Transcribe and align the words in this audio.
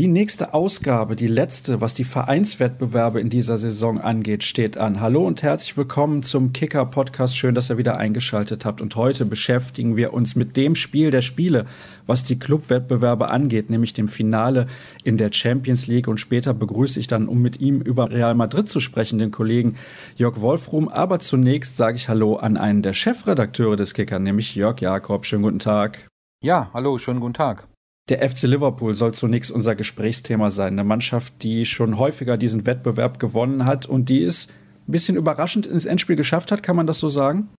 Die 0.00 0.06
nächste 0.06 0.54
Ausgabe, 0.54 1.14
die 1.14 1.26
letzte, 1.26 1.82
was 1.82 1.92
die 1.92 2.04
Vereinswettbewerbe 2.04 3.20
in 3.20 3.28
dieser 3.28 3.58
Saison 3.58 4.00
angeht, 4.00 4.44
steht 4.44 4.78
an. 4.78 5.02
Hallo 5.02 5.26
und 5.26 5.42
herzlich 5.42 5.76
willkommen 5.76 6.22
zum 6.22 6.54
Kicker 6.54 6.86
Podcast. 6.86 7.36
Schön, 7.36 7.54
dass 7.54 7.68
ihr 7.68 7.76
wieder 7.76 7.98
eingeschaltet 7.98 8.64
habt. 8.64 8.80
Und 8.80 8.96
heute 8.96 9.26
beschäftigen 9.26 9.98
wir 9.98 10.14
uns 10.14 10.36
mit 10.36 10.56
dem 10.56 10.74
Spiel 10.74 11.10
der 11.10 11.20
Spiele, 11.20 11.66
was 12.06 12.22
die 12.22 12.38
Clubwettbewerbe 12.38 13.28
angeht, 13.28 13.68
nämlich 13.68 13.92
dem 13.92 14.08
Finale 14.08 14.68
in 15.04 15.18
der 15.18 15.34
Champions 15.34 15.86
League. 15.86 16.08
Und 16.08 16.18
später 16.18 16.54
begrüße 16.54 16.98
ich 16.98 17.06
dann, 17.06 17.28
um 17.28 17.42
mit 17.42 17.60
ihm 17.60 17.82
über 17.82 18.10
Real 18.10 18.34
Madrid 18.34 18.70
zu 18.70 18.80
sprechen, 18.80 19.18
den 19.18 19.30
Kollegen 19.30 19.76
Jörg 20.16 20.40
Wolfrum. 20.40 20.88
Aber 20.88 21.18
zunächst 21.18 21.76
sage 21.76 21.96
ich 21.96 22.08
Hallo 22.08 22.36
an 22.36 22.56
einen 22.56 22.80
der 22.80 22.94
Chefredakteure 22.94 23.76
des 23.76 23.92
Kicker, 23.92 24.18
nämlich 24.18 24.54
Jörg 24.54 24.80
Jakob. 24.80 25.26
Schönen 25.26 25.42
guten 25.42 25.58
Tag. 25.58 26.08
Ja, 26.42 26.70
hallo, 26.72 26.96
schönen 26.96 27.20
guten 27.20 27.34
Tag. 27.34 27.69
Der 28.10 28.28
FC 28.28 28.42
Liverpool 28.42 28.96
soll 28.96 29.14
zunächst 29.14 29.52
unser 29.52 29.76
Gesprächsthema 29.76 30.50
sein. 30.50 30.72
Eine 30.74 30.82
Mannschaft, 30.82 31.44
die 31.44 31.64
schon 31.64 31.96
häufiger 31.96 32.36
diesen 32.36 32.66
Wettbewerb 32.66 33.20
gewonnen 33.20 33.66
hat 33.66 33.86
und 33.86 34.08
die 34.08 34.24
es 34.24 34.48
ein 34.88 34.90
bisschen 34.90 35.16
überraschend 35.16 35.64
ins 35.64 35.86
Endspiel 35.86 36.16
geschafft 36.16 36.50
hat, 36.50 36.64
kann 36.64 36.74
man 36.74 36.88
das 36.88 36.98
so 36.98 37.08
sagen? 37.08 37.50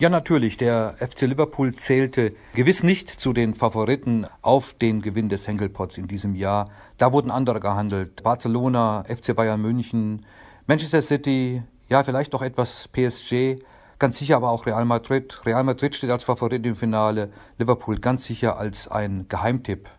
Ja, 0.00 0.08
natürlich. 0.08 0.56
Der 0.56 0.94
FC 1.00 1.22
Liverpool 1.22 1.74
zählte 1.74 2.34
gewiss 2.54 2.84
nicht 2.84 3.08
zu 3.08 3.32
den 3.32 3.52
Favoriten 3.52 4.26
auf 4.42 4.74
den 4.74 5.02
Gewinn 5.02 5.28
des 5.28 5.48
Henkelpots 5.48 5.98
in 5.98 6.06
diesem 6.06 6.36
Jahr. 6.36 6.70
Da 6.96 7.12
wurden 7.12 7.32
andere 7.32 7.58
gehandelt. 7.58 8.22
Barcelona, 8.22 9.04
FC 9.08 9.34
Bayern 9.34 9.60
München, 9.60 10.24
Manchester 10.68 11.02
City, 11.02 11.64
ja, 11.88 12.04
vielleicht 12.04 12.32
auch 12.36 12.42
etwas 12.42 12.86
PSG. 12.86 13.58
Ganz 14.00 14.16
sicher 14.16 14.36
aber 14.36 14.48
auch 14.48 14.64
Real 14.64 14.86
Madrid. 14.86 15.42
Real 15.44 15.62
Madrid 15.62 15.94
steht 15.94 16.10
als 16.10 16.24
Favorit 16.24 16.64
im 16.64 16.74
Finale. 16.74 17.30
Liverpool 17.58 17.98
ganz 17.98 18.24
sicher 18.24 18.56
als 18.56 18.88
ein 18.88 19.26
Geheimtipp. 19.28 19.90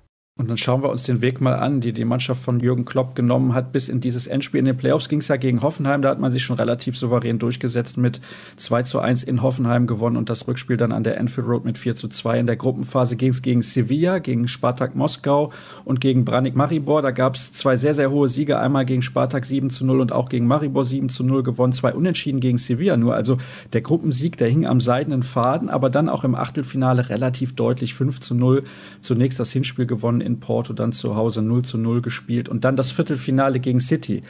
Und 0.41 0.49
dann 0.49 0.57
schauen 0.57 0.81
wir 0.81 0.89
uns 0.89 1.03
den 1.03 1.21
Weg 1.21 1.39
mal 1.39 1.53
an, 1.53 1.81
die 1.81 1.93
die 1.93 2.03
Mannschaft 2.03 2.41
von 2.41 2.59
Jürgen 2.59 2.83
Klopp 2.83 3.13
genommen 3.13 3.53
hat 3.53 3.71
bis 3.71 3.89
in 3.89 4.01
dieses 4.01 4.25
Endspiel. 4.25 4.57
In 4.57 4.65
den 4.65 4.75
Playoffs 4.75 5.07
ging 5.07 5.19
es 5.19 5.27
ja 5.27 5.37
gegen 5.37 5.61
Hoffenheim, 5.61 6.01
da 6.01 6.09
hat 6.09 6.19
man 6.19 6.31
sich 6.31 6.43
schon 6.43 6.55
relativ 6.55 6.97
souverän 6.97 7.37
durchgesetzt 7.37 7.97
mit 7.97 8.19
2 8.57 8.81
zu 8.81 8.99
1 8.99 9.23
in 9.23 9.43
Hoffenheim 9.43 9.85
gewonnen 9.85 10.17
und 10.17 10.31
das 10.31 10.47
Rückspiel 10.47 10.77
dann 10.77 10.93
an 10.93 11.03
der 11.03 11.17
Enfield 11.17 11.47
Road 11.47 11.63
mit 11.63 11.77
4 11.77 11.95
zu 11.95 12.07
2. 12.07 12.39
In 12.39 12.47
der 12.47 12.55
Gruppenphase 12.55 13.17
ging 13.17 13.29
es 13.29 13.43
gegen 13.43 13.61
Sevilla, 13.61 14.17
gegen 14.17 14.47
Spartak 14.47 14.95
Moskau 14.95 15.51
und 15.85 16.01
gegen 16.01 16.25
Branik 16.25 16.55
Maribor. 16.55 17.03
Da 17.03 17.11
gab 17.11 17.35
es 17.35 17.53
zwei 17.53 17.75
sehr, 17.75 17.93
sehr 17.93 18.09
hohe 18.09 18.27
Siege, 18.27 18.57
einmal 18.57 18.85
gegen 18.85 19.03
Spartak 19.03 19.45
7 19.45 19.69
zu 19.69 19.85
0 19.85 19.99
und 19.99 20.11
auch 20.11 20.27
gegen 20.27 20.47
Maribor 20.47 20.85
7 20.85 21.09
zu 21.09 21.23
0 21.23 21.43
gewonnen, 21.43 21.73
zwei 21.73 21.93
Unentschieden 21.93 22.39
gegen 22.39 22.57
Sevilla 22.57 22.97
nur. 22.97 23.13
Also 23.13 23.37
der 23.73 23.81
Gruppensieg, 23.81 24.37
der 24.37 24.49
hing 24.49 24.65
am 24.65 24.81
seidenen 24.81 25.21
Faden, 25.21 25.69
aber 25.69 25.91
dann 25.91 26.09
auch 26.09 26.23
im 26.23 26.33
Achtelfinale 26.33 27.09
relativ 27.09 27.53
deutlich 27.53 27.93
5 27.93 28.21
zu 28.21 28.33
0. 28.33 28.63
Zunächst 29.01 29.39
das 29.39 29.51
Hinspiel 29.51 29.85
gewonnen 29.85 30.30
in 30.31 30.39
Porto, 30.39 30.73
dann 30.73 30.91
zu 30.91 31.15
Hause 31.15 31.41
0 31.41 31.63
zu 31.63 31.77
0 31.77 32.01
gespielt 32.01 32.49
und 32.49 32.63
dann 32.63 32.75
das 32.75 32.91
Viertelfinale 32.91 33.59
gegen 33.59 33.79
City. 33.79 34.23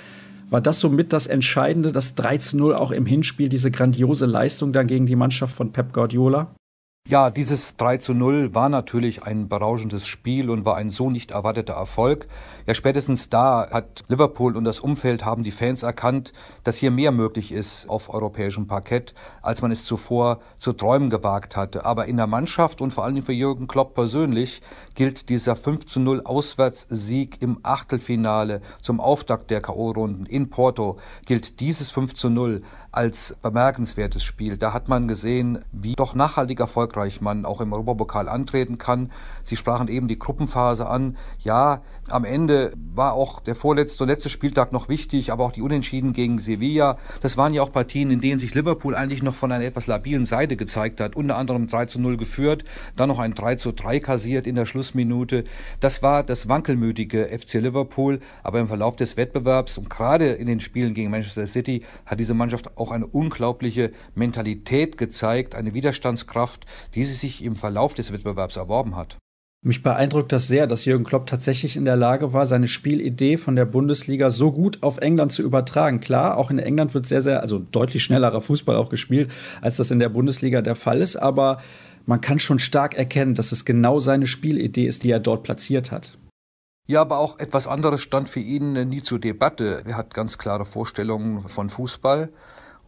War 0.49 0.59
das 0.59 0.81
somit 0.81 1.13
das 1.13 1.27
Entscheidende, 1.27 1.91
das 1.91 2.15
3 2.15 2.37
zu 2.39 2.57
0 2.57 2.75
auch 2.75 2.91
im 2.91 3.05
Hinspiel, 3.05 3.47
diese 3.47 3.71
grandiose 3.71 4.25
Leistung 4.25 4.73
dann 4.73 4.87
gegen 4.87 5.05
die 5.05 5.15
Mannschaft 5.15 5.55
von 5.55 5.71
Pep 5.71 5.93
Guardiola? 5.93 6.53
Ja, 7.07 7.29
dieses 7.31 7.75
3 7.77 7.97
zu 7.97 8.13
0 8.13 8.53
war 8.53 8.69
natürlich 8.69 9.23
ein 9.23 9.49
berauschendes 9.49 10.05
Spiel 10.05 10.49
und 10.49 10.65
war 10.65 10.77
ein 10.77 10.91
so 10.91 11.09
nicht 11.09 11.31
erwarteter 11.31 11.73
Erfolg. 11.73 12.27
Ja, 12.67 12.75
spätestens 12.75 13.27
da 13.27 13.69
hat 13.71 14.03
Liverpool 14.07 14.55
und 14.55 14.63
das 14.65 14.79
Umfeld 14.79 15.25
haben 15.25 15.43
die 15.43 15.51
Fans 15.51 15.83
erkannt, 15.83 16.31
dass 16.63 16.77
hier 16.77 16.91
mehr 16.91 17.11
möglich 17.11 17.51
ist 17.51 17.89
auf 17.89 18.13
europäischem 18.13 18.67
Parkett, 18.67 19.15
als 19.41 19.61
man 19.61 19.71
es 19.71 19.83
zuvor 19.83 20.39
zu 20.59 20.73
träumen 20.73 21.09
gewagt 21.09 21.57
hatte. 21.57 21.85
Aber 21.85 22.05
in 22.05 22.17
der 22.17 22.27
Mannschaft 22.27 22.81
und 22.81 22.91
vor 22.91 23.03
allem 23.03 23.21
für 23.23 23.33
Jürgen 23.33 23.67
Klopp 23.67 23.95
persönlich 23.95 24.61
gilt 24.95 25.29
dieser 25.29 25.55
5 25.55 25.85
zu 25.85 25.99
0 25.99 26.21
Auswärtssieg 26.21 27.41
im 27.41 27.59
Achtelfinale 27.63 28.61
zum 28.81 28.99
Auftakt 28.99 29.49
der 29.49 29.61
K.O.-Runden 29.61 30.25
in 30.27 30.49
Porto, 30.49 30.97
gilt 31.25 31.59
dieses 31.59 31.91
5 31.91 32.13
zu 32.13 32.29
0 32.29 32.61
als 32.91 33.37
bemerkenswertes 33.41 34.23
Spiel. 34.23 34.57
Da 34.57 34.73
hat 34.73 34.89
man 34.89 35.07
gesehen, 35.07 35.63
wie 35.71 35.95
doch 35.95 36.13
nachhaltig 36.13 36.59
erfolgreich 36.59 37.21
man 37.21 37.45
auch 37.45 37.61
im 37.61 37.71
Europapokal 37.71 38.27
antreten 38.27 38.77
kann. 38.77 39.11
Sie 39.45 39.55
sprachen 39.55 39.87
eben 39.87 40.09
die 40.09 40.19
Gruppenphase 40.19 40.87
an. 40.87 41.17
Ja, 41.39 41.81
am 42.09 42.25
Ende 42.25 42.73
war 42.93 43.13
auch 43.13 43.39
der 43.39 43.55
vorletzte 43.55 44.03
und 44.03 44.09
letzte 44.09 44.29
Spieltag 44.29 44.73
noch 44.73 44.89
wichtig, 44.89 45.31
aber 45.31 45.45
auch 45.45 45.53
die 45.53 45.61
Unentschieden 45.61 46.11
gegen 46.11 46.39
Sevilla. 46.39 46.97
Das 47.21 47.37
waren 47.37 47.53
ja 47.53 47.61
auch 47.61 47.71
Partien, 47.71 48.11
in 48.11 48.19
denen 48.19 48.39
sich 48.39 48.53
Liverpool 48.53 48.93
eigentlich 48.93 49.23
noch 49.23 49.35
von 49.35 49.53
einer 49.53 49.65
etwas 49.65 49.87
labilen 49.87 50.25
Seite 50.25 50.57
gezeigt 50.57 50.99
hat. 50.99 51.15
Unter 51.15 51.37
anderem 51.37 51.67
3 51.67 51.85
zu 51.85 51.99
0 51.99 52.17
geführt, 52.17 52.65
dann 52.97 53.07
noch 53.07 53.19
ein 53.19 53.33
3 53.33 53.55
zu 53.55 53.71
3 53.71 54.01
kassiert 54.01 54.47
in 54.47 54.55
der 54.55 54.65
Schlussminute. 54.81 55.43
Das 55.79 56.01
war 56.01 56.23
das 56.23 56.49
wankelmütige 56.49 57.27
FC 57.27 57.55
Liverpool, 57.55 58.19
aber 58.41 58.59
im 58.59 58.67
Verlauf 58.67 58.95
des 58.95 59.15
Wettbewerbs 59.15 59.77
und 59.77 59.91
gerade 59.91 60.29
in 60.29 60.47
den 60.47 60.59
Spielen 60.59 60.95
gegen 60.95 61.11
Manchester 61.11 61.45
City 61.45 61.83
hat 62.07 62.19
diese 62.19 62.33
Mannschaft 62.33 62.77
auch 62.77 62.89
eine 62.91 63.05
unglaubliche 63.05 63.91
Mentalität 64.15 64.97
gezeigt, 64.97 65.53
eine 65.53 65.75
Widerstandskraft, 65.75 66.65
die 66.95 67.05
sie 67.05 67.13
sich 67.13 67.43
im 67.43 67.55
Verlauf 67.55 67.93
des 67.93 68.11
Wettbewerbs 68.11 68.55
erworben 68.55 68.95
hat. 68.95 69.17
Mich 69.63 69.83
beeindruckt 69.83 70.31
das 70.31 70.47
sehr, 70.47 70.65
dass 70.65 70.85
Jürgen 70.85 71.03
Klopp 71.03 71.27
tatsächlich 71.27 71.75
in 71.75 71.85
der 71.85 71.95
Lage 71.95 72.33
war, 72.33 72.47
seine 72.47 72.67
Spielidee 72.67 73.37
von 73.37 73.55
der 73.55 73.65
Bundesliga 73.65 74.31
so 74.31 74.51
gut 74.51 74.81
auf 74.81 74.97
England 74.97 75.31
zu 75.31 75.43
übertragen. 75.43 75.99
Klar, 75.99 76.37
auch 76.37 76.49
in 76.49 76.57
England 76.57 76.95
wird 76.95 77.05
sehr, 77.05 77.21
sehr, 77.21 77.41
also 77.41 77.59
deutlich 77.59 78.03
schnellerer 78.03 78.41
Fußball 78.41 78.75
auch 78.75 78.89
gespielt, 78.89 79.29
als 79.61 79.77
das 79.77 79.91
in 79.91 79.99
der 79.99 80.09
Bundesliga 80.09 80.63
der 80.63 80.73
Fall 80.73 80.99
ist. 80.99 81.15
Aber 81.15 81.59
man 82.05 82.21
kann 82.21 82.39
schon 82.39 82.59
stark 82.59 82.95
erkennen, 82.95 83.35
dass 83.35 83.51
es 83.51 83.65
genau 83.65 83.99
seine 83.99 84.27
Spielidee 84.27 84.87
ist, 84.87 85.03
die 85.03 85.11
er 85.11 85.19
dort 85.19 85.43
platziert 85.43 85.91
hat. 85.91 86.17
Ja, 86.87 87.01
aber 87.01 87.19
auch 87.19 87.39
etwas 87.39 87.67
anderes 87.67 88.01
stand 88.01 88.27
für 88.27 88.39
ihn 88.39 88.73
nie 88.89 89.01
zur 89.01 89.19
Debatte. 89.19 89.83
Er 89.85 89.95
hat 89.95 90.13
ganz 90.13 90.37
klare 90.37 90.65
Vorstellungen 90.65 91.47
von 91.47 91.69
Fußball 91.69 92.33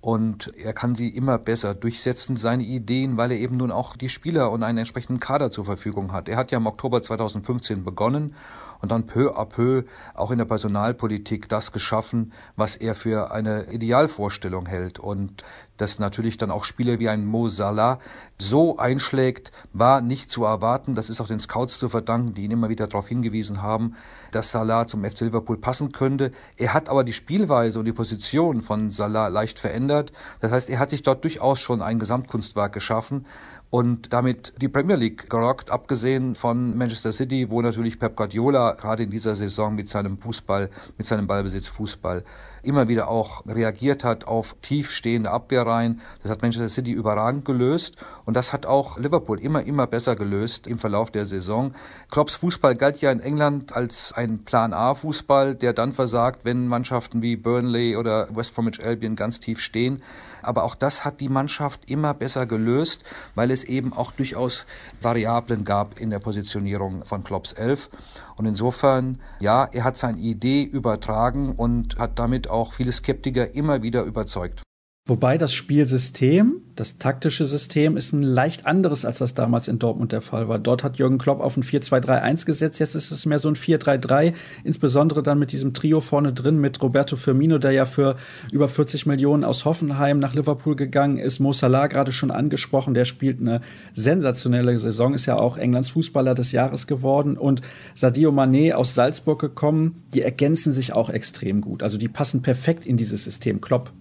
und 0.01 0.53
er 0.57 0.73
kann 0.73 0.95
sie 0.95 1.07
immer 1.07 1.37
besser 1.37 1.75
durchsetzen, 1.75 2.35
seine 2.35 2.63
Ideen, 2.63 3.15
weil 3.15 3.31
er 3.31 3.37
eben 3.37 3.55
nun 3.55 3.71
auch 3.71 3.95
die 3.95 4.09
Spieler 4.09 4.51
und 4.51 4.63
einen 4.63 4.79
entsprechenden 4.79 5.21
Kader 5.21 5.51
zur 5.51 5.63
Verfügung 5.63 6.11
hat. 6.11 6.27
Er 6.27 6.35
hat 6.35 6.51
ja 6.51 6.57
im 6.57 6.67
Oktober 6.67 7.01
2015 7.01 7.85
begonnen 7.85 8.35
und 8.83 8.91
dann 8.91 9.05
peu 9.05 9.37
à 9.37 9.45
peu 9.45 9.85
auch 10.13 10.29
in 10.29 10.37
der 10.37 10.45
Personalpolitik 10.45 11.47
das 11.47 11.71
geschaffen, 11.71 12.33
was 12.57 12.75
er 12.75 12.95
für 12.95 13.31
eine 13.31 13.71
Idealvorstellung 13.71 14.65
hält. 14.65 14.99
Und 14.99 15.45
dass 15.77 15.99
natürlich 15.99 16.37
dann 16.37 16.51
auch 16.51 16.65
Spieler 16.65 16.99
wie 16.99 17.07
ein 17.07 17.25
Mo 17.25 17.47
Salah 17.47 17.99
so 18.37 18.77
einschlägt, 18.77 19.53
war 19.71 20.01
nicht 20.01 20.29
zu 20.29 20.43
erwarten. 20.43 20.95
Das 20.95 21.09
ist 21.09 21.21
auch 21.21 21.29
den 21.29 21.39
Scouts 21.39 21.79
zu 21.79 21.87
verdanken, 21.87 22.33
die 22.33 22.43
ihn 22.43 22.51
immer 22.51 22.67
wieder 22.67 22.87
darauf 22.87 23.07
hingewiesen 23.07 23.61
haben, 23.61 23.95
dass 24.31 24.51
Salah 24.51 24.85
zum 24.85 25.05
FC 25.05 25.21
Liverpool 25.21 25.57
passen 25.57 25.93
könnte. 25.93 26.33
Er 26.57 26.73
hat 26.73 26.89
aber 26.89 27.05
die 27.05 27.13
Spielweise 27.13 27.79
und 27.79 27.85
die 27.85 27.93
Position 27.93 28.59
von 28.59 28.91
Salah 28.91 29.29
leicht 29.29 29.59
verändert. 29.59 30.11
Das 30.41 30.51
heißt, 30.51 30.69
er 30.69 30.79
hat 30.79 30.89
sich 30.89 31.03
dort 31.03 31.23
durchaus 31.23 31.61
schon 31.61 31.81
ein 31.81 31.99
Gesamtkunstwerk 31.99 32.73
geschaffen 32.73 33.25
und 33.73 34.13
damit 34.13 34.53
die 34.61 34.67
Premier 34.67 34.97
League 34.97 35.31
gerockt, 35.31 35.71
abgesehen 35.71 36.35
von 36.35 36.77
Manchester 36.77 37.11
City, 37.11 37.49
wo 37.49 37.59
natürlich 37.59 37.97
Pep 37.97 38.15
Guardiola 38.15 38.73
gerade 38.73 39.01
in 39.01 39.09
dieser 39.09 39.33
Saison 39.33 39.73
mit 39.73 39.89
seinem 39.89 40.19
Fußball, 40.19 40.69
mit 40.95 41.07
seinem 41.07 41.25
Ballbesitz 41.25 41.69
Fußball 41.69 42.23
immer 42.61 42.87
wieder 42.87 43.07
auch 43.07 43.43
reagiert 43.47 44.03
hat 44.03 44.25
auf 44.25 44.55
tiefstehende 44.61 45.31
Abwehrreihen. 45.31 46.01
Das 46.21 46.31
hat 46.31 46.43
Manchester 46.43 46.69
City 46.69 46.91
überragend 46.91 47.45
gelöst 47.45 47.97
und 48.25 48.35
das 48.35 48.53
hat 48.53 48.67
auch 48.67 48.99
Liverpool 48.99 49.39
immer, 49.39 49.63
immer 49.63 49.87
besser 49.87 50.15
gelöst 50.15 50.67
im 50.67 50.77
Verlauf 50.77 51.09
der 51.09 51.25
Saison. 51.25 51.73
Klopps 52.11 52.35
Fußball 52.35 52.75
galt 52.75 53.01
ja 53.01 53.11
in 53.11 53.21
England 53.21 53.75
als 53.75 54.13
ein 54.13 54.43
Plan 54.43 54.73
A 54.73 54.93
Fußball, 54.93 55.55
der 55.55 55.73
dann 55.73 55.93
versagt, 55.93 56.41
wenn 56.43 56.67
Mannschaften 56.67 57.23
wie 57.23 57.37
Burnley 57.37 57.97
oder 57.97 58.27
West 58.35 58.53
Bromwich 58.53 58.85
Albion 58.85 59.15
ganz 59.15 59.39
tief 59.39 59.59
stehen. 59.59 60.03
Aber 60.43 60.63
auch 60.63 60.75
das 60.75 61.05
hat 61.05 61.19
die 61.19 61.29
Mannschaft 61.29 61.89
immer 61.89 62.13
besser 62.13 62.45
gelöst, 62.45 63.03
weil 63.35 63.51
es 63.51 63.63
eben 63.63 63.93
auch 63.93 64.11
durchaus 64.11 64.65
Variablen 65.01 65.63
gab 65.65 65.99
in 65.99 66.09
der 66.09 66.19
Positionierung 66.19 67.03
von 67.05 67.23
Klopps 67.23 67.53
Elf. 67.53 67.89
Und 68.35 68.45
insofern, 68.45 69.19
ja, 69.39 69.69
er 69.71 69.83
hat 69.83 69.97
seine 69.97 70.19
Idee 70.19 70.63
übertragen 70.63 71.53
und 71.55 71.97
hat 71.97 72.19
damit 72.19 72.49
auch 72.49 72.73
viele 72.73 72.91
Skeptiker 72.91 73.53
immer 73.55 73.81
wieder 73.81 74.03
überzeugt. 74.03 74.63
Wobei 75.05 75.37
das 75.37 75.53
Spielsystem, 75.53 76.61
das 76.77 76.97
taktische 76.97 77.45
System, 77.45 77.97
ist 77.97 78.13
ein 78.13 78.23
leicht 78.23 78.65
anderes, 78.65 79.03
als 79.03 79.17
das 79.17 79.33
damals 79.33 79.67
in 79.67 79.77
Dortmund 79.77 80.13
der 80.13 80.21
Fall 80.21 80.47
war. 80.47 80.59
Dort 80.59 80.81
hat 80.81 80.97
Jürgen 80.97 81.17
Klopp 81.17 81.41
auf 81.41 81.57
ein 81.57 81.63
4-2-3-1 81.63 82.45
gesetzt, 82.45 82.79
jetzt 82.79 82.95
ist 82.95 83.11
es 83.11 83.25
mehr 83.25 83.39
so 83.39 83.49
ein 83.49 83.57
4-3-3, 83.57 84.33
insbesondere 84.63 85.21
dann 85.21 85.39
mit 85.39 85.51
diesem 85.51 85.73
Trio 85.73 85.99
vorne 85.99 86.31
drin, 86.31 86.57
mit 86.57 86.81
Roberto 86.81 87.17
Firmino, 87.17 87.57
der 87.57 87.71
ja 87.71 87.83
für 87.83 88.15
über 88.53 88.69
40 88.69 89.05
Millionen 89.05 89.43
aus 89.43 89.65
Hoffenheim 89.65 90.19
nach 90.19 90.35
Liverpool 90.35 90.77
gegangen 90.77 91.17
ist. 91.17 91.41
Mo 91.41 91.51
Salah 91.51 91.87
gerade 91.87 92.13
schon 92.13 92.31
angesprochen, 92.31 92.93
der 92.93 93.03
spielt 93.03 93.41
eine 93.41 93.59
sensationelle 93.91 94.79
Saison, 94.79 95.13
ist 95.13 95.25
ja 95.25 95.35
auch 95.35 95.57
Englands 95.57 95.89
Fußballer 95.89 96.33
des 96.33 96.53
Jahres 96.53 96.87
geworden. 96.87 97.37
Und 97.37 97.61
Sadio 97.93 98.31
Mané 98.31 98.71
aus 98.71 98.95
Salzburg 98.95 99.41
gekommen, 99.41 100.01
die 100.13 100.21
ergänzen 100.21 100.71
sich 100.71 100.93
auch 100.93 101.09
extrem 101.09 101.59
gut. 101.59 101.83
Also 101.83 101.97
die 101.97 102.07
passen 102.07 102.41
perfekt 102.41 102.85
in 102.85 102.95
dieses 102.95 103.25
System 103.25 103.59
Klopp. 103.59 103.91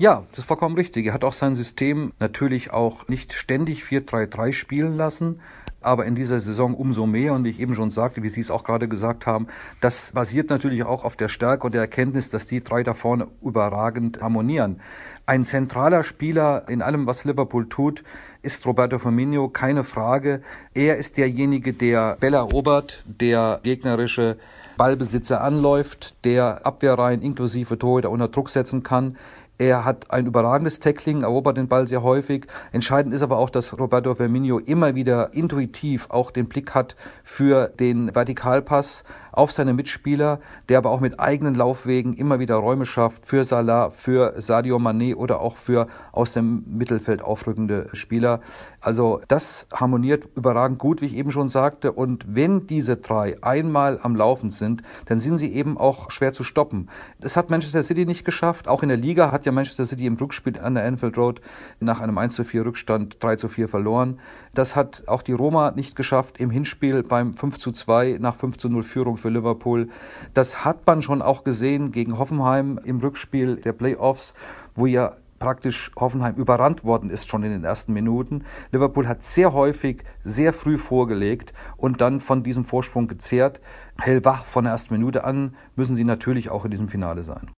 Ja, 0.00 0.24
das 0.30 0.38
ist 0.38 0.44
vollkommen 0.46 0.76
richtig. 0.76 1.04
Er 1.04 1.12
hat 1.12 1.24
auch 1.24 1.34
sein 1.34 1.56
System 1.56 2.14
natürlich 2.18 2.72
auch 2.72 3.06
nicht 3.08 3.34
ständig 3.34 3.82
4-3-3 3.82 4.54
spielen 4.54 4.96
lassen, 4.96 5.42
aber 5.82 6.06
in 6.06 6.14
dieser 6.14 6.40
Saison 6.40 6.72
umso 6.72 7.04
mehr. 7.04 7.34
Und 7.34 7.44
wie 7.44 7.50
ich 7.50 7.60
eben 7.60 7.74
schon 7.74 7.90
sagte, 7.90 8.22
wie 8.22 8.30
Sie 8.30 8.40
es 8.40 8.50
auch 8.50 8.64
gerade 8.64 8.88
gesagt 8.88 9.26
haben, 9.26 9.48
das 9.82 10.12
basiert 10.12 10.48
natürlich 10.48 10.84
auch 10.84 11.04
auf 11.04 11.16
der 11.16 11.28
Stärke 11.28 11.66
und 11.66 11.74
der 11.74 11.82
Erkenntnis, 11.82 12.30
dass 12.30 12.46
die 12.46 12.64
drei 12.64 12.82
da 12.82 12.94
vorne 12.94 13.28
überragend 13.42 14.22
harmonieren. 14.22 14.80
Ein 15.26 15.44
zentraler 15.44 16.02
Spieler 16.02 16.64
in 16.70 16.80
allem, 16.80 17.06
was 17.06 17.24
Liverpool 17.26 17.68
tut, 17.68 18.02
ist 18.40 18.64
Roberto 18.64 18.98
Firmino, 18.98 19.50
keine 19.50 19.84
Frage. 19.84 20.40
Er 20.72 20.96
ist 20.96 21.18
derjenige, 21.18 21.74
der 21.74 22.16
Bälle 22.18 22.38
erobert, 22.38 23.04
der 23.04 23.60
gegnerische 23.62 24.38
Ballbesitzer 24.78 25.42
anläuft, 25.42 26.14
der 26.24 26.64
Abwehrreihen 26.64 27.20
inklusive 27.20 27.78
Torhüter 27.78 28.08
unter 28.08 28.28
Druck 28.28 28.48
setzen 28.48 28.82
kann. 28.82 29.18
Er 29.60 29.84
hat 29.84 30.10
ein 30.10 30.24
überragendes 30.24 30.80
Tackling, 30.80 31.22
erobert 31.22 31.58
den 31.58 31.68
Ball 31.68 31.86
sehr 31.86 32.02
häufig. 32.02 32.46
Entscheidend 32.72 33.12
ist 33.12 33.20
aber 33.20 33.36
auch, 33.36 33.50
dass 33.50 33.78
Roberto 33.78 34.14
Firmino 34.14 34.58
immer 34.58 34.94
wieder 34.94 35.34
intuitiv 35.34 36.08
auch 36.08 36.30
den 36.30 36.48
Blick 36.48 36.74
hat 36.74 36.96
für 37.24 37.68
den 37.68 38.14
Vertikalpass 38.14 39.04
auf 39.32 39.52
seine 39.52 39.72
Mitspieler, 39.72 40.40
der 40.68 40.78
aber 40.78 40.90
auch 40.90 41.00
mit 41.00 41.20
eigenen 41.20 41.54
Laufwegen 41.54 42.14
immer 42.14 42.38
wieder 42.38 42.56
Räume 42.56 42.86
schafft 42.86 43.26
für 43.26 43.44
Salah, 43.44 43.90
für 43.90 44.40
Sadio 44.40 44.76
Mané 44.76 45.14
oder 45.14 45.40
auch 45.40 45.56
für 45.56 45.88
aus 46.12 46.32
dem 46.32 46.64
Mittelfeld 46.66 47.22
aufrückende 47.22 47.88
Spieler. 47.92 48.40
Also 48.80 49.20
das 49.28 49.66
harmoniert 49.72 50.28
überragend 50.36 50.78
gut, 50.78 51.02
wie 51.02 51.06
ich 51.06 51.14
eben 51.14 51.30
schon 51.30 51.48
sagte. 51.48 51.92
Und 51.92 52.24
wenn 52.34 52.66
diese 52.66 52.96
drei 52.96 53.36
einmal 53.42 54.00
am 54.02 54.16
Laufen 54.16 54.50
sind, 54.50 54.82
dann 55.06 55.20
sind 55.20 55.38
sie 55.38 55.52
eben 55.52 55.76
auch 55.76 56.10
schwer 56.10 56.32
zu 56.32 56.44
stoppen. 56.44 56.88
Das 57.20 57.36
hat 57.36 57.50
Manchester 57.50 57.82
City 57.82 58.06
nicht 58.06 58.24
geschafft. 58.24 58.68
Auch 58.68 58.82
in 58.82 58.88
der 58.88 58.96
Liga 58.96 59.32
hat 59.32 59.44
ja 59.44 59.52
Manchester 59.52 59.84
City 59.84 60.06
im 60.06 60.14
Rückspiel 60.14 60.58
an 60.58 60.74
der 60.74 60.84
Anfield 60.84 61.18
Road 61.18 61.40
nach 61.78 62.00
einem 62.00 62.16
1 62.16 62.34
zu 62.34 62.44
4 62.44 62.64
Rückstand 62.64 63.16
3 63.20 63.36
zu 63.36 63.48
4 63.48 63.68
verloren. 63.68 64.18
Das 64.54 64.76
hat 64.76 65.04
auch 65.06 65.22
die 65.22 65.32
Roma 65.32 65.72
nicht 65.72 65.94
geschafft 65.94 66.40
im 66.40 66.50
Hinspiel 66.50 67.02
beim 67.02 67.34
5 67.34 67.58
zu 67.58 67.72
2 67.72 68.18
nach 68.18 68.36
5 68.36 68.56
zu 68.56 68.68
0 68.68 68.82
Führung 68.82 69.16
für 69.20 69.28
Liverpool. 69.28 69.88
Das 70.34 70.64
hat 70.64 70.86
man 70.86 71.02
schon 71.02 71.22
auch 71.22 71.44
gesehen 71.44 71.92
gegen 71.92 72.18
Hoffenheim 72.18 72.80
im 72.84 72.98
Rückspiel 72.98 73.56
der 73.56 73.72
Playoffs, 73.72 74.34
wo 74.74 74.86
ja 74.86 75.16
praktisch 75.40 75.90
Hoffenheim 75.98 76.36
überrannt 76.36 76.84
worden 76.84 77.10
ist 77.10 77.28
schon 77.28 77.42
in 77.42 77.50
den 77.50 77.64
ersten 77.64 77.92
Minuten. 77.92 78.44
Liverpool 78.72 79.08
hat 79.08 79.24
sehr 79.24 79.52
häufig 79.52 80.04
sehr 80.22 80.52
früh 80.52 80.78
vorgelegt 80.78 81.52
und 81.76 82.00
dann 82.00 82.20
von 82.20 82.42
diesem 82.42 82.64
Vorsprung 82.64 83.08
gezehrt. 83.08 83.60
Hellwach 83.98 84.44
von 84.44 84.64
der 84.64 84.74
ersten 84.74 84.94
Minute 84.94 85.24
an 85.24 85.56
müssen 85.76 85.96
sie 85.96 86.04
natürlich 86.04 86.50
auch 86.50 86.64
in 86.64 86.70
diesem 86.70 86.88
Finale 86.88 87.24
sein. 87.24 87.50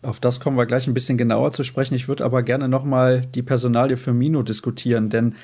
Auf 0.00 0.20
das 0.20 0.38
kommen 0.38 0.56
wir 0.56 0.66
gleich 0.66 0.86
ein 0.86 0.94
bisschen 0.94 1.18
genauer 1.18 1.50
zu 1.52 1.64
sprechen. 1.64 1.94
Ich 1.94 2.08
würde 2.08 2.24
aber 2.24 2.42
gerne 2.42 2.68
nochmal 2.68 3.22
die 3.22 3.42
Personalie 3.42 3.96
für 3.96 4.12
Mino 4.12 4.42
diskutieren, 4.42 5.10
denn 5.10 5.34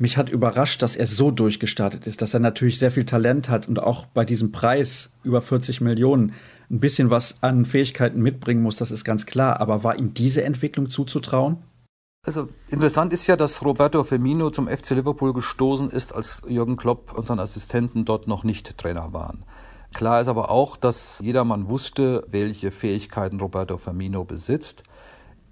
mich 0.00 0.16
hat 0.16 0.30
überrascht, 0.30 0.80
dass 0.82 0.96
er 0.96 1.06
so 1.06 1.30
durchgestartet 1.30 2.06
ist, 2.06 2.22
dass 2.22 2.32
er 2.32 2.40
natürlich 2.40 2.78
sehr 2.78 2.90
viel 2.90 3.04
Talent 3.04 3.50
hat 3.50 3.68
und 3.68 3.78
auch 3.78 4.06
bei 4.06 4.24
diesem 4.24 4.50
Preis 4.50 5.12
über 5.22 5.42
40 5.42 5.82
Millionen 5.82 6.32
ein 6.70 6.80
bisschen 6.80 7.10
was 7.10 7.42
an 7.42 7.66
Fähigkeiten 7.66 8.22
mitbringen 8.22 8.62
muss, 8.62 8.76
das 8.76 8.90
ist 8.90 9.04
ganz 9.04 9.26
klar. 9.26 9.60
Aber 9.60 9.84
war 9.84 9.98
ihm 9.98 10.14
diese 10.14 10.42
Entwicklung 10.42 10.88
zuzutrauen? 10.88 11.58
Also 12.26 12.48
interessant 12.68 13.12
ist 13.12 13.26
ja, 13.26 13.36
dass 13.36 13.62
Roberto 13.64 14.02
Firmino 14.04 14.50
zum 14.50 14.68
FC 14.68 14.90
Liverpool 14.90 15.34
gestoßen 15.34 15.90
ist, 15.90 16.14
als 16.14 16.40
Jürgen 16.46 16.76
Klopp 16.76 17.12
und 17.12 17.26
seine 17.26 17.42
Assistenten 17.42 18.04
dort 18.04 18.26
noch 18.26 18.42
nicht 18.42 18.78
Trainer 18.78 19.12
waren. 19.12 19.44
Klar 19.92 20.20
ist 20.20 20.28
aber 20.28 20.50
auch, 20.50 20.76
dass 20.76 21.18
jedermann 21.22 21.68
wusste, 21.68 22.24
welche 22.28 22.70
Fähigkeiten 22.70 23.40
Roberto 23.40 23.76
Firmino 23.76 24.24
besitzt. 24.24 24.84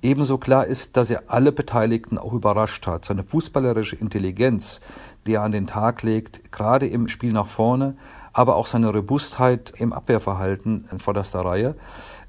Ebenso 0.01 0.39
klar 0.39 0.67
ist, 0.67 0.97
dass 0.97 1.11
er 1.11 1.25
alle 1.27 1.51
Beteiligten 1.51 2.19
auch 2.19 2.33
überrascht 2.33 2.87
hat. 2.87 3.05
Seine 3.05 3.25
fußballerische 3.25 3.97
Intelligenz, 3.97 4.81
die 5.27 5.35
er 5.35 5.43
an 5.43 5.51
den 5.51 5.67
Tag 5.67 6.03
legt, 6.03 6.53
gerade 6.53 6.87
im 6.87 7.09
Spiel 7.09 7.33
nach 7.33 7.47
vorne, 7.47 7.97
aber 8.33 8.55
auch 8.55 8.69
seine 8.69 8.93
Robustheit 8.93 9.73
im 9.79 9.93
Abwehrverhalten 9.93 10.89
in 10.93 11.01
vorderster 11.01 11.41
Reihe. 11.41 11.75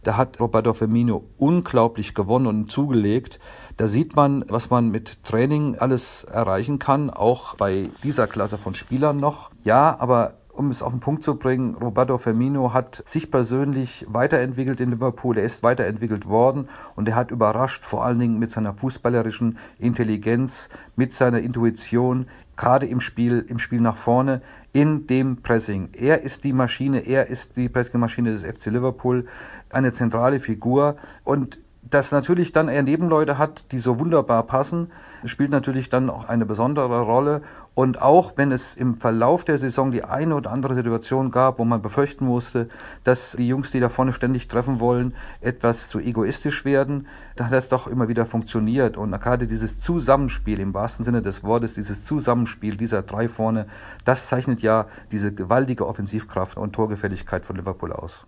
Da 0.02 0.18
hat 0.18 0.40
Roberto 0.40 0.74
Firmino 0.74 1.26
unglaublich 1.38 2.16
gewonnen 2.16 2.48
und 2.48 2.72
zugelegt. 2.72 3.40
Da 3.78 3.88
sieht 3.88 4.16
man, 4.16 4.46
was 4.48 4.72
man 4.72 4.90
mit 4.90 5.24
Training 5.24 5.78
alles 5.78 6.24
erreichen 6.24 6.80
kann, 6.80 7.12
auch 7.12 7.56
bei 7.56 7.90
dieser 8.02 8.26
Klasse 8.26 8.58
von 8.58 8.74
Spielern 8.74 9.20
noch. 9.20 9.52
Ja, 9.64 9.96
aber 10.00 10.39
um 10.60 10.72
es 10.72 10.84
auf 10.84 10.92
den 10.92 11.00
Punkt 11.00 11.24
zu 11.24 11.36
bringen, 11.36 11.76
Roberto 11.76 12.18
Firmino 12.18 12.74
hat 12.74 13.02
sich 13.06 13.32
persönlich 13.32 14.06
weiterentwickelt 14.10 14.82
in 14.82 14.90
Liverpool. 14.90 15.38
Er 15.38 15.46
ist 15.46 15.64
weiterentwickelt 15.64 16.28
worden 16.28 16.68
und 16.98 17.08
er 17.08 17.16
hat 17.16 17.32
überrascht, 17.32 17.86
vor 17.86 18.04
allen 18.04 18.20
Dingen 18.20 18.40
mit 18.40 18.52
seiner 18.52 18.74
fußballerischen 18.74 19.58
Intelligenz, 19.80 20.68
mit 20.98 21.14
seiner 21.14 21.40
Intuition, 21.40 22.28
gerade 22.58 22.88
im 22.88 23.00
Spiel, 23.00 23.46
im 23.48 23.58
Spiel 23.58 23.80
nach 23.80 23.96
vorne, 23.96 24.42
in 24.74 25.08
dem 25.08 25.38
Pressing. 25.38 25.92
Er 25.94 26.24
ist 26.24 26.44
die 26.44 26.52
Maschine, 26.52 27.08
er 27.08 27.28
ist 27.28 27.56
die 27.56 27.70
Pressingmaschine 27.70 28.34
des 28.34 28.44
FC 28.44 28.66
Liverpool, 28.66 29.28
eine 29.70 29.94
zentrale 29.94 30.42
Figur 30.42 30.98
und 31.24 31.58
dass 31.90 32.12
natürlich 32.12 32.52
dann 32.52 32.68
er 32.68 32.84
Nebenleute 32.84 33.38
hat, 33.38 33.72
die 33.72 33.80
so 33.80 33.98
wunderbar 33.98 34.44
passen, 34.44 34.92
spielt 35.26 35.52
natürlich 35.52 35.90
dann 35.90 36.10
auch 36.10 36.28
eine 36.28 36.46
besondere 36.46 37.02
Rolle. 37.02 37.42
Und 37.80 38.02
auch 38.02 38.34
wenn 38.36 38.52
es 38.52 38.76
im 38.76 38.96
Verlauf 38.96 39.46
der 39.46 39.58
Saison 39.58 39.94
die 39.94 40.04
eine 40.04 40.36
oder 40.36 40.52
andere 40.52 40.76
Situation 40.76 41.32
gab, 41.32 41.60
wo 41.60 41.64
man 41.64 41.82
befürchten 41.82 42.26
musste, 42.26 42.68
dass 43.06 43.38
die 43.38 43.48
Jungs, 43.48 43.72
die 43.72 43.80
da 43.80 43.88
vorne 43.88 44.12
ständig 44.12 44.50
treffen 44.50 44.82
wollen, 44.82 45.14
etwas 45.40 45.88
zu 45.88 46.02
egoistisch 46.02 46.66
werden, 46.66 47.08
da 47.38 47.46
hat 47.46 47.54
das 47.54 47.70
doch 47.70 47.88
immer 47.88 48.10
wieder 48.10 48.26
funktioniert. 48.26 48.98
Und 48.98 49.12
gerade 49.22 49.48
dieses 49.48 49.80
Zusammenspiel 49.80 50.60
im 50.60 50.74
wahrsten 50.74 51.06
Sinne 51.06 51.22
des 51.22 51.42
Wortes, 51.46 51.76
dieses 51.76 52.04
Zusammenspiel 52.04 52.76
dieser 52.76 53.02
drei 53.02 53.30
vorne, 53.30 53.66
das 54.04 54.28
zeichnet 54.28 54.60
ja 54.60 54.88
diese 55.14 55.34
gewaltige 55.34 55.88
Offensivkraft 55.88 56.58
und 56.58 56.74
Torgefälligkeit 56.74 57.46
von 57.46 57.56
Liverpool 57.56 57.94
aus. 57.94 58.26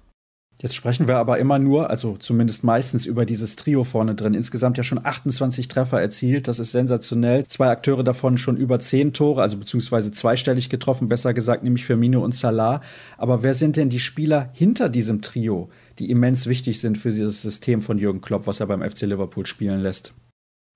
Jetzt 0.61 0.75
sprechen 0.75 1.07
wir 1.07 1.17
aber 1.17 1.39
immer 1.39 1.57
nur, 1.57 1.89
also 1.89 2.17
zumindest 2.17 2.63
meistens 2.63 3.07
über 3.07 3.25
dieses 3.25 3.55
Trio 3.55 3.83
vorne 3.83 4.13
drin. 4.13 4.35
Insgesamt 4.35 4.77
ja 4.77 4.83
schon 4.83 5.03
28 5.03 5.67
Treffer 5.67 5.99
erzielt. 5.99 6.47
Das 6.47 6.59
ist 6.59 6.71
sensationell. 6.71 7.47
Zwei 7.47 7.69
Akteure 7.69 8.03
davon 8.03 8.37
schon 8.37 8.57
über 8.57 8.79
zehn 8.79 9.11
Tore, 9.11 9.41
also 9.41 9.57
beziehungsweise 9.57 10.11
zweistellig 10.11 10.69
getroffen, 10.69 11.09
besser 11.09 11.33
gesagt, 11.33 11.63
nämlich 11.63 11.83
Firmino 11.85 12.23
und 12.23 12.35
Salah. 12.35 12.81
Aber 13.17 13.41
wer 13.41 13.55
sind 13.55 13.75
denn 13.75 13.89
die 13.89 13.99
Spieler 13.99 14.49
hinter 14.53 14.87
diesem 14.87 15.23
Trio, 15.23 15.69
die 15.97 16.11
immens 16.11 16.45
wichtig 16.45 16.79
sind 16.79 16.99
für 16.99 17.09
dieses 17.09 17.41
System 17.41 17.81
von 17.81 17.97
Jürgen 17.97 18.21
Klopp, 18.21 18.45
was 18.45 18.59
er 18.59 18.67
beim 18.67 18.87
FC 18.87 19.01
Liverpool 19.07 19.47
spielen 19.47 19.79
lässt? 19.79 20.13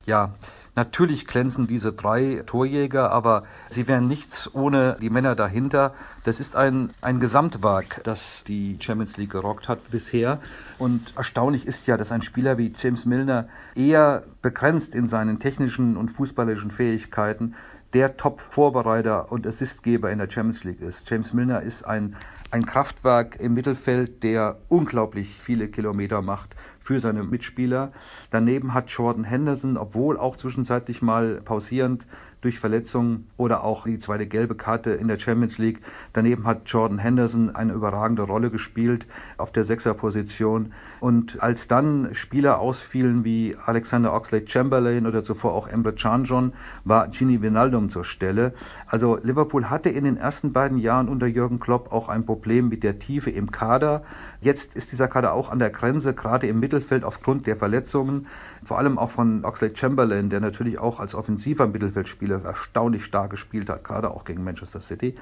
Ja, 0.08 0.34
Natürlich 0.76 1.26
glänzen 1.26 1.68
diese 1.68 1.94
drei 1.94 2.44
Torjäger, 2.46 3.10
aber 3.10 3.44
sie 3.70 3.88
wären 3.88 4.08
nichts 4.08 4.54
ohne 4.54 4.98
die 5.02 5.10
Männer 5.10 5.34
dahinter. 5.34 5.94
Das 6.26 6.42
ist 6.42 6.58
ein, 6.58 6.90
ein 7.00 7.22
Gesamtwerk, 7.22 8.02
das 8.04 8.44
die 8.44 8.78
Champions 8.82 9.16
League 9.16 9.32
gerockt 9.32 9.70
hat 9.70 9.90
bisher. 9.90 10.40
Und 10.78 11.14
erstaunlich 11.16 11.66
ist 11.66 11.88
ja, 11.88 11.96
dass 11.96 12.12
ein 12.12 12.22
Spieler 12.22 12.58
wie 12.58 12.74
James 12.78 13.06
Milner 13.06 13.48
eher 13.74 14.24
begrenzt 14.42 14.94
in 14.96 15.08
seinen 15.08 15.40
technischen 15.40 15.96
und 15.96 16.10
fußballerischen 16.10 16.72
Fähigkeiten 16.72 17.56
der 17.94 18.18
Top-Vorbereiter 18.18 19.32
und 19.32 19.48
Assistgeber 19.48 20.12
in 20.12 20.20
der 20.20 20.30
Champions 20.30 20.66
League 20.66 20.82
ist. 20.82 21.10
James 21.10 21.32
Milner 21.32 21.62
ist 21.62 21.84
ein, 21.84 22.18
ein 22.52 22.66
Kraftwerk 22.66 23.40
im 23.40 23.54
Mittelfeld, 23.54 24.24
der 24.24 24.58
unglaublich 24.68 25.30
viele 25.40 25.70
Kilometer 25.70 26.22
macht 26.22 26.54
für 26.86 27.00
seine 27.00 27.24
Mitspieler. 27.24 27.92
Daneben 28.30 28.76
hat 28.76 28.92
Jordan 28.92 29.24
Henderson, 29.24 29.76
obwohl 29.76 30.20
auch 30.20 30.36
zwischenzeitlich 30.38 31.02
mal 31.02 31.42
pausierend 31.44 32.06
durch 32.42 32.60
Verletzungen 32.60 33.28
oder 33.38 33.64
auch 33.64 33.86
die 33.86 33.98
zweite 33.98 34.28
gelbe 34.28 34.54
Karte 34.54 34.92
in 34.92 35.08
der 35.08 35.18
Champions 35.18 35.58
League. 35.58 35.80
Daneben 36.14 36.46
hat 36.46 36.70
Jordan 36.70 37.00
Henderson 37.00 37.56
eine 37.56 37.74
überragende 37.74 38.22
Rolle 38.22 38.52
gespielt 38.52 39.08
auf 39.38 39.52
der 39.52 39.64
Sechserposition. 39.64 40.72
Und 41.00 41.42
als 41.42 41.68
dann 41.68 42.14
Spieler 42.14 42.60
ausfielen 42.60 43.24
wie 43.24 43.56
Alexander 43.66 44.14
Oxlade-Chamberlain 44.14 45.08
oder 45.08 45.24
zuvor 45.24 45.54
auch 45.56 45.68
Emre 45.68 45.94
Can 45.94 46.54
war 46.84 47.08
Gini 47.08 47.42
Wijnaldum 47.42 47.90
zur 47.90 48.04
Stelle. 48.04 48.54
Also 48.86 49.18
Liverpool 49.24 49.72
hatte 49.72 49.90
in 49.90 50.04
den 50.04 50.18
ersten 50.18 50.54
beiden 50.54 50.78
Jahren 50.78 51.10
unter 51.10 51.26
Jürgen 51.26 51.60
Klopp 51.60 51.92
auch 51.92 52.10
ein 52.10 52.28
Problem 52.28 52.70
mit 52.70 52.84
der 52.84 53.00
Tiefe 53.00 53.32
im 53.32 53.50
Kader. 53.50 54.04
Jetzt 54.46 54.76
ist 54.76 54.92
dieser 54.92 55.08
Kader 55.08 55.34
auch 55.34 55.50
an 55.50 55.58
der 55.58 55.72
Grenze, 55.72 56.14
gerade 56.14 56.46
im 56.46 56.60
Mittelfeld 56.60 57.04
aufgrund 57.04 57.48
der 57.48 57.56
Verletzungen, 57.56 58.28
vor 58.64 58.78
allem 58.78 59.00
auch 59.00 59.10
von 59.10 59.44
Oxlade 59.44 59.76
Chamberlain, 59.76 60.30
der 60.30 60.40
natürlich 60.40 60.78
auch 60.78 61.00
als 61.00 61.16
offensiver 61.16 61.66
Mittelfeldspieler 61.66 62.46
erstaunlich 62.46 63.04
stark 63.04 63.32
gespielt 63.32 63.72
hat, 63.72 63.84
gerade 63.84 64.12
auch 64.12 64.24
gegen 64.24 64.44
Manchester 64.44 64.82
City. 64.82 65.16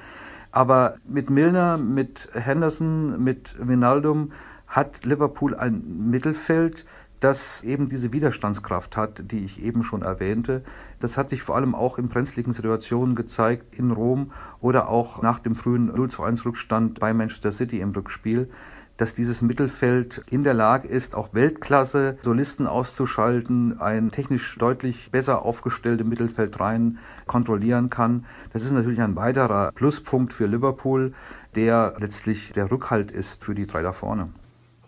Aber 0.52 0.96
mit 1.08 1.30
Milner, 1.30 1.78
mit 1.78 2.28
Henderson, 2.34 3.24
mit 3.24 3.56
Wijnaldum 3.58 4.32
hat 4.66 5.06
Liverpool 5.06 5.54
ein 5.54 6.10
Mittelfeld, 6.10 6.84
das 7.20 7.62
eben 7.62 7.88
diese 7.88 8.12
Widerstandskraft 8.12 8.94
hat, 8.98 9.22
die 9.30 9.42
ich 9.42 9.62
eben 9.62 9.84
schon 9.84 10.02
erwähnte. 10.02 10.62
Das 11.00 11.16
hat 11.16 11.30
sich 11.30 11.40
vor 11.40 11.56
allem 11.56 11.74
auch 11.74 11.96
in 11.96 12.08
brenzligen 12.08 12.52
Situationen 12.52 13.14
gezeigt 13.14 13.74
in 13.74 13.90
Rom 13.90 14.32
oder 14.60 14.90
auch 14.90 15.22
nach 15.22 15.38
dem 15.38 15.54
frühen 15.54 15.86
0 15.86 16.10
zu 16.10 16.22
1 16.22 16.44
Rückstand 16.44 17.00
bei 17.00 17.14
Manchester 17.14 17.52
City 17.52 17.80
im 17.80 17.92
Rückspiel. 17.92 18.50
Dass 18.96 19.14
dieses 19.14 19.42
Mittelfeld 19.42 20.22
in 20.30 20.44
der 20.44 20.54
Lage 20.54 20.88
ist, 20.88 21.14
auch 21.14 21.34
Weltklasse 21.34 22.18
Solisten 22.22 22.66
auszuschalten, 22.66 23.80
ein 23.80 24.10
technisch 24.10 24.56
deutlich 24.58 25.10
besser 25.10 25.42
aufgestellte 25.42 26.04
Mittelfeld 26.04 26.60
rein 26.60 26.98
kontrollieren 27.26 27.90
kann. 27.90 28.24
Das 28.52 28.62
ist 28.62 28.72
natürlich 28.72 29.00
ein 29.00 29.16
weiterer 29.16 29.72
Pluspunkt 29.72 30.32
für 30.32 30.46
Liverpool, 30.46 31.12
der 31.54 31.94
letztlich 31.98 32.52
der 32.52 32.70
Rückhalt 32.70 33.10
ist 33.10 33.44
für 33.44 33.54
die 33.54 33.66
drei 33.66 33.82
da 33.82 33.92
vorne. 33.92 34.28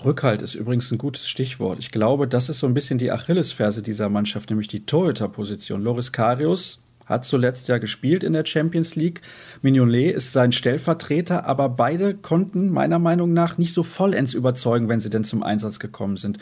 Rückhalt 0.05 0.43
ist 0.43 0.55
übrigens 0.55 0.91
ein 0.93 0.99
gutes 0.99 1.27
Stichwort. 1.29 1.79
Ich 1.79 1.91
glaube, 1.91 2.29
das 2.29 2.49
ist 2.49 2.59
so 2.59 2.67
ein 2.67 2.75
bisschen 2.75 2.99
die 2.99 3.11
Achillesferse 3.11 3.83
dieser 3.83 4.09
Mannschaft, 4.09 4.51
nämlich 4.51 4.69
die 4.69 4.85
Torhüterposition. 4.85 5.83
Loris 5.83 6.13
Karius 6.13 6.83
hat 7.07 7.25
zuletzt 7.25 7.69
ja 7.69 7.79
gespielt 7.79 8.23
in 8.23 8.33
der 8.33 8.45
Champions 8.45 8.97
League. 8.97 9.23
Mignolet 9.63 10.15
ist 10.15 10.33
sein 10.33 10.53
Stellvertreter, 10.53 11.47
aber 11.47 11.69
beide 11.69 12.15
konnten 12.15 12.71
meiner 12.71 12.99
Meinung 12.99 13.33
nach 13.33 13.59
nicht 13.59 13.73
so 13.73 13.83
vollends 13.83 14.35
überzeugen, 14.35 14.89
wenn 14.89 15.01
sie 15.01 15.11
denn 15.11 15.25
zum 15.25 15.43
Einsatz 15.43 15.79
gekommen 15.79 16.17
sind. 16.17 16.39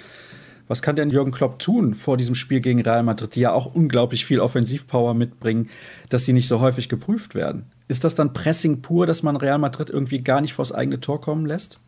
Was 0.67 0.81
kann 0.81 0.97
denn 0.97 1.11
Jürgen 1.11 1.31
Klopp 1.31 1.59
tun 1.59 1.95
vor 1.95 2.17
diesem 2.17 2.35
Spiel 2.35 2.61
gegen 2.61 2.81
Real 2.81 3.03
Madrid, 3.03 3.35
die 3.35 3.41
ja 3.41 3.53
auch 3.53 3.75
unglaublich 3.75 4.25
viel 4.25 4.41
Offensivpower 4.41 5.13
mitbringen, 5.13 5.69
dass 6.09 6.25
sie 6.25 6.33
nicht 6.33 6.49
so 6.49 6.61
häufig 6.61 6.89
geprüft 6.89 7.35
werden? 7.35 7.67
Ist 7.87 8.03
das 8.03 8.15
dann 8.15 8.33
Pressing 8.33 8.81
pur, 8.81 9.07
dass 9.07 9.23
man 9.23 9.37
Real 9.37 9.59
Madrid 9.59 9.91
irgendwie 9.91 10.21
gar 10.21 10.41
nicht 10.41 10.55
vors 10.55 10.73
eigene 10.73 11.01
Tor 11.01 11.21
kommen 11.21 11.45
lässt? 11.45 11.81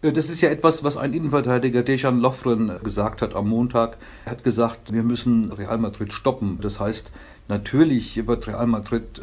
Äh, 0.00 0.12
das 0.12 0.30
ist 0.30 0.40
ja 0.40 0.50
etwas, 0.50 0.84
was 0.84 0.96
ein 0.96 1.12
Innenverteidiger 1.12 1.82
Dejan 1.82 2.20
Lovren 2.20 2.72
gesagt 2.84 3.22
hat 3.22 3.34
am 3.34 3.48
Montag. 3.48 3.98
Er 4.24 4.32
hat 4.32 4.44
gesagt, 4.44 4.92
wir 4.92 5.02
müssen 5.02 5.50
Real 5.52 5.78
Madrid 5.78 6.12
stoppen. 6.12 6.58
Das 6.60 6.78
heißt, 6.78 7.10
natürlich 7.48 8.26
wird 8.26 8.46
Real 8.46 8.68
Madrid 8.68 9.22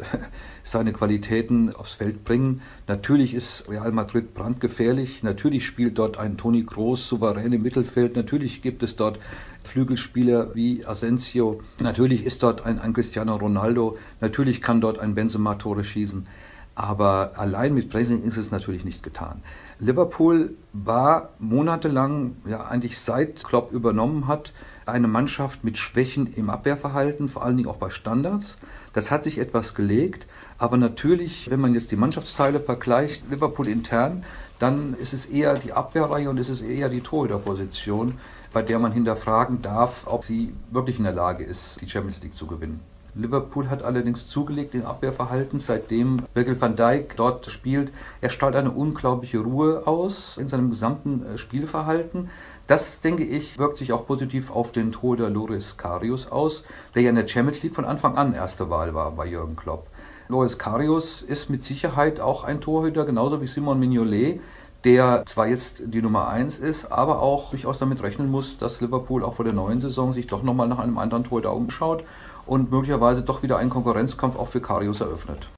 seine 0.62 0.92
Qualitäten 0.92 1.74
aufs 1.74 1.94
Feld 1.94 2.24
bringen. 2.24 2.60
Natürlich 2.86 3.32
ist 3.34 3.68
Real 3.70 3.90
Madrid 3.92 4.34
brandgefährlich. 4.34 5.22
Natürlich 5.22 5.64
spielt 5.66 5.98
dort 5.98 6.18
ein 6.18 6.36
Toni 6.36 6.64
Kroos 6.64 7.08
souverän 7.08 7.52
im 7.52 7.62
Mittelfeld. 7.62 8.14
Natürlich 8.14 8.60
gibt 8.60 8.82
es 8.82 8.96
dort 8.96 9.18
Flügelspieler 9.64 10.54
wie 10.54 10.84
Asensio. 10.84 11.62
Natürlich 11.78 12.26
ist 12.26 12.42
dort 12.42 12.66
ein, 12.66 12.78
ein 12.80 12.92
Cristiano 12.92 13.36
Ronaldo. 13.36 13.96
Natürlich 14.20 14.60
kann 14.60 14.82
dort 14.82 14.98
ein 14.98 15.14
Benzema 15.14 15.54
Tore 15.54 15.84
schießen. 15.84 16.26
Aber 16.74 17.32
allein 17.36 17.72
mit 17.72 17.88
Pressing 17.88 18.22
ist 18.22 18.36
es 18.36 18.50
natürlich 18.50 18.84
nicht 18.84 19.02
getan. 19.02 19.40
Liverpool 19.78 20.56
war 20.72 21.30
monatelang, 21.38 22.36
ja 22.46 22.66
eigentlich 22.66 22.98
seit 22.98 23.44
Klopp 23.44 23.72
übernommen 23.72 24.26
hat, 24.26 24.52
eine 24.86 25.06
Mannschaft 25.06 25.64
mit 25.64 25.76
Schwächen 25.76 26.32
im 26.32 26.48
Abwehrverhalten, 26.48 27.28
vor 27.28 27.44
allen 27.44 27.58
Dingen 27.58 27.68
auch 27.68 27.76
bei 27.76 27.90
Standards. 27.90 28.56
Das 28.94 29.10
hat 29.10 29.22
sich 29.22 29.38
etwas 29.38 29.74
gelegt, 29.74 30.26
aber 30.56 30.78
natürlich, 30.78 31.50
wenn 31.50 31.60
man 31.60 31.74
jetzt 31.74 31.90
die 31.90 31.96
Mannschaftsteile 31.96 32.60
vergleicht, 32.60 33.24
Liverpool 33.28 33.68
intern, 33.68 34.24
dann 34.58 34.94
ist 34.94 35.12
es 35.12 35.26
eher 35.26 35.58
die 35.58 35.74
Abwehrreihe 35.74 36.30
und 36.30 36.38
ist 36.38 36.48
es 36.48 36.62
eher 36.62 36.88
die 36.88 37.02
Torhüterposition, 37.02 38.14
bei 38.54 38.62
der 38.62 38.78
man 38.78 38.92
hinterfragen 38.92 39.60
darf, 39.60 40.06
ob 40.06 40.24
sie 40.24 40.54
wirklich 40.70 40.96
in 40.96 41.04
der 41.04 41.12
Lage 41.12 41.44
ist, 41.44 41.78
die 41.82 41.88
Champions 41.88 42.22
League 42.22 42.34
zu 42.34 42.46
gewinnen. 42.46 42.80
Liverpool 43.16 43.70
hat 43.70 43.82
allerdings 43.82 44.28
zugelegt 44.28 44.74
im 44.74 44.84
Abwehrverhalten, 44.84 45.58
seitdem 45.58 46.22
Virgil 46.34 46.60
van 46.60 46.76
Dijk 46.76 47.16
dort 47.16 47.46
spielt. 47.46 47.90
Er 48.20 48.28
strahlt 48.28 48.56
eine 48.56 48.70
unglaubliche 48.70 49.38
Ruhe 49.38 49.86
aus 49.86 50.36
in 50.36 50.48
seinem 50.48 50.70
gesamten 50.70 51.24
äh, 51.24 51.38
Spielverhalten. 51.38 52.30
Das, 52.66 53.00
denke 53.00 53.24
ich, 53.24 53.58
wirkt 53.58 53.78
sich 53.78 53.92
auch 53.92 54.06
positiv 54.06 54.50
auf 54.50 54.72
den 54.72 54.92
Torhüter 54.92 55.30
Loris 55.30 55.76
Karius 55.76 56.30
aus, 56.30 56.64
der 56.94 57.02
ja 57.02 57.10
in 57.10 57.16
der 57.16 57.28
Champions 57.28 57.62
League 57.62 57.74
von 57.74 57.84
Anfang 57.84 58.16
an 58.16 58.34
erste 58.34 58.68
Wahl 58.68 58.92
war 58.92 59.12
bei 59.12 59.26
Jürgen 59.26 59.56
Klopp. 59.56 59.86
Loris 60.28 60.58
Karius 60.58 61.22
ist 61.22 61.48
mit 61.48 61.62
Sicherheit 61.62 62.20
auch 62.20 62.44
ein 62.44 62.60
Torhüter, 62.60 63.04
genauso 63.04 63.40
wie 63.40 63.46
Simon 63.46 63.78
Mignolet, 63.78 64.40
der 64.84 65.24
zwar 65.26 65.46
jetzt 65.46 65.82
die 65.86 66.02
Nummer 66.02 66.28
1 66.28 66.58
ist, 66.58 66.92
aber 66.92 67.22
auch 67.22 67.50
durchaus 67.50 67.78
damit 67.78 68.02
rechnen 68.02 68.30
muss, 68.30 68.58
dass 68.58 68.80
Liverpool 68.80 69.24
auch 69.24 69.34
vor 69.34 69.44
der 69.44 69.54
neuen 69.54 69.80
Saison 69.80 70.12
sich 70.12 70.26
doch 70.26 70.42
nochmal 70.42 70.68
nach 70.68 70.80
einem 70.80 70.98
anderen 70.98 71.24
Torhüter 71.24 71.54
umschaut 71.54 72.04
und 72.46 72.70
möglicherweise 72.70 73.22
doch 73.22 73.42
wieder 73.42 73.58
einen 73.58 73.70
Konkurrenzkampf 73.70 74.36
auch 74.36 74.48
für 74.48 74.60
Karius 74.60 75.00
eröffnet. 75.00 75.48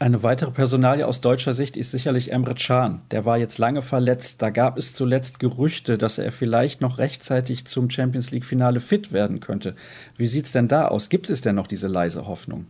Eine 0.00 0.22
weitere 0.22 0.50
Personalie 0.50 1.06
aus 1.06 1.20
deutscher 1.20 1.54
Sicht 1.54 1.76
ist 1.76 1.92
sicherlich 1.92 2.32
Emre 2.32 2.54
Can. 2.54 3.02
Der 3.10 3.24
war 3.24 3.38
jetzt 3.38 3.58
lange 3.58 3.82
verletzt. 3.82 4.42
Da 4.42 4.50
gab 4.50 4.76
es 4.76 4.94
zuletzt 4.94 5.38
Gerüchte, 5.38 5.96
dass 5.96 6.18
er 6.18 6.32
vielleicht 6.32 6.80
noch 6.80 6.98
rechtzeitig 6.98 7.66
zum 7.66 7.88
Champions 7.88 8.30
League-Finale 8.32 8.80
fit 8.80 9.12
werden 9.12 9.38
könnte. 9.38 9.76
Wie 10.16 10.26
sieht 10.26 10.46
es 10.46 10.52
denn 10.52 10.66
da 10.66 10.88
aus? 10.88 11.08
Gibt 11.08 11.30
es 11.30 11.40
denn 11.40 11.54
noch 11.54 11.68
diese 11.68 11.86
leise 11.86 12.26
Hoffnung? 12.26 12.66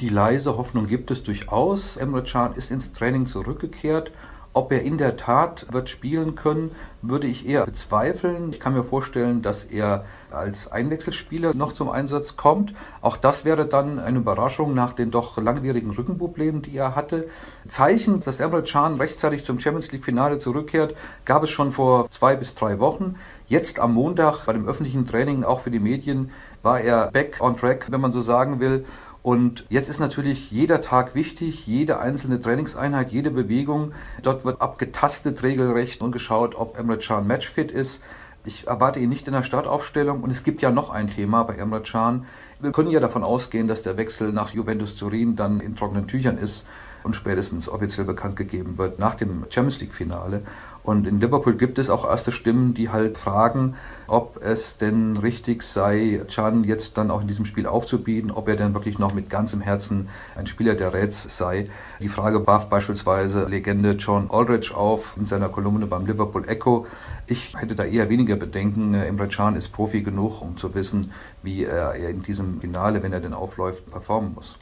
Die 0.00 0.08
leise 0.08 0.56
Hoffnung 0.56 0.86
gibt 0.86 1.10
es 1.10 1.22
durchaus. 1.22 1.96
Emre 1.96 2.22
Can 2.22 2.54
ist 2.54 2.70
ins 2.70 2.92
Training 2.92 3.26
zurückgekehrt 3.26 4.12
ob 4.54 4.72
er 4.72 4.82
in 4.82 4.98
der 4.98 5.16
Tat 5.16 5.66
wird 5.72 5.88
spielen 5.88 6.34
können, 6.34 6.72
würde 7.00 7.26
ich 7.26 7.48
eher 7.48 7.64
bezweifeln. 7.64 8.50
Ich 8.50 8.60
kann 8.60 8.74
mir 8.74 8.84
vorstellen, 8.84 9.42
dass 9.42 9.64
er 9.64 10.04
als 10.30 10.70
Einwechselspieler 10.70 11.54
noch 11.54 11.72
zum 11.72 11.90
Einsatz 11.90 12.36
kommt. 12.36 12.74
Auch 13.00 13.16
das 13.16 13.44
wäre 13.44 13.66
dann 13.66 13.98
eine 13.98 14.18
Überraschung 14.18 14.74
nach 14.74 14.92
den 14.92 15.10
doch 15.10 15.36
langwierigen 15.38 15.90
Rückenproblemen, 15.90 16.62
die 16.62 16.76
er 16.76 16.94
hatte. 16.94 17.28
Zeichen, 17.66 18.20
dass 18.20 18.40
Emre 18.40 18.62
Can 18.62 18.96
rechtzeitig 18.96 19.44
zum 19.44 19.58
Champions 19.58 19.90
League 19.92 20.04
Finale 20.04 20.38
zurückkehrt, 20.38 20.94
gab 21.24 21.42
es 21.42 21.50
schon 21.50 21.72
vor 21.72 22.10
zwei 22.10 22.36
bis 22.36 22.54
drei 22.54 22.78
Wochen. 22.78 23.16
Jetzt 23.48 23.80
am 23.80 23.94
Montag 23.94 24.46
bei 24.46 24.52
dem 24.52 24.66
öffentlichen 24.66 25.06
Training, 25.06 25.44
auch 25.44 25.60
für 25.60 25.70
die 25.70 25.80
Medien, 25.80 26.30
war 26.62 26.80
er 26.80 27.10
back 27.10 27.38
on 27.40 27.56
track, 27.56 27.86
wenn 27.90 28.00
man 28.00 28.12
so 28.12 28.20
sagen 28.20 28.60
will. 28.60 28.84
Und 29.22 29.64
jetzt 29.68 29.88
ist 29.88 30.00
natürlich 30.00 30.50
jeder 30.50 30.80
Tag 30.80 31.14
wichtig, 31.14 31.66
jede 31.66 32.00
einzelne 32.00 32.40
Trainingseinheit, 32.40 33.12
jede 33.12 33.30
Bewegung. 33.30 33.92
Dort 34.22 34.44
wird 34.44 34.60
abgetastet 34.60 35.42
regelrecht 35.44 36.02
und 36.02 36.10
geschaut, 36.10 36.56
ob 36.56 36.76
Emre 36.76 36.98
Can 36.98 37.26
matchfit 37.26 37.70
ist. 37.70 38.02
Ich 38.44 38.66
erwarte 38.66 38.98
ihn 38.98 39.08
nicht 39.08 39.28
in 39.28 39.32
der 39.32 39.44
Startaufstellung. 39.44 40.22
Und 40.24 40.30
es 40.30 40.42
gibt 40.42 40.60
ja 40.60 40.72
noch 40.72 40.90
ein 40.90 41.08
Thema 41.08 41.44
bei 41.44 41.54
Emre 41.54 41.82
Can. 41.82 42.26
Wir 42.60 42.72
können 42.72 42.90
ja 42.90 42.98
davon 42.98 43.22
ausgehen, 43.22 43.68
dass 43.68 43.82
der 43.82 43.96
Wechsel 43.96 44.32
nach 44.32 44.50
Juventus 44.50 44.96
Turin 44.96 45.36
dann 45.36 45.60
in 45.60 45.76
trockenen 45.76 46.08
Tüchern 46.08 46.38
ist 46.38 46.66
und 47.04 47.16
spätestens 47.16 47.68
offiziell 47.68 48.06
bekannt 48.06 48.36
gegeben 48.36 48.78
wird 48.78 48.98
nach 48.98 49.14
dem 49.14 49.44
Champions 49.50 49.80
League 49.80 49.94
Finale. 49.94 50.42
Und 50.82 51.06
in 51.06 51.20
Liverpool 51.20 51.54
gibt 51.54 51.78
es 51.78 51.90
auch 51.90 52.04
erste 52.04 52.32
Stimmen, 52.32 52.74
die 52.74 52.88
halt 52.88 53.18
fragen, 53.18 53.76
ob 54.12 54.42
es 54.44 54.76
denn 54.76 55.16
richtig 55.16 55.62
sei, 55.62 56.20
Can 56.28 56.64
jetzt 56.64 56.98
dann 56.98 57.10
auch 57.10 57.22
in 57.22 57.28
diesem 57.28 57.46
Spiel 57.46 57.66
aufzubieten, 57.66 58.30
ob 58.30 58.46
er 58.46 58.56
denn 58.56 58.74
wirklich 58.74 58.98
noch 58.98 59.14
mit 59.14 59.30
ganzem 59.30 59.62
Herzen 59.62 60.10
ein 60.36 60.46
Spieler 60.46 60.74
der 60.74 60.92
Reds 60.92 61.34
sei. 61.34 61.70
Die 61.98 62.08
Frage 62.08 62.46
warf 62.46 62.68
beispielsweise 62.68 63.44
Legende 63.44 63.92
John 63.92 64.30
Aldridge 64.30 64.76
auf 64.76 65.16
in 65.18 65.24
seiner 65.24 65.48
Kolumne 65.48 65.86
beim 65.86 66.04
Liverpool 66.04 66.46
Echo. 66.46 66.86
Ich 67.26 67.54
hätte 67.56 67.74
da 67.74 67.84
eher 67.84 68.10
weniger 68.10 68.36
Bedenken. 68.36 68.92
Emre 68.92 69.28
Can 69.28 69.56
ist 69.56 69.70
Profi 69.72 70.02
genug, 70.02 70.42
um 70.42 70.58
zu 70.58 70.74
wissen, 70.74 71.12
wie 71.42 71.64
er 71.64 71.94
in 71.94 72.22
diesem 72.22 72.60
Finale, 72.60 73.02
wenn 73.02 73.14
er 73.14 73.20
denn 73.20 73.32
aufläuft, 73.32 73.90
performen 73.90 74.34
muss. 74.34 74.58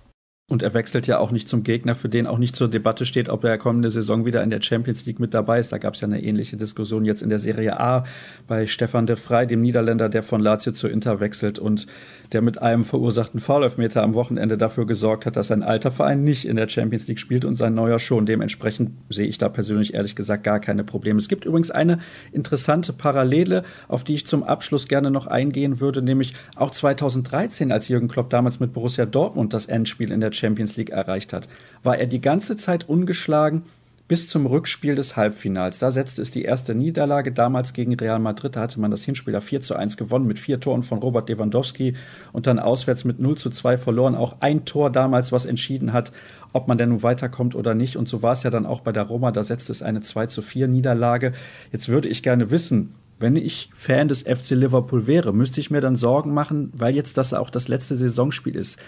Und 0.50 0.64
er 0.64 0.75
wechselt 0.75 1.07
ja 1.07 1.19
auch 1.19 1.30
nicht 1.30 1.49
zum 1.49 1.62
Gegner, 1.62 1.95
für 1.95 2.09
den 2.09 2.26
auch 2.26 2.38
nicht 2.38 2.57
zur 2.57 2.66
Debatte 2.66 3.07
steht, 3.07 3.28
ob 3.28 3.45
er 3.45 3.57
kommende 3.57 3.88
Saison 3.88 4.25
wieder 4.25 4.42
in 4.42 4.50
der 4.50 4.61
Champions 4.61 5.07
League 5.07 5.21
mit 5.21 5.33
dabei 5.33 5.61
ist. 5.61 5.71
Da 5.71 5.78
gab 5.78 5.95
es 5.95 6.00
ja 6.00 6.09
eine 6.09 6.21
ähnliche 6.21 6.57
Diskussion 6.57 7.04
jetzt 7.04 7.23
in 7.23 7.28
der 7.28 7.38
Serie 7.38 7.78
A 7.78 8.02
bei 8.49 8.66
Stefan 8.66 9.07
de 9.07 9.14
Vrij, 9.14 9.47
dem 9.47 9.61
Niederländer, 9.61 10.09
der 10.09 10.25
von 10.25 10.40
Lazio 10.40 10.73
zu 10.73 10.88
Inter 10.88 11.21
wechselt 11.21 11.61
und 11.61 11.87
der 12.33 12.42
mit 12.42 12.61
einem 12.61 12.83
verursachten 12.83 13.38
Foulelfmeter 13.38 14.02
am 14.02 14.14
Wochenende 14.14 14.59
dafür 14.59 14.87
gesorgt 14.87 15.25
hat, 15.25 15.37
dass 15.37 15.47
sein 15.47 15.62
alter 15.62 15.92
Verein 15.92 16.25
nicht 16.25 16.47
in 16.47 16.57
der 16.57 16.69
Champions 16.69 17.07
League 17.07 17.21
spielt 17.21 17.45
und 17.45 17.54
sein 17.54 17.75
neuer 17.75 18.00
schon. 18.00 18.26
Dementsprechend 18.26 18.90
sehe 19.09 19.28
ich 19.28 19.38
da 19.38 19.49
persönlich 19.49 19.95
ehrlich 19.95 20.16
gesagt 20.16 20.42
gar 20.42 20.59
keine 20.59 20.83
Probleme. 20.83 21.21
Es 21.21 21.28
gibt 21.28 21.45
übrigens 21.45 21.71
eine 21.71 22.00
interessante 22.33 22.92
Parallele, 22.92 23.62
auf 23.87 24.02
die 24.02 24.16
ich 24.16 24.26
zum 24.26 24.42
Abschluss 24.42 24.88
gerne 24.88 25.12
noch 25.12 25.28
eingehen 25.28 25.78
würde, 25.78 26.02
nämlich 26.02 26.35
auch 26.57 26.73
2013, 26.73 27.71
als 27.71 27.87
Jürgen 27.87 28.09
Klopp 28.09 28.30
damals 28.30 28.59
mit 28.59 28.73
Borussia 28.73 29.07
Dortmund 29.07 29.54
das 29.54 29.66
Endspiel 29.66 30.11
in 30.11 30.21
der 30.21 30.39
Champions 30.40 30.76
League 30.76 30.90
erreicht 30.90 31.32
hat, 31.32 31.49
war 31.82 31.99
er 31.99 32.06
die 32.06 32.20
ganze 32.20 32.56
Zeit 32.56 32.88
ungeschlagen 32.88 33.62
bis 34.11 34.26
zum 34.26 34.47
Rückspiel 34.47 34.97
des 34.97 35.14
Halbfinals. 35.14 35.78
Da 35.78 35.92
setzte 35.92 36.20
es 36.20 36.32
die 36.32 36.42
erste 36.42 36.75
Niederlage 36.75 37.30
damals 37.30 37.73
gegen 37.73 37.94
Real 37.94 38.18
Madrid. 38.18 38.56
Da 38.56 38.62
hatte 38.62 38.80
man 38.80 38.90
das 38.90 39.04
Hinspiel 39.04 39.40
4 39.40 39.61
zu 39.61 39.76
1 39.76 39.97
gewonnen 39.97 40.26
mit 40.26 40.40
vier 40.40 40.59
Toren 40.59 40.82
von 40.82 40.99
Robert 40.99 41.28
Lewandowski 41.28 41.94
und 42.32 42.49
dann 42.49 42.59
auswärts 42.59 43.04
mit 43.04 43.20
0 43.20 43.37
zu 43.37 43.50
2 43.50 43.78
verloren. 43.78 44.16
Auch 44.16 44.38
ein 44.40 44.64
Tor 44.64 44.90
damals, 44.90 45.30
was 45.30 45.47
entschieden 45.47 45.92
hat, 45.92 46.11
ob 46.52 46.66
man 46.66 46.76
denn 46.76 46.88
nun 46.88 47.04
weiterkommt 47.04 47.54
oder 47.54 47.76
nicht. 47.76 47.97
Und 47.97 48.09
so 48.09 48.20
war 48.20 48.32
es 48.32 48.42
ja 48.42 48.50
dann 48.50 48.66
auch 48.66 48.80
bei 48.80 48.90
der 48.90 49.04
Roma. 49.04 49.30
Da 49.30 49.44
setzte 49.44 49.70
es 49.70 49.80
eine 49.80 50.00
2 50.00 50.26
zu 50.26 50.42
4 50.42 50.66
Niederlage. 50.66 51.32
Jetzt 51.70 51.88
würde 51.88 52.09
ich 52.09 52.25
gerne 52.25 52.50
wissen, 52.50 52.97
wenn 53.20 53.36
ich 53.36 53.70
Fan 53.74 54.08
des 54.08 54.22
FC 54.22 54.50
Liverpool 54.50 55.06
wäre, 55.06 55.32
müsste 55.32 55.60
ich 55.60 55.70
mir 55.70 55.80
dann 55.80 55.94
Sorgen 55.94 56.32
machen, 56.34 56.72
weil 56.74 56.96
jetzt 56.96 57.16
das 57.18 57.34
auch 57.34 57.50
das 57.50 57.68
letzte 57.68 57.94
Saisonspiel 57.94 58.56
ist, 58.56 58.78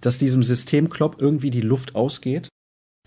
dass 0.00 0.18
diesem 0.18 0.42
System 0.42 0.88
Klopp 0.88 1.16
irgendwie 1.20 1.50
die 1.50 1.60
Luft 1.60 1.94
ausgeht? 1.94 2.48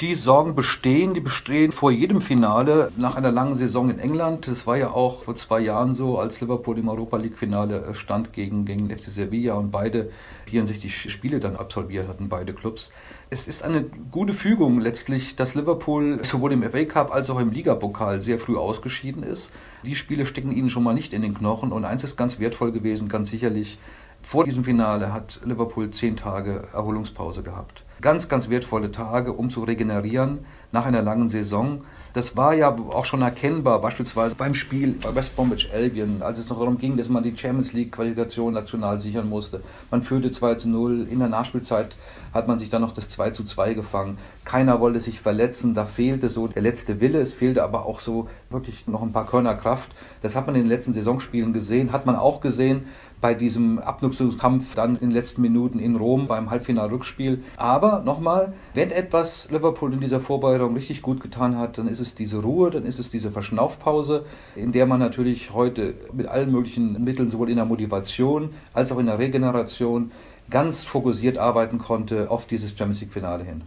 Die 0.02 0.16
Sorgen 0.16 0.56
bestehen, 0.56 1.14
die 1.14 1.22
bestehen 1.22 1.72
vor 1.72 1.90
jedem 1.90 2.20
Finale 2.20 2.92
nach 2.98 3.16
einer 3.16 3.32
langen 3.32 3.56
Saison 3.56 3.90
in 3.90 3.98
England. 3.98 4.46
Das 4.46 4.68
war 4.68 4.76
ja 4.76 4.92
auch 4.92 5.24
vor 5.24 5.38
zwei 5.38 5.62
Jahren 5.62 5.94
so, 5.94 6.20
als 6.20 6.42
Liverpool 6.42 6.78
im 6.78 6.90
Europa 6.90 7.16
League 7.16 7.38
Finale 7.38 7.94
stand 7.96 8.34
gegen, 8.34 8.66
gegen 8.66 8.90
FC 8.90 9.04
Sevilla 9.04 9.54
und 9.54 9.72
beide 9.72 10.12
64 10.48 11.10
Spiele 11.10 11.40
dann 11.40 11.56
absolviert 11.56 12.10
hatten, 12.10 12.28
beide 12.28 12.54
Clubs. 12.54 12.92
Es 13.36 13.50
ist 13.50 13.64
eine 13.64 13.84
gute 13.84 14.32
Fügung 14.32 14.80
letztlich, 14.80 15.36
dass 15.36 15.56
Liverpool 15.56 16.24
sowohl 16.24 16.54
im 16.54 16.64
FA 16.64 16.86
Cup 16.86 17.14
als 17.14 17.30
auch 17.30 17.38
im 17.38 17.52
Ligapokal 17.52 18.22
sehr 18.22 18.40
früh 18.40 18.56
ausgeschieden 18.56 19.24
ist. 19.24 19.52
Die 19.84 19.96
Spiele 19.96 20.26
stecken 20.26 20.54
ihnen 20.54 20.70
schon 20.70 20.84
mal 20.84 20.94
nicht 20.94 21.12
in 21.12 21.22
den 21.22 21.34
Knochen 21.34 21.74
und 21.74 21.84
eins 21.84 22.06
ist 22.06 22.16
ganz 22.16 22.40
wertvoll 22.40 22.72
gewesen, 22.72 23.10
ganz 23.10 23.30
sicherlich. 23.30 23.78
Vor 24.22 24.46
diesem 24.46 24.64
Finale 24.64 25.12
hat 25.12 25.42
Liverpool 25.44 25.92
zehn 25.92 26.16
Tage 26.16 26.70
Erholungspause 26.72 27.44
gehabt 27.44 27.84
ganz, 28.02 28.30
ganz 28.30 28.50
wertvolle 28.50 28.92
Tage, 28.92 29.34
um 29.34 29.50
zu 29.50 29.64
regenerieren 29.64 30.46
nach 30.72 30.86
einer 30.86 31.02
langen 31.02 31.30
Saison. 31.30 31.82
Das 32.16 32.38
war 32.38 32.54
ja 32.54 32.74
auch 32.74 33.04
schon 33.04 33.22
erkennbar, 33.22 33.82
beispielsweise 33.82 34.36
beim 34.36 34.54
Spiel 34.54 34.96
bei 35.04 35.14
West 35.14 35.36
Bromwich 35.36 35.74
Albion, 35.74 36.22
als 36.22 36.40
es 36.40 36.48
noch 36.48 36.60
darum 36.60 36.78
ging, 36.78 36.96
dass 36.96 37.10
man 37.10 37.24
die 37.24 37.36
Champions 37.36 37.74
League 37.74 37.92
Qualifikation 37.92 38.54
national 38.54 39.02
sichern 39.02 39.28
musste. 39.28 39.62
Man 39.92 40.02
führte 40.02 40.32
2 40.32 40.56
zu 40.56 40.70
0, 40.70 41.10
in 41.12 41.20
der 41.20 41.28
Nachspielzeit 41.28 41.98
hat 42.34 42.48
man 42.48 42.58
sich 42.58 42.70
dann 42.70 42.84
noch 42.84 42.94
das 42.94 43.10
2 43.10 43.32
zu 43.32 43.44
2 43.44 43.74
gefangen. 43.74 44.18
Keiner 44.46 44.80
wollte 44.80 45.02
sich 45.02 45.20
verletzen, 45.20 45.74
da 45.74 45.84
fehlte 45.84 46.30
so 46.30 46.48
der 46.48 46.62
letzte 46.62 47.02
Wille, 47.02 47.20
es 47.20 47.34
fehlte 47.34 47.64
aber 47.64 47.86
auch 47.86 48.00
so 48.00 48.30
wirklich 48.50 48.88
noch 48.88 49.02
ein 49.02 49.12
paar 49.12 49.28
Körner 49.28 49.56
Kraft. 49.56 49.90
Das 50.22 50.38
hat 50.38 50.48
man 50.48 50.56
in 50.56 50.62
den 50.62 50.70
letzten 50.70 50.94
Saisonspielen 50.94 51.52
gesehen, 51.52 51.92
hat 51.92 52.06
man 52.06 52.16
auch 52.16 52.40
gesehen, 52.40 52.86
bei 53.26 53.34
diesem 53.34 53.80
Abnutzungskampf 53.80 54.76
dann 54.76 54.98
in 54.98 55.10
den 55.10 55.10
letzten 55.10 55.42
Minuten 55.42 55.80
in 55.80 55.96
Rom 55.96 56.28
beim 56.28 56.52
Halbfinal-Rückspiel. 56.52 57.42
Aber 57.58 58.04
nochmal, 58.06 58.54
wenn 58.76 58.92
etwas 58.92 59.50
Liverpool 59.50 59.92
in 59.92 60.00
dieser 60.00 60.20
Vorbereitung 60.20 60.76
richtig 60.76 61.02
gut 61.02 61.22
getan 61.22 61.58
hat, 61.58 61.80
dann 61.80 61.88
ist 61.88 62.00
es 62.00 62.14
diese 62.14 62.38
Ruhe, 62.38 62.70
dann 62.70 62.86
ist 62.86 63.00
es 63.00 63.10
diese 63.10 63.32
Verschnaufpause, 63.32 64.28
in 64.56 64.74
der 64.74 64.86
man 64.86 65.00
natürlich 65.00 65.56
heute 65.56 65.96
mit 66.14 66.28
allen 66.28 66.52
möglichen 66.52 67.04
Mitteln, 67.04 67.32
sowohl 67.32 67.50
in 67.50 67.56
der 67.56 67.66
Motivation 67.66 68.50
als 68.76 68.92
auch 68.92 69.00
in 69.00 69.08
der 69.08 69.18
Regeneration, 69.18 70.12
ganz 70.52 70.84
fokussiert 70.84 71.40
arbeiten 71.40 71.80
konnte 71.80 72.30
auf 72.30 72.46
dieses 72.46 72.78
Champions 72.78 73.02
League-Finale 73.02 73.44
hin. 73.44 73.64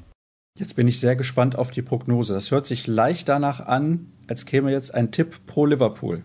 Jetzt 0.57 0.77
bin 0.77 0.87
ich 0.87 1.01
sehr 1.01 1.17
gespannt 1.17 1.59
auf 1.59 1.73
die 1.73 1.83
Prognose. 1.83 2.33
Das 2.33 2.53
hört 2.53 2.65
sich 2.65 2.87
leicht 2.87 3.29
danach 3.29 3.67
an, 3.67 4.13
als 4.29 4.47
käme 4.47 4.71
jetzt 4.71 4.95
ein 4.95 5.11
Tipp 5.11 5.47
pro 5.49 5.67
Liverpool. 5.67 6.23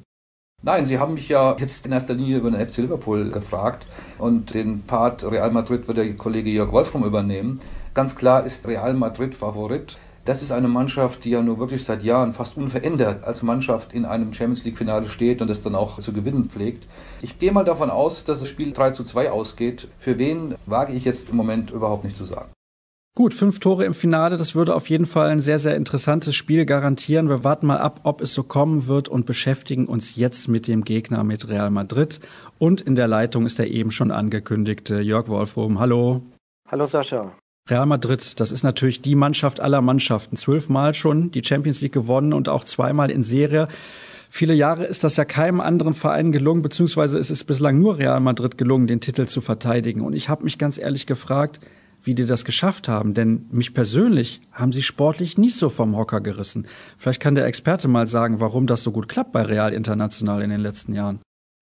Nein, 0.65 0.85
Sie 0.85 0.97
haben 0.97 1.15
mich 1.15 1.27
ja 1.27 1.57
jetzt 1.59 1.85
in 1.85 1.91
erster 1.91 2.13
Linie 2.13 2.37
über 2.37 2.49
den 2.49 2.65
FC 2.65 2.77
Liverpool 2.77 3.31
gefragt 3.31 3.85
und 4.17 4.53
den 4.53 4.83
Part 4.83 5.21
Real 5.29 5.51
Madrid 5.51 5.89
wird 5.89 5.97
der 5.97 6.13
Kollege 6.13 6.49
Jörg 6.49 6.71
Wolfram 6.71 7.03
übernehmen. 7.03 7.59
Ganz 7.93 8.15
klar 8.15 8.45
ist 8.45 8.65
Real 8.65 8.93
Madrid 8.93 9.35
Favorit. 9.35 9.97
Das 10.23 10.41
ist 10.41 10.53
eine 10.53 10.69
Mannschaft, 10.69 11.25
die 11.25 11.31
ja 11.31 11.41
nur 11.41 11.59
wirklich 11.59 11.83
seit 11.83 12.01
Jahren 12.01 12.31
fast 12.31 12.55
unverändert 12.55 13.25
als 13.25 13.43
Mannschaft 13.43 13.91
in 13.91 14.05
einem 14.05 14.31
Champions 14.31 14.63
League 14.63 14.77
Finale 14.77 15.09
steht 15.09 15.41
und 15.41 15.49
es 15.49 15.61
dann 15.61 15.75
auch 15.75 15.99
zu 15.99 16.13
gewinnen 16.13 16.45
pflegt. 16.45 16.87
Ich 17.21 17.39
gehe 17.39 17.51
mal 17.51 17.65
davon 17.65 17.89
aus, 17.89 18.23
dass 18.23 18.39
das 18.39 18.47
Spiel 18.47 18.71
3 18.71 18.91
zu 18.91 19.03
2 19.03 19.31
ausgeht. 19.31 19.89
Für 19.99 20.17
wen 20.17 20.55
wage 20.65 20.93
ich 20.93 21.03
jetzt 21.03 21.29
im 21.29 21.35
Moment 21.35 21.71
überhaupt 21.71 22.05
nicht 22.05 22.15
zu 22.15 22.23
sagen. 22.23 22.53
Gut, 23.15 23.35
fünf 23.35 23.59
Tore 23.59 23.85
im 23.85 23.93
Finale, 23.93 24.37
das 24.37 24.55
würde 24.55 24.73
auf 24.73 24.89
jeden 24.89 25.05
Fall 25.05 25.29
ein 25.29 25.39
sehr, 25.39 25.59
sehr 25.59 25.75
interessantes 25.75 26.33
Spiel 26.33 26.65
garantieren. 26.65 27.29
Wir 27.29 27.43
warten 27.43 27.67
mal 27.67 27.77
ab, 27.77 27.99
ob 28.01 28.21
es 28.21 28.33
so 28.33 28.41
kommen 28.41 28.87
wird 28.87 29.07
und 29.07 29.27
beschäftigen 29.27 29.85
uns 29.85 30.15
jetzt 30.15 30.47
mit 30.47 30.67
dem 30.67 30.83
Gegner, 30.83 31.23
mit 31.23 31.47
Real 31.47 31.69
Madrid. 31.69 32.19
Und 32.57 32.81
in 32.81 32.95
der 32.95 33.07
Leitung 33.07 33.45
ist 33.45 33.59
der 33.59 33.69
eben 33.69 33.91
schon 33.91 34.09
angekündigte 34.09 34.99
Jörg 34.99 35.27
Wolfrom. 35.27 35.79
Hallo. 35.79 36.23
Hallo 36.67 36.87
Sascha. 36.87 37.33
Real 37.69 37.85
Madrid, 37.85 38.39
das 38.39 38.51
ist 38.51 38.63
natürlich 38.63 39.03
die 39.03 39.13
Mannschaft 39.13 39.59
aller 39.59 39.81
Mannschaften. 39.81 40.35
Zwölfmal 40.35 40.95
schon 40.95 41.29
die 41.29 41.43
Champions 41.43 41.81
League 41.81 41.93
gewonnen 41.93 42.33
und 42.33 42.49
auch 42.49 42.63
zweimal 42.63 43.11
in 43.11 43.21
Serie. 43.21 43.67
Viele 44.27 44.55
Jahre 44.55 44.85
ist 44.85 45.03
das 45.03 45.17
ja 45.17 45.25
keinem 45.25 45.61
anderen 45.61 45.93
Verein 45.93 46.31
gelungen, 46.31 46.63
beziehungsweise 46.63 47.19
ist 47.19 47.29
es 47.29 47.43
bislang 47.43 47.77
nur 47.77 47.99
Real 47.99 48.19
Madrid 48.21 48.57
gelungen, 48.57 48.87
den 48.87 49.01
Titel 49.01 49.27
zu 49.27 49.39
verteidigen. 49.39 50.01
Und 50.01 50.13
ich 50.13 50.29
habe 50.29 50.43
mich 50.43 50.57
ganz 50.57 50.79
ehrlich 50.79 51.05
gefragt, 51.05 51.59
wie 52.03 52.15
die 52.15 52.25
das 52.25 52.45
geschafft 52.45 52.87
haben. 52.87 53.13
Denn 53.13 53.47
mich 53.51 53.73
persönlich 53.73 54.41
haben 54.51 54.71
sie 54.71 54.83
sportlich 54.83 55.37
nicht 55.37 55.55
so 55.55 55.69
vom 55.69 55.97
Hocker 55.97 56.21
gerissen. 56.21 56.67
Vielleicht 56.97 57.21
kann 57.21 57.35
der 57.35 57.45
Experte 57.45 57.87
mal 57.87 58.07
sagen, 58.07 58.39
warum 58.39 58.67
das 58.67 58.83
so 58.83 58.91
gut 58.91 59.09
klappt 59.09 59.31
bei 59.31 59.41
Real 59.41 59.73
International 59.73 60.41
in 60.41 60.49
den 60.49 60.61
letzten 60.61 60.93
Jahren. 60.93 61.19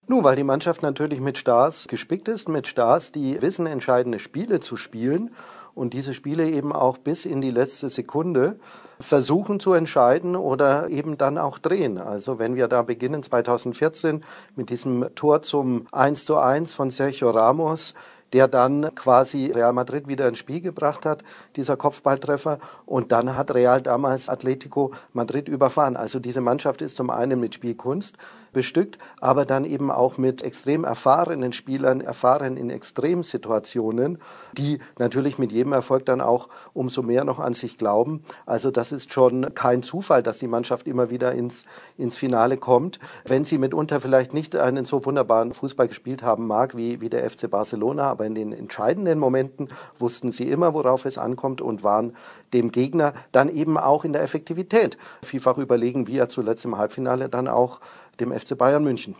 Nun, 0.07 0.23
weil 0.23 0.35
die 0.35 0.43
Mannschaft 0.43 0.81
natürlich 0.81 1.21
mit 1.21 1.37
Stars 1.37 1.87
gespickt 1.87 2.27
ist, 2.27 2.49
mit 2.49 2.67
Stars, 2.67 3.11
die 3.11 3.41
wissen, 3.41 3.65
entscheidende 3.65 4.19
Spiele 4.19 4.59
zu 4.59 4.75
spielen 4.75 5.29
und 5.73 5.93
diese 5.93 6.13
Spiele 6.13 6.49
eben 6.49 6.73
auch 6.73 6.97
bis 6.97 7.25
in 7.25 7.39
die 7.39 7.51
letzte 7.51 7.87
Sekunde 7.89 8.59
versuchen 8.99 9.59
zu 9.59 9.73
entscheiden 9.73 10.35
oder 10.35 10.89
eben 10.89 11.17
dann 11.17 11.37
auch 11.37 11.59
drehen. 11.59 11.97
Also 11.97 12.39
wenn 12.39 12.55
wir 12.55 12.67
da 12.67 12.81
beginnen 12.81 13.23
2014 13.23 14.23
mit 14.55 14.69
diesem 14.69 15.07
Tor 15.15 15.43
zum 15.43 15.87
1 15.91 16.25
zu 16.25 16.37
1 16.37 16.73
von 16.73 16.89
Sergio 16.89 17.29
Ramos, 17.29 17.93
der 18.33 18.47
dann 18.47 18.93
quasi 18.95 19.51
Real 19.51 19.73
Madrid 19.73 20.07
wieder 20.07 20.27
ins 20.27 20.37
Spiel 20.37 20.61
gebracht 20.61 21.05
hat, 21.05 21.23
dieser 21.55 21.77
Kopfballtreffer. 21.77 22.59
Und 22.85 23.11
dann 23.11 23.35
hat 23.35 23.53
Real 23.53 23.81
damals 23.81 24.29
Atletico 24.29 24.91
Madrid 25.13 25.47
überfahren. 25.47 25.97
Also 25.97 26.19
diese 26.19 26.41
Mannschaft 26.41 26.81
ist 26.81 26.95
zum 26.95 27.09
einen 27.09 27.39
mit 27.39 27.55
Spielkunst, 27.55 28.17
bestückt, 28.51 28.97
aber 29.19 29.45
dann 29.45 29.65
eben 29.65 29.91
auch 29.91 30.17
mit 30.17 30.41
extrem 30.43 30.83
erfahrenen 30.83 31.53
Spielern, 31.53 32.01
erfahren 32.01 32.57
in 32.57 32.69
Extremsituationen, 32.69 34.19
die 34.57 34.79
natürlich 34.97 35.37
mit 35.37 35.51
jedem 35.51 35.73
Erfolg 35.73 36.05
dann 36.05 36.21
auch 36.21 36.49
umso 36.73 37.01
mehr 37.01 37.23
noch 37.23 37.39
an 37.39 37.53
sich 37.53 37.77
glauben. 37.77 38.23
Also 38.45 38.71
das 38.71 38.91
ist 38.91 39.13
schon 39.13 39.53
kein 39.53 39.83
Zufall, 39.83 40.23
dass 40.23 40.39
die 40.39 40.47
Mannschaft 40.47 40.87
immer 40.87 41.09
wieder 41.09 41.31
ins, 41.33 41.65
ins 41.97 42.17
Finale 42.17 42.57
kommt. 42.57 42.99
Wenn 43.25 43.45
sie 43.45 43.57
mitunter 43.57 44.01
vielleicht 44.01 44.33
nicht 44.33 44.55
einen 44.55 44.85
so 44.85 45.05
wunderbaren 45.05 45.53
Fußball 45.53 45.87
gespielt 45.87 46.23
haben 46.23 46.47
mag 46.47 46.75
wie, 46.75 47.01
wie 47.01 47.09
der 47.09 47.29
FC 47.29 47.49
Barcelona, 47.49 48.09
aber 48.09 48.25
in 48.25 48.35
den 48.35 48.51
entscheidenden 48.51 49.19
Momenten 49.19 49.69
wussten 49.97 50.31
sie 50.31 50.49
immer, 50.49 50.73
worauf 50.73 51.05
es 51.05 51.17
ankommt 51.17 51.61
und 51.61 51.83
waren 51.83 52.15
dem 52.53 52.71
Gegner 52.71 53.13
dann 53.31 53.49
eben 53.49 53.77
auch 53.77 54.03
in 54.03 54.13
der 54.13 54.23
Effektivität 54.23 54.97
vielfach 55.23 55.57
überlegen, 55.57 56.07
wie 56.07 56.17
er 56.17 56.29
zuletzt 56.29 56.65
im 56.65 56.77
Halbfinale 56.77 57.29
dann 57.29 57.47
auch 57.47 57.79
dem 58.21 58.31
FC 58.31 58.57
Bayern 58.57 58.83
München. 58.83 59.15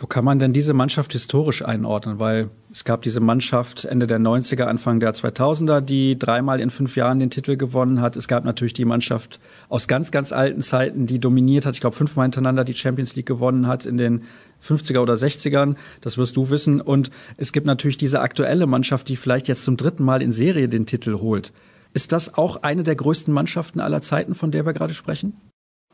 Wo 0.00 0.06
kann 0.06 0.24
man 0.24 0.38
denn 0.38 0.54
diese 0.54 0.72
Mannschaft 0.72 1.12
historisch 1.12 1.62
einordnen? 1.62 2.18
Weil 2.18 2.48
es 2.72 2.84
gab 2.84 3.02
diese 3.02 3.20
Mannschaft 3.20 3.84
Ende 3.84 4.06
der 4.06 4.18
90er, 4.18 4.62
Anfang 4.62 4.98
der 4.98 5.12
2000er, 5.12 5.82
die 5.82 6.18
dreimal 6.18 6.58
in 6.58 6.70
fünf 6.70 6.96
Jahren 6.96 7.18
den 7.18 7.28
Titel 7.28 7.58
gewonnen 7.58 8.00
hat. 8.00 8.16
Es 8.16 8.26
gab 8.26 8.46
natürlich 8.46 8.72
die 8.72 8.86
Mannschaft 8.86 9.40
aus 9.68 9.88
ganz, 9.88 10.10
ganz 10.10 10.32
alten 10.32 10.62
Zeiten, 10.62 11.06
die 11.06 11.18
dominiert 11.18 11.66
hat. 11.66 11.74
Ich 11.74 11.82
glaube, 11.82 11.96
fünfmal 11.96 12.24
hintereinander 12.24 12.64
die 12.64 12.72
Champions 12.72 13.14
League 13.14 13.26
gewonnen 13.26 13.66
hat 13.66 13.84
in 13.84 13.98
den 13.98 14.22
50er 14.64 15.00
oder 15.00 15.14
60ern. 15.14 15.76
Das 16.00 16.16
wirst 16.16 16.34
du 16.34 16.48
wissen. 16.48 16.80
Und 16.80 17.10
es 17.36 17.52
gibt 17.52 17.66
natürlich 17.66 17.98
diese 17.98 18.20
aktuelle 18.20 18.66
Mannschaft, 18.66 19.06
die 19.10 19.16
vielleicht 19.16 19.48
jetzt 19.48 19.64
zum 19.64 19.76
dritten 19.76 20.04
Mal 20.04 20.22
in 20.22 20.32
Serie 20.32 20.70
den 20.70 20.86
Titel 20.86 21.18
holt. 21.20 21.52
Ist 21.92 22.12
das 22.12 22.32
auch 22.32 22.62
eine 22.62 22.84
der 22.84 22.96
größten 22.96 23.34
Mannschaften 23.34 23.80
aller 23.80 24.00
Zeiten, 24.00 24.34
von 24.34 24.50
der 24.50 24.64
wir 24.64 24.72
gerade 24.72 24.94
sprechen? 24.94 25.34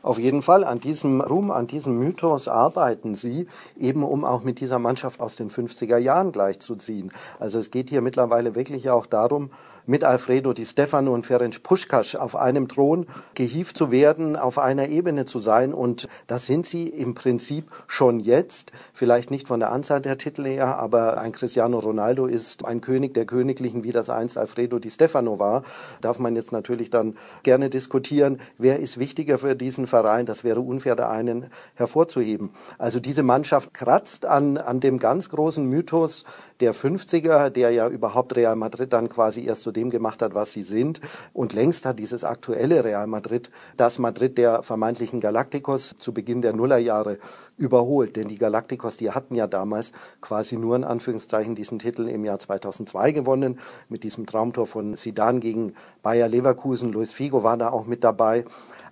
Auf 0.03 0.19
jeden 0.19 0.43
Fall, 0.43 0.63
an 0.63 0.79
diesem 0.79 1.21
Ruhm, 1.21 1.49
an 1.49 1.65
diesem 1.65 1.97
Mythos 1.97 2.47
arbeiten 2.47 3.15
sie, 3.15 3.47
eben 3.75 4.03
um 4.03 4.25
auch 4.25 4.43
mit 4.43 4.59
dieser 4.59 4.77
Mannschaft 4.77 5.19
aus 5.19 5.35
den 5.35 5.49
50er 5.49 5.97
Jahren 5.97 6.31
gleichzuziehen. 6.31 7.11
Also 7.39 7.57
es 7.57 7.71
geht 7.71 7.89
hier 7.89 8.01
mittlerweile 8.01 8.53
wirklich 8.53 8.91
auch 8.91 9.07
darum, 9.07 9.49
mit 9.87 10.03
Alfredo 10.03 10.53
Di 10.53 10.65
Stefano 10.65 11.13
und 11.13 11.25
Ferenc 11.25 11.63
Puschkasch 11.63 12.15
auf 12.15 12.35
einem 12.35 12.67
Thron 12.67 13.07
gehievt 13.33 13.77
zu 13.77 13.89
werden, 13.89 14.35
auf 14.35 14.59
einer 14.59 14.89
Ebene 14.89 15.25
zu 15.25 15.39
sein. 15.39 15.73
Und 15.73 16.07
das 16.27 16.45
sind 16.45 16.65
sie 16.65 16.87
im 16.87 17.15
Prinzip 17.15 17.71
schon 17.87 18.19
jetzt. 18.19 18.71
Vielleicht 18.93 19.31
nicht 19.31 19.47
von 19.47 19.61
der 19.61 19.71
Anzahl 19.71 20.01
der 20.01 20.17
Titel 20.17 20.45
her, 20.45 20.77
aber 20.77 21.17
ein 21.19 21.31
Cristiano 21.31 21.79
Ronaldo 21.79 22.27
ist 22.27 22.65
ein 22.65 22.81
König 22.81 23.13
der 23.13 23.25
Königlichen, 23.25 23.83
wie 23.85 23.91
das 23.91 24.09
einst 24.09 24.37
Alfredo 24.37 24.77
Di 24.77 24.89
Stefano 24.89 25.39
war. 25.39 25.63
Darf 26.01 26.19
man 26.19 26.35
jetzt 26.35 26.51
natürlich 26.51 26.89
dann 26.89 27.15
gerne 27.43 27.69
diskutieren, 27.69 28.39
wer 28.57 28.79
ist 28.79 28.99
wichtiger 28.99 29.37
für 29.37 29.55
diesen 29.55 29.87
Verein. 29.87 30.25
Das 30.25 30.43
wäre 30.43 30.59
unfair, 30.59 30.97
da 30.97 31.09
einen 31.09 31.47
hervorzuheben. 31.75 32.51
Also 32.77 32.99
diese 32.99 33.23
Mannschaft 33.23 33.73
kratzt 33.73 34.25
an, 34.25 34.57
an 34.57 34.81
dem 34.81 34.99
ganz 34.99 35.29
großen 35.29 35.65
Mythos 35.65 36.25
der 36.59 36.73
50er, 36.73 37.49
der 37.49 37.71
ja 37.71 37.87
überhaupt 37.87 38.35
Real 38.35 38.55
Madrid 38.55 38.91
dann 38.91 39.07
quasi 39.07 39.45
erst 39.45 39.63
zu 39.63 39.71
dem 39.77 39.89
gemacht 39.89 40.21
hat, 40.21 40.33
was 40.33 40.51
sie 40.51 40.63
sind. 40.63 40.99
Und 41.31 41.53
längst 41.53 41.85
hat 41.85 41.99
dieses 41.99 42.23
aktuelle 42.23 42.83
Real 42.83 43.07
Madrid 43.07 43.49
das 43.77 43.99
Madrid 43.99 44.37
der 44.37 44.63
vermeintlichen 44.63 45.21
Galacticos 45.21 45.95
zu 45.99 46.13
Beginn 46.13 46.41
der 46.41 46.53
Nullerjahre 46.53 47.19
überholt. 47.57 48.15
Denn 48.15 48.27
die 48.27 48.37
Galacticos, 48.37 48.97
die 48.97 49.11
hatten 49.11 49.35
ja 49.35 49.47
damals 49.47 49.93
quasi 50.19 50.57
nur 50.57 50.75
in 50.75 50.83
Anführungszeichen 50.83 51.55
diesen 51.55 51.79
Titel 51.79 52.07
im 52.07 52.25
Jahr 52.25 52.39
2002 52.39 53.11
gewonnen, 53.11 53.59
mit 53.87 54.03
diesem 54.03 54.25
Traumtor 54.25 54.65
von 54.65 54.95
Sidan 54.95 55.39
gegen 55.39 55.73
Bayer 56.01 56.27
Leverkusen. 56.27 56.91
Luis 56.91 57.13
Figo 57.13 57.43
war 57.43 57.57
da 57.57 57.69
auch 57.69 57.85
mit 57.85 58.03
dabei. 58.03 58.43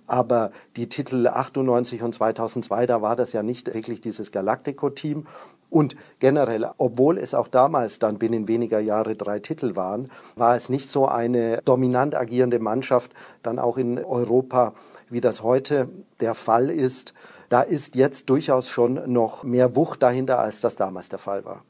Aber 0.06 0.52
die 0.76 0.88
Titel 0.88 1.26
98 1.26 2.02
und 2.02 2.14
2002, 2.14 2.86
da 2.86 3.02
war 3.02 3.16
das 3.16 3.32
ja 3.32 3.42
nicht 3.42 3.72
wirklich 3.74 4.00
dieses 4.00 4.30
Galactico-Team. 4.30 5.26
Und 5.70 5.96
generell, 6.20 6.68
obwohl 6.78 7.18
es 7.18 7.34
auch 7.34 7.48
damals 7.48 7.98
dann 7.98 8.18
binnen 8.18 8.48
weniger 8.48 8.80
Jahre 8.80 9.16
drei 9.16 9.40
Titel 9.40 9.76
waren, 9.76 10.08
war 10.36 10.56
es 10.56 10.68
nicht 10.68 10.88
so 10.88 11.06
eine 11.06 11.60
dominant 11.64 12.14
agierende 12.14 12.58
Mannschaft 12.58 13.12
dann 13.42 13.58
auch 13.58 13.76
in 13.76 14.02
Europa, 14.02 14.74
wie 15.10 15.20
das 15.20 15.42
heute 15.42 15.88
der 16.20 16.34
Fall 16.34 16.70
ist. 16.70 17.14
Da 17.48 17.62
ist 17.62 17.94
jetzt 17.94 18.30
durchaus 18.30 18.68
schon 18.68 19.12
noch 19.12 19.44
mehr 19.44 19.76
Wucht 19.76 20.02
dahinter, 20.02 20.38
als 20.38 20.60
das 20.60 20.76
damals 20.76 21.08
der 21.08 21.18
Fall 21.18 21.44
war. 21.44 21.62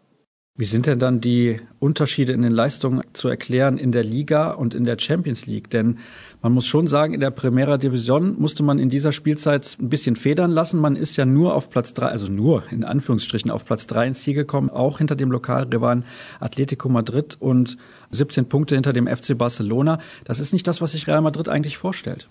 Wie 0.59 0.65
sind 0.65 0.87
denn 0.87 0.99
dann 0.99 1.21
die 1.21 1.61
Unterschiede 1.81 2.33
in 2.33 2.41
den 2.41 2.53
Leistungen 2.53 3.03
zu 3.13 3.29
erklären 3.29 3.77
in 3.77 3.93
der 3.93 4.03
Liga 4.03 4.53
und 4.53 4.73
in 4.73 4.85
der 4.85 4.99
Champions 4.99 5.45
League? 5.45 5.69
Denn 5.69 5.99
man 6.41 6.53
muss 6.53 6.67
schon 6.67 6.87
sagen, 6.87 7.13
in 7.13 7.21
der 7.21 7.31
Primera 7.31 7.77
Division 7.77 8.41
musste 8.41 8.63
man 8.63 8.79
in 8.79 8.89
dieser 8.89 9.13
Spielzeit 9.13 9.77
ein 9.79 9.91
bisschen 9.91 10.17
federn 10.17 10.51
lassen. 10.51 10.81
Man 10.81 10.97
ist 10.97 11.17
ja 11.17 11.27
nur 11.27 11.55
auf 11.55 11.69
Platz 11.69 11.93
drei, 11.93 12.07
also 12.07 12.29
nur 12.29 12.63
in 12.71 12.85
Anführungsstrichen 12.85 13.51
auf 13.51 13.67
Platz 13.67 13.87
drei 13.87 14.07
ins 14.07 14.21
Ziel 14.21 14.33
gekommen, 14.33 14.71
auch 14.71 14.97
hinter 14.97 15.15
dem 15.15 15.31
Lokalrivalen 15.31 16.07
Atletico 16.41 16.89
Madrid 16.89 17.37
und 17.39 17.77
17 18.13 18.49
Punkte 18.49 18.77
hinter 18.77 18.95
dem 18.95 19.09
FC 19.09 19.37
Barcelona. 19.37 19.99
Das 20.25 20.41
ist 20.41 20.55
nicht 20.55 20.67
das, 20.67 20.81
was 20.81 20.93
sich 20.93 21.07
Real 21.07 21.21
Madrid 21.21 21.51
eigentlich 21.51 21.77
vorstellt. 21.77 22.29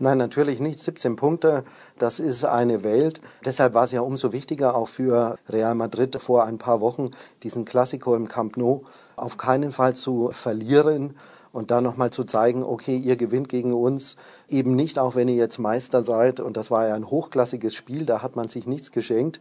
Nein, 0.00 0.18
natürlich 0.18 0.60
nicht. 0.60 0.78
17 0.78 1.16
Punkte, 1.16 1.64
das 1.98 2.20
ist 2.20 2.44
eine 2.44 2.84
Welt. 2.84 3.20
Deshalb 3.44 3.74
war 3.74 3.84
es 3.84 3.90
ja 3.92 4.00
umso 4.00 4.32
wichtiger 4.32 4.76
auch 4.76 4.88
für 4.88 5.38
Real 5.48 5.74
Madrid 5.74 6.16
vor 6.20 6.44
ein 6.44 6.58
paar 6.58 6.80
Wochen, 6.80 7.10
diesen 7.42 7.64
Klassiko 7.64 8.14
im 8.14 8.28
Camp 8.28 8.56
Nou 8.56 8.82
auf 9.16 9.36
keinen 9.38 9.72
Fall 9.72 9.96
zu 9.96 10.30
verlieren 10.30 11.16
und 11.52 11.72
da 11.72 11.80
nochmal 11.80 12.10
zu 12.10 12.22
zeigen, 12.22 12.62
okay, 12.62 12.96
ihr 12.96 13.16
gewinnt 13.16 13.48
gegen 13.48 13.72
uns 13.72 14.16
eben 14.48 14.76
nicht, 14.76 14.98
auch 15.00 15.16
wenn 15.16 15.26
ihr 15.26 15.34
jetzt 15.34 15.58
Meister 15.58 16.04
seid. 16.04 16.38
Und 16.38 16.56
das 16.56 16.70
war 16.70 16.86
ja 16.86 16.94
ein 16.94 17.10
hochklassiges 17.10 17.74
Spiel, 17.74 18.06
da 18.06 18.22
hat 18.22 18.36
man 18.36 18.46
sich 18.46 18.66
nichts 18.66 18.92
geschenkt. 18.92 19.40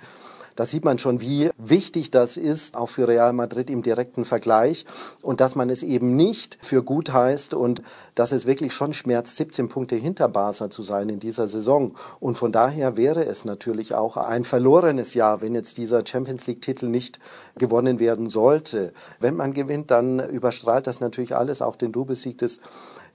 Da 0.57 0.65
sieht 0.65 0.83
man 0.83 0.97
schon, 0.97 1.21
wie 1.21 1.51
wichtig 1.59 2.09
das 2.09 2.35
ist, 2.35 2.75
auch 2.75 2.87
für 2.89 3.07
Real 3.07 3.31
Madrid 3.31 3.69
im 3.69 3.83
direkten 3.83 4.25
Vergleich 4.25 4.85
und 5.21 5.39
dass 5.39 5.55
man 5.55 5.69
es 5.69 5.83
eben 5.83 6.15
nicht 6.15 6.57
für 6.61 6.81
gut 6.81 7.13
heißt 7.13 7.53
und 7.53 7.83
dass 8.15 8.31
es 8.31 8.47
wirklich 8.47 8.73
schon 8.73 8.95
schmerzt, 8.95 9.35
17 9.35 9.69
Punkte 9.69 9.95
hinter 9.95 10.27
Barca 10.27 10.71
zu 10.71 10.81
sein 10.81 11.09
in 11.09 11.19
dieser 11.19 11.45
Saison. 11.45 11.93
Und 12.19 12.39
von 12.39 12.51
daher 12.51 12.97
wäre 12.97 13.23
es 13.25 13.45
natürlich 13.45 13.93
auch 13.93 14.17
ein 14.17 14.45
verlorenes 14.45 15.13
Jahr, 15.13 15.41
wenn 15.41 15.53
jetzt 15.53 15.77
dieser 15.77 16.03
Champions 16.03 16.47
League-Titel 16.47 16.87
nicht 16.87 17.19
gewonnen 17.59 17.99
werden 17.99 18.27
sollte. 18.27 18.93
Wenn 19.19 19.35
man 19.35 19.53
gewinnt, 19.53 19.91
dann 19.91 20.19
überstrahlt 20.19 20.87
das 20.87 21.01
natürlich 21.01 21.35
alles, 21.35 21.61
auch 21.61 21.75
den 21.75 21.91
Doublesieg 21.91 22.39
des 22.39 22.59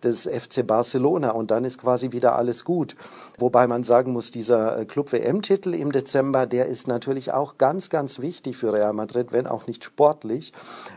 des 0.05 0.27
FC 0.27 0.67
Barcelona 0.67 1.31
und 1.31 1.51
dann 1.51 1.65
ist 1.65 1.79
quasi 1.79 2.13
wieder 2.13 2.37
alles 2.37 2.65
gut. 2.65 2.97
Wobei 3.39 3.67
man 3.67 3.85
sagen 3.85 4.13
muss, 4.13 4.31
dieser 4.31 4.79
äh, 4.79 4.85
Club 4.85 5.13
WM-Titel 5.13 5.75
im 5.75 5.93
Dezember, 5.93 6.47
der 6.47 6.67
ist 6.67 6.89
natürlich 6.89 7.33
auch 7.33 7.59
ganz, 7.59 7.91
ganz 7.91 8.21
wichtig 8.21 8.57
für 8.57 8.73
Real 8.73 8.93
Madrid, 8.93 9.33
wenn 9.33 9.47
auch 9.47 9.67
nicht 9.67 9.85
sportlich. 9.85 10.53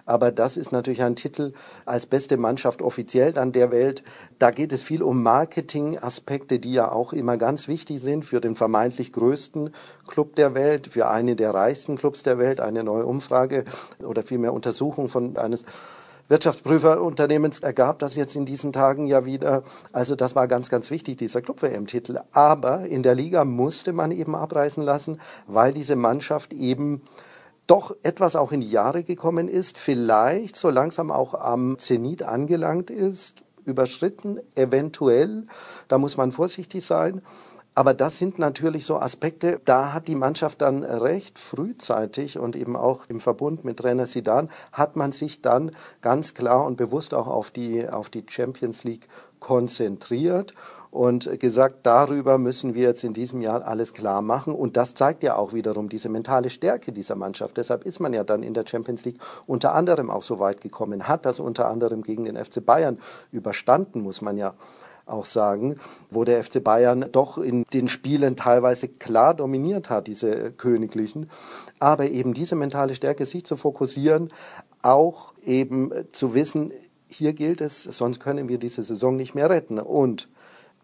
Aber 0.06 0.32
das 0.32 0.58
ist 0.58 0.72
natürlich 0.72 1.02
ein 1.02 1.16
Titel 1.16 1.54
als 1.86 2.06
beste 2.06 2.38
Mannschaft 2.38 2.82
offiziell 2.82 3.34
dann 3.34 3.52
der 3.52 3.72
Welt. 3.72 4.04
Da 4.40 4.52
geht 4.52 4.72
es 4.74 4.84
viel 4.84 5.02
um 5.02 5.24
Marketing-Aspekte, 5.24 6.60
die 6.60 6.74
ja 6.74 6.92
auch 6.92 7.14
immer 7.14 7.38
ganz 7.38 7.68
wichtig 7.68 8.02
sind 8.02 8.26
für 8.26 8.42
den 8.42 8.56
vermeintlich 8.56 9.14
größten 9.14 9.72
Club 10.08 10.36
der 10.36 10.54
Welt, 10.56 10.88
für 10.88 11.08
einen 11.10 11.38
der 11.38 11.54
reichsten 11.54 11.98
Clubs 11.98 12.24
der 12.24 12.38
Welt. 12.38 12.60
Eine 12.60 12.84
neue 12.84 13.06
Umfrage 13.06 13.66
oder 14.04 14.24
vielmehr 14.24 14.54
Untersuchung 14.54 15.10
von 15.10 15.38
eines 15.38 15.66
Wirtschaftsprüferunternehmens 16.28 17.60
ergab 17.60 18.00
das 18.00 18.16
jetzt 18.16 18.36
in 18.36 18.46
diesen 18.46 18.74
Tagen 18.74 19.06
ja 19.06 19.26
wieder. 19.26 19.64
Also 19.92 20.16
das 20.16 20.36
war 20.36 20.48
ganz, 20.48 20.70
ganz 20.70 20.90
wichtig, 20.90 21.18
dieser 21.18 21.42
Club-WM-Titel. 21.42 22.20
Aber 22.32 22.86
in 22.86 23.04
der 23.04 23.14
Liga 23.14 23.46
musste 23.46 23.94
man 23.94 24.12
eben 24.12 24.36
abreißen 24.36 24.84
lassen, 24.84 25.20
weil 25.46 25.74
diese 25.74 25.96
Mannschaft 25.96 26.52
eben 26.52 27.04
doch 27.68 27.96
etwas 28.04 28.36
auch 28.36 28.52
in 28.52 28.62
die 28.62 28.70
Jahre 28.70 29.04
gekommen 29.04 29.48
ist, 29.48 29.78
vielleicht 29.78 30.56
so 30.56 30.70
langsam 30.70 31.12
auch 31.12 31.34
am 31.34 31.78
Zenit 31.80 32.24
angelangt 32.24 32.90
ist, 32.90 33.44
überschritten, 33.66 34.40
eventuell. 34.56 35.46
Da 35.88 35.98
muss 35.98 36.18
man 36.18 36.32
vorsichtig 36.32 36.86
sein. 36.86 37.22
Aber 37.78 37.94
das 37.94 38.18
sind 38.18 38.40
natürlich 38.40 38.86
so 38.86 38.98
Aspekte, 38.98 39.60
da 39.66 39.92
hat 39.92 40.08
die 40.08 40.16
Mannschaft 40.16 40.62
dann 40.62 40.84
recht 40.84 41.38
frühzeitig 41.38 42.40
und 42.40 42.56
eben 42.56 42.78
auch 42.78 43.04
im 43.10 43.20
Verbund 43.20 43.66
mit 43.66 43.78
Trainer 43.78 44.06
Sidan 44.06 44.50
hat 44.72 44.96
man 44.96 45.12
sich 45.12 45.42
dann 45.42 45.72
ganz 46.02 46.34
klar 46.34 46.66
und 46.66 46.78
bewusst 46.78 47.14
auch 47.14 47.28
auf 47.28 47.52
die, 47.52 47.88
auf 47.88 48.10
die 48.10 48.24
Champions 48.30 48.86
League 48.86 49.10
konzentriert 49.42 50.54
und 50.90 51.42
gesagt, 51.42 51.80
darüber 51.84 52.38
müssen 52.38 52.74
wir 52.74 52.84
jetzt 52.84 53.04
in 53.04 53.14
diesem 53.14 53.42
Jahr 53.42 53.68
alles 53.68 53.94
klar 53.94 54.22
machen. 54.22 54.56
Und 54.56 54.78
das 54.78 54.94
zeigt 54.94 55.24
ja 55.24 55.36
auch 55.36 55.52
wiederum 55.52 55.90
diese 55.90 56.08
mentale 56.08 56.50
Stärke 56.50 56.94
dieser 56.94 57.16
Mannschaft. 57.16 57.58
Deshalb 57.58 57.86
ist 57.86 58.00
man 58.00 58.14
ja 58.14 58.24
dann 58.24 58.42
in 58.42 58.54
der 58.54 58.66
Champions 58.66 59.04
League 59.04 59.20
unter 59.46 59.76
anderem 59.76 60.10
auch 60.10 60.24
so 60.24 60.40
weit 60.40 60.62
gekommen, 60.62 61.10
hat 61.10 61.26
das 61.26 61.42
unter 61.42 61.68
anderem 61.68 62.02
gegen 62.02 62.24
den 62.24 62.38
FC 62.38 62.66
Bayern 62.66 62.98
überstanden, 63.34 64.00
muss 64.00 64.22
man 64.22 64.38
ja 64.38 64.54
auch 65.06 65.26
sagen, 65.26 65.78
wo 66.10 66.24
der 66.24 66.44
FC 66.44 66.64
Bayern 66.64 67.06
doch 67.12 67.38
in 67.38 67.64
den 67.74 67.88
Spielen 67.88 68.36
teilweise 68.36 68.88
klar 68.88 69.34
dominiert 69.34 69.90
hat, 69.90 70.08
diese 70.08 70.52
Königlichen. 70.52 71.30
Aber 71.80 72.10
eben 72.10 72.34
diese 72.34 72.56
mentale 72.56 72.96
Stärke, 72.96 73.26
sich 73.26 73.46
zu 73.46 73.56
fokussieren, 73.56 74.30
auch 74.82 75.34
eben 75.46 75.92
zu 76.12 76.34
wissen, 76.34 76.72
hier 77.08 77.34
gilt 77.34 77.62
es, 77.62 77.84
sonst 77.84 78.20
können 78.20 78.50
wir 78.50 78.58
diese 78.58 78.84
Saison 78.84 79.16
nicht 79.16 79.36
mehr 79.36 79.50
retten. 79.50 79.80
Und 79.80 80.28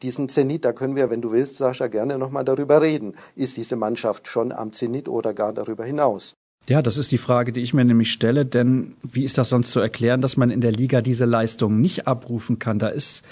diesen 0.02 0.30
Zenit, 0.30 0.66
da 0.66 0.74
können 0.74 0.96
wir, 0.96 1.10
wenn 1.10 1.22
du 1.22 1.32
willst, 1.32 1.58
Sascha, 1.58 1.88
gerne 1.88 2.18
nochmal 2.18 2.46
darüber 2.46 2.82
reden. 2.82 3.16
Ist 3.36 3.58
diese 3.58 3.76
Mannschaft 3.76 4.28
schon 4.28 4.52
am 4.52 4.72
Zenit 4.74 5.08
oder 5.08 5.34
gar 5.34 5.54
darüber 5.54 5.86
hinaus? 5.86 6.34
Ja, 6.68 6.82
das 6.82 6.98
ist 6.98 7.12
die 7.12 7.18
Frage, 7.18 7.52
die 7.52 7.62
ich 7.62 7.74
mir 7.74 7.84
nämlich 7.84 8.12
stelle, 8.12 8.46
denn 8.46 8.96
wie 9.02 9.26
ist 9.26 9.38
das 9.38 9.50
sonst 9.50 9.72
zu 9.72 9.80
erklären, 9.80 10.22
dass 10.22 10.38
man 10.38 10.52
in 10.52 10.62
der 10.62 10.72
Liga 10.72 11.02
diese 11.02 11.26
Leistung 11.26 11.82
nicht 11.82 12.08
abrufen 12.08 12.60
kann? 12.60 12.78
Da 12.78 12.90
ist 12.90 13.24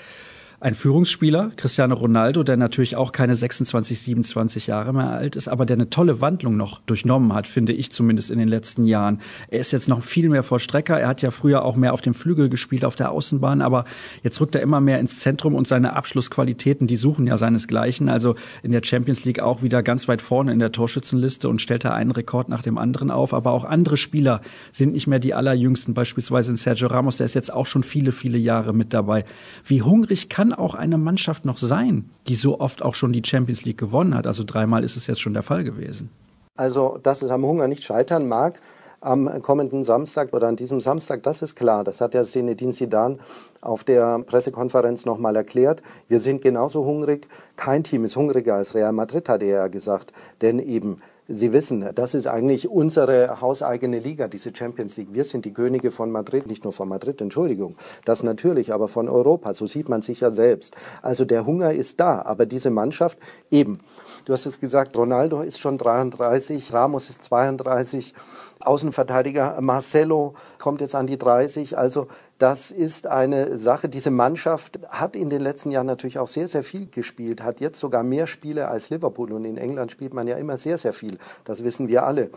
ein 0.61 0.73
Führungsspieler, 0.73 1.51
Cristiano 1.55 1.95
Ronaldo, 1.95 2.43
der 2.43 2.57
natürlich 2.57 2.97
auch 2.97 3.13
keine 3.13 3.33
26, 3.37 4.01
27 4.01 4.67
Jahre 4.67 4.91
mehr 4.91 5.07
alt 5.07 5.37
ist, 5.37 5.47
aber 5.47 5.65
der 5.65 5.77
eine 5.77 5.89
tolle 5.89 6.19
Wandlung 6.19 6.57
noch 6.57 6.81
durchnommen 6.81 7.33
hat, 7.33 7.47
finde 7.47 7.71
ich 7.71 7.93
zumindest 7.93 8.29
in 8.29 8.39
den 8.39 8.49
letzten 8.49 8.85
Jahren. 8.85 9.21
Er 9.47 9.61
ist 9.61 9.71
jetzt 9.71 9.87
noch 9.87 10.03
viel 10.03 10.27
mehr 10.27 10.43
Vollstrecker. 10.43 10.99
Er 10.99 11.07
hat 11.07 11.21
ja 11.21 11.31
früher 11.31 11.63
auch 11.63 11.77
mehr 11.77 11.93
auf 11.93 12.01
dem 12.01 12.13
Flügel 12.13 12.49
gespielt, 12.49 12.83
auf 12.83 12.97
der 12.97 13.11
Außenbahn, 13.11 13.61
aber 13.61 13.85
jetzt 14.21 14.41
rückt 14.41 14.53
er 14.53 14.61
immer 14.61 14.81
mehr 14.81 14.99
ins 14.99 15.19
Zentrum 15.19 15.55
und 15.55 15.65
seine 15.65 15.93
Abschlussqualitäten, 15.93 16.87
die 16.87 16.97
suchen 16.97 17.25
ja 17.25 17.37
seinesgleichen. 17.37 18.09
Also 18.09 18.35
in 18.61 18.73
der 18.73 18.81
Champions 18.83 19.23
League 19.23 19.39
auch 19.39 19.61
wieder 19.61 19.81
ganz 19.81 20.09
weit 20.09 20.21
vorne 20.21 20.51
in 20.51 20.59
der 20.59 20.73
Torschützenliste 20.73 21.47
und 21.47 21.61
stellt 21.61 21.85
da 21.85 21.93
einen 21.93 22.11
Rekord 22.11 22.49
nach 22.49 22.63
dem 22.63 22.77
anderen 22.77 23.11
auf. 23.11 23.33
Aber 23.33 23.51
auch 23.51 23.63
andere 23.63 23.95
Spieler 23.95 24.41
sind 24.73 24.91
nicht 24.91 25.07
mehr 25.07 25.19
die 25.19 25.33
allerjüngsten, 25.33 25.93
beispielsweise 25.93 26.51
in 26.51 26.57
Sergio 26.57 26.89
Ramos, 26.89 27.15
der 27.15 27.25
ist 27.25 27.33
jetzt 27.33 27.53
auch 27.53 27.65
schon 27.65 27.83
viele, 27.83 28.11
viele 28.11 28.37
Jahre 28.37 28.73
mit 28.73 28.93
dabei. 28.93 29.23
Wie 29.65 29.81
hungrig 29.81 30.27
kann 30.27 30.48
kann 30.49 30.59
auch 30.59 30.75
eine 30.75 30.97
Mannschaft 30.97 31.45
noch 31.45 31.57
sein, 31.57 32.09
die 32.27 32.35
so 32.35 32.59
oft 32.59 32.81
auch 32.81 32.95
schon 32.95 33.13
die 33.13 33.21
Champions 33.23 33.65
League 33.65 33.77
gewonnen 33.77 34.15
hat? 34.15 34.25
Also 34.27 34.43
dreimal 34.43 34.83
ist 34.83 34.95
es 34.95 35.07
jetzt 35.07 35.21
schon 35.21 35.33
der 35.33 35.43
Fall 35.43 35.63
gewesen. 35.63 36.09
Also, 36.55 36.99
dass 37.01 37.21
es 37.21 37.31
am 37.31 37.45
Hunger 37.45 37.67
nicht 37.67 37.83
scheitern 37.83 38.27
mag, 38.27 38.59
am 39.01 39.41
kommenden 39.41 39.85
Samstag 39.85 40.33
oder 40.33 40.47
an 40.47 40.57
diesem 40.57 40.81
Samstag, 40.81 41.23
das 41.23 41.41
ist 41.41 41.55
klar. 41.55 41.85
Das 41.85 42.01
hat 42.01 42.13
ja 42.13 42.23
Zinedine 42.23 42.73
Zidane 42.73 43.17
auf 43.61 43.85
der 43.85 44.19
Pressekonferenz 44.23 45.05
nochmal 45.05 45.37
erklärt. 45.37 45.81
Wir 46.09 46.19
sind 46.19 46.41
genauso 46.41 46.83
hungrig. 46.83 47.27
Kein 47.55 47.83
Team 47.83 48.03
ist 48.03 48.17
hungriger 48.17 48.55
als 48.55 48.75
Real 48.75 48.91
Madrid, 48.91 49.29
hat 49.29 49.41
er 49.41 49.47
ja 49.47 49.67
gesagt. 49.67 50.11
Denn 50.41 50.59
eben 50.59 50.97
Sie 51.31 51.53
wissen, 51.53 51.87
das 51.93 52.15
ist 52.15 52.25
eigentlich 52.25 52.69
unsere 52.69 53.39
hauseigene 53.39 53.99
Liga, 53.99 54.27
diese 54.27 54.51
Champions 54.51 54.97
League. 54.97 55.09
Wir 55.11 55.23
sind 55.23 55.45
die 55.45 55.53
Könige 55.53 55.91
von 55.91 56.09
Madrid, 56.09 56.47
nicht 56.47 56.63
nur 56.63 56.73
von 56.73 56.89
Madrid, 56.89 57.21
Entschuldigung. 57.21 57.75
Das 58.03 58.23
natürlich, 58.23 58.73
aber 58.73 58.87
von 58.87 59.07
Europa. 59.07 59.53
So 59.53 59.67
sieht 59.67 59.89
man 59.89 60.01
sich 60.01 60.21
ja 60.21 60.31
selbst. 60.31 60.75
Also 61.03 61.25
der 61.25 61.45
Hunger 61.45 61.71
ist 61.71 61.99
da, 61.99 62.23
aber 62.23 62.47
diese 62.47 62.71
Mannschaft 62.71 63.19
eben. 63.51 63.79
Du 64.25 64.33
hast 64.33 64.47
es 64.47 64.59
gesagt, 64.59 64.97
Ronaldo 64.97 65.41
ist 65.41 65.59
schon 65.59 65.77
33, 65.77 66.73
Ramos 66.73 67.11
ist 67.11 67.23
32, 67.25 68.15
Außenverteidiger 68.61 69.61
Marcelo 69.61 70.33
kommt 70.57 70.81
jetzt 70.81 70.95
an 70.95 71.05
die 71.05 71.19
30. 71.19 71.77
Also 71.77 72.07
das 72.39 72.71
ist 72.71 73.05
eine 73.05 73.57
Sache. 73.57 73.87
Diese 73.89 74.11
Mannschaft 74.11 74.79
hat 74.89 75.15
in 75.15 75.29
den 75.29 75.41
letzten 75.41 75.71
Jahren 75.71 75.87
natürlich 75.87 76.17
auch 76.19 76.27
sehr, 76.27 76.47
sehr 76.47 76.63
viel 76.63 76.87
gespielt, 76.87 77.43
hat 77.43 77.59
jetzt 77.59 77.79
sogar 77.79 78.03
mehr 78.03 78.27
Spiele 78.27 78.67
als 78.69 78.89
Liverpool. 78.89 79.31
Und 79.33 79.45
in 79.45 79.57
England 79.57 79.91
spielt 79.91 80.13
man 80.13 80.25
ja 80.25 80.37
immer 80.37 80.57
sehr, 80.57 80.77
sehr 80.77 80.93
viel. 80.93 81.19
Das 81.43 81.63
wissen 81.63 81.87
wir 81.87 82.03
alle 82.03 82.31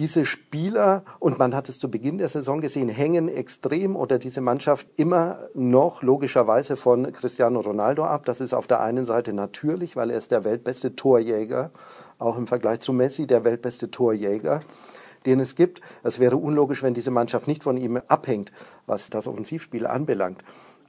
diese 0.00 0.24
Spieler, 0.24 1.04
und 1.18 1.38
man 1.38 1.54
hat 1.54 1.68
es 1.68 1.78
zu 1.78 1.90
Beginn 1.90 2.16
der 2.16 2.28
Saison 2.28 2.62
gesehen, 2.62 2.88
hängen 2.88 3.28
extrem 3.28 3.96
oder 3.96 4.18
diese 4.18 4.40
Mannschaft 4.40 4.86
immer 4.96 5.40
noch 5.52 6.02
logischerweise 6.02 6.76
von 6.76 7.12
Cristiano 7.12 7.60
Ronaldo 7.60 8.04
ab. 8.04 8.24
Das 8.24 8.40
ist 8.40 8.54
auf 8.54 8.66
der 8.66 8.80
einen 8.80 9.04
Seite 9.04 9.34
natürlich, 9.34 9.96
weil 9.96 10.10
er 10.10 10.16
ist 10.16 10.30
der 10.30 10.44
weltbeste 10.44 10.96
Torjäger, 10.96 11.70
auch 12.18 12.38
im 12.38 12.46
Vergleich 12.46 12.80
zu 12.80 12.94
Messi 12.94 13.26
der 13.26 13.44
weltbeste 13.44 13.90
Torjäger 13.90 14.62
den 15.26 15.40
es 15.40 15.54
gibt. 15.54 15.80
Es 16.02 16.18
wäre 16.18 16.36
unlogisch, 16.36 16.82
wenn 16.82 16.94
diese 16.94 17.10
Mannschaft 17.10 17.46
nicht 17.46 17.62
von 17.62 17.76
ihm 17.76 18.00
abhängt, 18.08 18.52
was 18.86 19.10
das 19.10 19.26
Offensivspiel 19.26 19.86
anbelangt. 19.86 20.42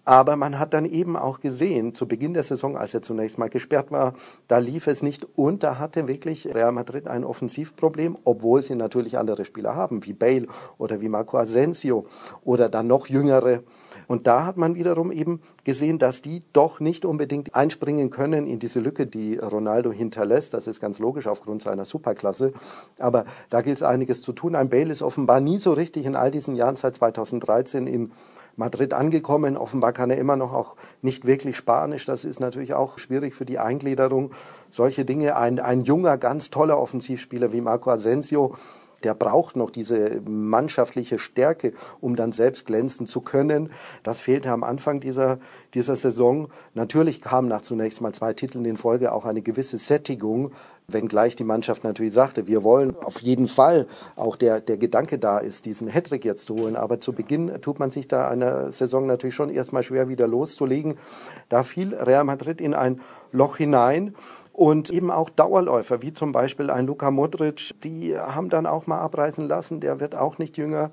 Aber 0.03 0.35
man 0.35 0.57
hat 0.57 0.73
dann 0.73 0.85
eben 0.85 1.15
auch 1.15 1.39
gesehen, 1.39 1.93
zu 1.93 2.07
Beginn 2.07 2.33
der 2.33 2.43
Saison, 2.43 2.75
als 2.75 2.93
er 2.93 3.01
zunächst 3.03 3.37
mal 3.37 3.49
gesperrt 3.49 3.91
war, 3.91 4.13
da 4.47 4.57
lief 4.57 4.87
es 4.87 5.03
nicht 5.03 5.27
und 5.35 5.61
da 5.61 5.77
hatte 5.77 6.07
wirklich 6.07 6.53
Real 6.53 6.71
Madrid 6.71 7.07
ein 7.07 7.23
Offensivproblem, 7.23 8.17
obwohl 8.23 8.63
sie 8.63 8.75
natürlich 8.75 9.17
andere 9.19 9.45
Spieler 9.45 9.75
haben, 9.75 10.03
wie 10.05 10.13
Bale 10.13 10.47
oder 10.79 11.01
wie 11.01 11.09
Marco 11.09 11.37
Asensio 11.37 12.05
oder 12.43 12.67
dann 12.67 12.87
noch 12.87 13.07
jüngere. 13.07 13.61
Und 14.07 14.25
da 14.25 14.45
hat 14.45 14.57
man 14.57 14.75
wiederum 14.75 15.11
eben 15.11 15.39
gesehen, 15.63 15.99
dass 15.99 16.21
die 16.21 16.41
doch 16.51 16.79
nicht 16.79 17.05
unbedingt 17.05 17.55
einspringen 17.55 18.09
können 18.09 18.47
in 18.47 18.59
diese 18.59 18.79
Lücke, 18.79 19.05
die 19.05 19.37
Ronaldo 19.37 19.91
hinterlässt. 19.91 20.53
Das 20.53 20.67
ist 20.67 20.79
ganz 20.81 20.99
logisch 20.99 21.27
aufgrund 21.27 21.61
seiner 21.61 21.85
Superklasse. 21.85 22.53
Aber 22.97 23.25
da 23.49 23.61
gilt 23.61 23.77
es 23.77 23.83
einiges 23.83 24.21
zu 24.21 24.33
tun. 24.33 24.55
Ein 24.55 24.69
Bale 24.69 24.91
ist 24.91 25.03
offenbar 25.03 25.39
nie 25.39 25.59
so 25.59 25.73
richtig 25.73 26.05
in 26.05 26.15
all 26.15 26.31
diesen 26.31 26.55
Jahren 26.55 26.75
seit 26.75 26.95
2013 26.95 27.87
in 27.87 28.11
Madrid 28.61 28.93
angekommen. 28.93 29.57
Offenbar 29.57 29.91
kann 29.91 30.11
er 30.11 30.17
immer 30.17 30.37
noch 30.37 30.53
auch 30.53 30.75
nicht 31.01 31.25
wirklich 31.25 31.57
Spanisch. 31.57 32.05
Das 32.05 32.23
ist 32.23 32.39
natürlich 32.39 32.75
auch 32.75 32.99
schwierig 32.99 33.35
für 33.35 33.43
die 33.43 33.59
Eingliederung. 33.59 34.31
Solche 34.69 35.03
Dinge. 35.03 35.35
Ein, 35.35 35.59
ein 35.59 35.81
junger, 35.81 36.17
ganz 36.17 36.51
toller 36.51 36.79
Offensivspieler 36.79 37.51
wie 37.51 37.61
Marco 37.61 37.89
Asensio, 37.89 38.55
der 39.03 39.15
braucht 39.15 39.55
noch 39.55 39.71
diese 39.71 40.21
mannschaftliche 40.27 41.17
Stärke, 41.17 41.73
um 41.99 42.15
dann 42.15 42.31
selbst 42.31 42.65
glänzen 42.65 43.07
zu 43.07 43.21
können. 43.21 43.71
Das 44.03 44.19
fehlte 44.19 44.51
am 44.51 44.63
Anfang 44.63 44.99
dieser, 44.99 45.39
dieser 45.73 45.95
Saison. 45.95 46.49
Natürlich 46.75 47.19
kam 47.21 47.47
nach 47.47 47.63
zunächst 47.63 48.01
mal 48.01 48.13
zwei 48.13 48.33
Titeln 48.33 48.63
in 48.65 48.77
Folge 48.77 49.11
auch 49.11 49.25
eine 49.25 49.41
gewisse 49.41 49.77
Sättigung, 49.77 50.51
wenngleich 50.93 51.35
die 51.35 51.43
Mannschaft 51.43 51.83
natürlich 51.83 52.13
sagte, 52.13 52.47
wir 52.47 52.63
wollen 52.63 52.95
auf 52.97 53.21
jeden 53.21 53.47
Fall, 53.47 53.87
auch 54.15 54.35
der, 54.35 54.59
der 54.59 54.77
Gedanke 54.77 55.17
da 55.17 55.37
ist, 55.37 55.65
diesen 55.65 55.87
Hattrick 55.87 56.25
jetzt 56.25 56.45
zu 56.45 56.55
holen. 56.55 56.75
Aber 56.75 56.99
zu 56.99 57.13
Beginn 57.13 57.61
tut 57.61 57.79
man 57.79 57.89
sich 57.89 58.07
da 58.07 58.27
einer 58.27 58.71
Saison 58.71 59.07
natürlich 59.07 59.35
schon 59.35 59.49
erstmal 59.49 59.83
schwer 59.83 60.09
wieder 60.09 60.27
loszulegen. 60.27 60.97
Da 61.49 61.63
fiel 61.63 61.93
Real 61.95 62.23
Madrid 62.23 62.61
in 62.61 62.73
ein 62.73 63.01
Loch 63.31 63.57
hinein. 63.57 64.15
Und 64.61 64.91
eben 64.91 65.09
auch 65.09 65.31
Dauerläufer, 65.31 66.03
wie 66.03 66.13
zum 66.13 66.33
Beispiel 66.33 66.69
ein 66.69 66.85
Luka 66.85 67.09
Modric, 67.09 67.73
die 67.83 68.15
haben 68.15 68.49
dann 68.49 68.67
auch 68.67 68.85
mal 68.85 68.99
abreißen 68.99 69.47
lassen. 69.47 69.79
Der 69.79 69.99
wird 69.99 70.15
auch 70.15 70.37
nicht 70.37 70.55
jünger. 70.55 70.91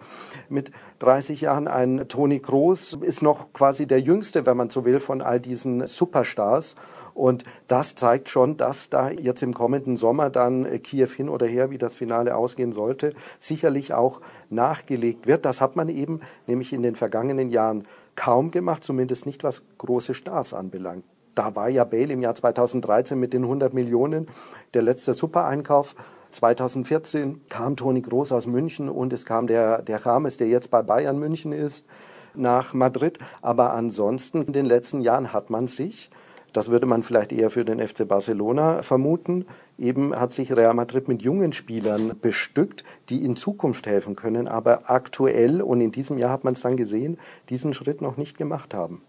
Mit 0.49 0.71
30 1.01 1.43
Jahren 1.43 1.69
ein 1.69 2.09
Toni 2.09 2.41
Kroos 2.41 2.97
ist 3.03 3.23
noch 3.23 3.53
quasi 3.53 3.87
der 3.87 4.01
jüngste, 4.01 4.47
wenn 4.47 4.57
man 4.57 4.71
so 4.71 4.87
will, 4.87 5.01
von 5.01 5.21
all 5.21 5.39
diesen 5.39 5.87
Superstars. 5.87 6.77
Und 7.13 7.45
das 7.67 7.95
zeigt 7.95 8.31
schon, 8.31 8.57
dass 8.57 8.89
da 8.89 9.11
jetzt 9.11 9.43
im 9.43 9.53
kommenden 9.53 9.99
Sommer 9.99 10.31
dann 10.31 10.67
Kiew 10.83 11.11
hin 11.15 11.29
oder 11.29 11.47
her, 11.47 11.71
wie 11.71 11.77
das 11.77 11.95
Finale 11.95 12.37
ausgehen 12.37 12.73
sollte, 12.73 13.13
sicherlich 13.39 13.93
auch 13.93 14.23
nachgelegt 14.49 15.27
wird. 15.27 15.45
Das 15.45 15.61
hat 15.61 15.77
man 15.77 15.91
eben 15.91 16.21
nämlich 16.47 16.73
in 16.73 16.81
den 16.81 16.95
vergangenen 16.95 17.51
Jahren 17.51 17.87
kaum 18.15 18.51
gemacht, 18.51 18.83
zumindest 18.83 19.27
nicht 19.27 19.45
was 19.45 19.63
große 19.77 20.15
Stars 20.15 20.55
anbelangt. 20.55 21.05
Da 21.39 21.55
war 21.55 21.69
ja 21.69 21.85
Bale 21.85 22.13
im 22.13 22.21
Jahr 22.21 22.35
2013 22.35 23.17
mit 23.17 23.33
den 23.33 23.45
100 23.45 23.73
Millionen 23.73 24.27
der 24.75 24.83
letzte 24.83 25.15
Supereinkauf. 25.15 25.95
2014 26.33 27.43
kam 27.49 27.77
Toni 27.77 28.01
Groß 28.01 28.33
aus 28.33 28.49
München 28.49 28.89
und 28.89 29.13
es 29.13 29.25
kam 29.25 29.47
der, 29.47 29.83
der 29.83 30.05
Rames, 30.05 30.37
der 30.37 30.49
jetzt 30.49 30.69
bei 30.73 30.83
Bayern 30.83 31.17
München 31.17 31.53
ist, 31.53 31.87
nach 32.35 32.75
Madrid. 32.75 33.21
Aber 33.41 33.73
ansonsten 33.73 34.43
in 34.43 34.53
den 34.53 34.67
letzten 34.67 35.01
Jahren 35.01 35.33
hat 35.33 35.49
man 35.49 35.69
sich, 35.69 36.11
das 36.53 36.71
würde 36.71 36.87
man 36.87 37.05
vielleicht 37.05 37.31
eher 37.31 37.51
für 37.51 37.65
den 37.65 37.79
FC 37.87 38.09
Barcelona 38.09 38.83
vermuten, 38.83 39.47
eben 39.79 40.17
hat 40.17 40.33
sich 40.33 40.51
Real 40.51 40.75
Madrid 40.75 41.07
mit 41.07 41.23
jungen 41.23 41.53
Spielern 41.53 42.15
bestückt, 42.21 42.83
die 43.11 43.25
in 43.25 43.37
Zukunft 43.37 43.87
helfen 43.87 44.17
können, 44.17 44.49
aber 44.49 44.91
aktuell 44.91 45.63
und 45.63 45.81
in 45.83 45.93
diesem 45.93 46.19
Jahr 46.19 46.33
hat 46.33 46.43
man 46.43 46.55
es 46.55 46.63
dann 46.63 46.77
gesehen, 46.77 47.17
diesen 47.49 47.75
Schritt 47.75 48.03
noch 48.03 48.17
nicht 48.17 48.37
gemacht 48.37 48.75
haben. 48.75 49.03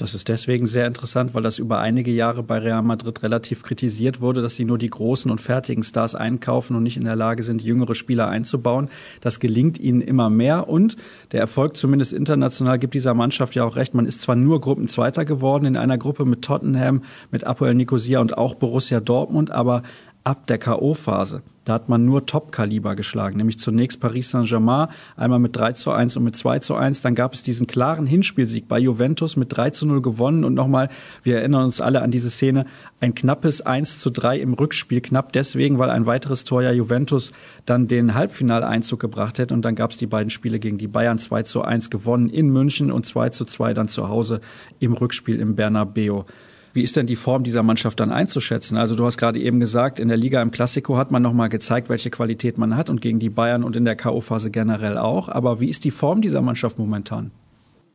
Das 0.00 0.14
ist 0.14 0.28
deswegen 0.28 0.64
sehr 0.64 0.86
interessant, 0.86 1.34
weil 1.34 1.42
das 1.42 1.58
über 1.58 1.78
einige 1.78 2.10
Jahre 2.10 2.42
bei 2.42 2.56
Real 2.56 2.82
Madrid 2.82 3.22
relativ 3.22 3.62
kritisiert 3.62 4.22
wurde, 4.22 4.40
dass 4.40 4.56
sie 4.56 4.64
nur 4.64 4.78
die 4.78 4.88
großen 4.88 5.30
und 5.30 5.42
fertigen 5.42 5.82
Stars 5.82 6.14
einkaufen 6.14 6.74
und 6.74 6.82
nicht 6.82 6.96
in 6.96 7.04
der 7.04 7.16
Lage 7.16 7.42
sind, 7.42 7.60
jüngere 7.60 7.94
Spieler 7.94 8.26
einzubauen. 8.26 8.88
Das 9.20 9.40
gelingt 9.40 9.78
ihnen 9.78 10.00
immer 10.00 10.30
mehr 10.30 10.70
und 10.70 10.96
der 11.32 11.40
Erfolg 11.40 11.76
zumindest 11.76 12.14
international 12.14 12.78
gibt 12.78 12.94
dieser 12.94 13.12
Mannschaft 13.12 13.54
ja 13.54 13.64
auch 13.64 13.76
recht. 13.76 13.92
Man 13.92 14.06
ist 14.06 14.22
zwar 14.22 14.36
nur 14.36 14.62
Gruppenzweiter 14.62 15.26
geworden 15.26 15.66
in 15.66 15.76
einer 15.76 15.98
Gruppe 15.98 16.24
mit 16.24 16.40
Tottenham, 16.40 17.02
mit 17.30 17.44
Apoel 17.44 17.74
Nicosia 17.74 18.20
und 18.20 18.38
auch 18.38 18.54
Borussia 18.54 19.00
Dortmund, 19.00 19.50
aber 19.50 19.82
ab 20.24 20.46
der 20.46 20.56
K.O.-Phase. 20.56 21.42
Da 21.70 21.74
hat 21.74 21.88
man 21.88 22.04
nur 22.04 22.26
Top-Kaliber 22.26 22.96
geschlagen, 22.96 23.36
nämlich 23.36 23.60
zunächst 23.60 24.00
Paris 24.00 24.30
Saint-Germain, 24.30 24.88
einmal 25.16 25.38
mit 25.38 25.54
3 25.54 25.74
zu 25.74 25.92
1 25.92 26.16
und 26.16 26.24
mit 26.24 26.34
2 26.34 26.58
zu 26.58 26.74
1. 26.74 27.00
Dann 27.02 27.14
gab 27.14 27.32
es 27.32 27.44
diesen 27.44 27.68
klaren 27.68 28.08
Hinspielsieg 28.08 28.66
bei 28.66 28.80
Juventus 28.80 29.36
mit 29.36 29.56
3 29.56 29.70
zu 29.70 29.86
0 29.86 30.02
gewonnen 30.02 30.42
und 30.42 30.54
nochmal, 30.54 30.88
wir 31.22 31.36
erinnern 31.36 31.66
uns 31.66 31.80
alle 31.80 32.02
an 32.02 32.10
diese 32.10 32.28
Szene, 32.28 32.66
ein 32.98 33.14
knappes 33.14 33.62
1 33.62 34.00
zu 34.00 34.10
3 34.10 34.40
im 34.40 34.54
Rückspiel. 34.54 35.00
Knapp 35.00 35.32
deswegen, 35.32 35.78
weil 35.78 35.90
ein 35.90 36.06
weiteres 36.06 36.42
Tor 36.42 36.60
ja 36.60 36.72
Juventus 36.72 37.30
dann 37.66 37.86
den 37.86 38.14
Halbfinaleinzug 38.14 38.98
gebracht 38.98 39.38
hätte 39.38 39.54
und 39.54 39.64
dann 39.64 39.76
gab 39.76 39.92
es 39.92 39.96
die 39.96 40.08
beiden 40.08 40.30
Spiele 40.30 40.58
gegen 40.58 40.76
die 40.76 40.88
Bayern 40.88 41.20
2 41.20 41.44
zu 41.44 41.62
1 41.62 41.88
gewonnen 41.88 42.30
in 42.30 42.48
München 42.48 42.90
und 42.90 43.06
2 43.06 43.28
zu 43.28 43.44
2 43.44 43.74
dann 43.74 43.86
zu 43.86 44.08
Hause 44.08 44.40
im 44.80 44.92
Rückspiel 44.92 45.38
im 45.38 45.54
Bernabeu. 45.54 46.24
Wie 46.72 46.82
ist 46.82 46.96
denn 46.96 47.06
die 47.06 47.16
Form 47.16 47.42
dieser 47.42 47.62
Mannschaft 47.62 47.98
dann 47.98 48.12
einzuschätzen? 48.12 48.76
Also 48.76 48.94
du 48.94 49.04
hast 49.04 49.18
gerade 49.18 49.40
eben 49.40 49.58
gesagt, 49.58 49.98
in 49.98 50.08
der 50.08 50.16
Liga 50.16 50.40
im 50.40 50.50
Klassiko 50.50 50.96
hat 50.96 51.10
man 51.10 51.22
nochmal 51.22 51.48
gezeigt, 51.48 51.88
welche 51.88 52.10
Qualität 52.10 52.58
man 52.58 52.76
hat 52.76 52.88
und 52.88 53.00
gegen 53.00 53.18
die 53.18 53.30
Bayern 53.30 53.64
und 53.64 53.74
in 53.74 53.84
der 53.84 53.96
K.O.-Phase 53.96 54.50
generell 54.50 54.96
auch. 54.96 55.28
Aber 55.28 55.60
wie 55.60 55.68
ist 55.68 55.84
die 55.84 55.90
Form 55.90 56.22
dieser 56.22 56.42
Mannschaft 56.42 56.78
momentan? 56.78 57.32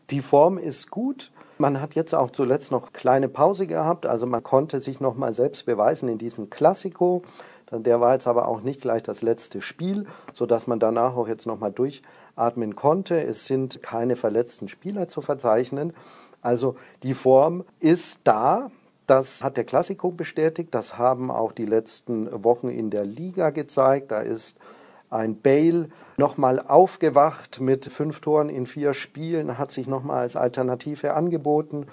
Die 0.10 0.20
Form 0.22 0.58
ist 0.58 0.92
gut. 0.92 1.32
Man 1.58 1.80
hat 1.80 1.96
jetzt 1.96 2.14
auch 2.14 2.32
zuletzt 2.32 2.72
noch 2.74 2.92
kleine 2.92 3.30
Pause 3.30 3.66
gehabt, 3.66 4.06
also 4.06 4.28
man 4.28 4.44
konnte 4.44 4.82
sich 4.82 5.00
noch 5.00 5.16
mal 5.16 5.34
selbst 5.34 5.66
beweisen 5.66 6.10
in 6.10 6.18
diesem 6.18 6.50
Klassiko. 6.50 7.24
Der 7.72 8.02
war 8.02 8.14
jetzt 8.14 8.28
aber 8.28 8.50
auch 8.50 8.62
nicht 8.62 8.82
gleich 8.82 9.04
das 9.04 9.22
letzte 9.22 9.62
Spiel, 9.62 10.06
so 10.34 10.46
dass 10.46 10.68
man 10.68 10.80
danach 10.80 11.16
auch 11.16 11.30
jetzt 11.30 11.48
noch 11.48 11.60
mal 11.60 11.72
durchatmen 11.72 12.76
konnte. 12.76 13.24
Es 13.24 13.48
sind 13.48 13.82
keine 13.82 14.18
verletzten 14.18 14.68
Spieler 14.68 15.08
zu 15.08 15.22
verzeichnen. 15.22 15.94
Also 16.45 16.75
die 17.01 17.15
Form 17.15 17.65
ist 17.79 18.19
da. 18.23 18.69
Das 19.08 19.43
hat 19.43 19.58
der 19.58 19.63
Klassiko 19.63 20.12
bestätigt. 20.12 20.69
Das 20.73 20.97
haben 20.97 21.31
auch 21.31 21.51
die 21.51 21.65
letzten 21.65 22.43
Wochen 22.43 22.69
in 22.69 22.91
der 22.91 23.05
Liga 23.05 23.49
gezeigt. 23.49 24.12
Da 24.12 24.19
ist 24.19 24.58
ein 25.10 25.41
Bale 25.41 25.89
nochmal 26.17 26.60
aufgewacht 26.60 27.62
mit 27.62 27.86
fünf 27.86 28.21
Toren 28.21 28.49
in 28.49 28.65
vier 28.65 28.93
Spielen, 28.93 29.58
hat 29.58 29.71
sich 29.71 29.88
nochmal 29.88 30.21
als 30.21 30.36
Alternative 30.36 31.13
angeboten 31.13 31.88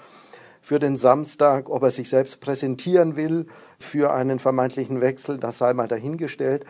für 0.61 0.79
den 0.79 0.97
Samstag. 0.97 1.69
Ob 1.69 1.83
er 1.83 1.91
sich 1.91 2.09
selbst 2.09 2.39
präsentieren 2.39 3.15
will 3.15 3.47
für 3.79 4.13
einen 4.13 4.39
vermeintlichen 4.39 5.01
Wechsel, 5.01 5.39
das 5.39 5.57
sei 5.57 5.73
mal 5.73 5.87
dahingestellt. 5.87 6.65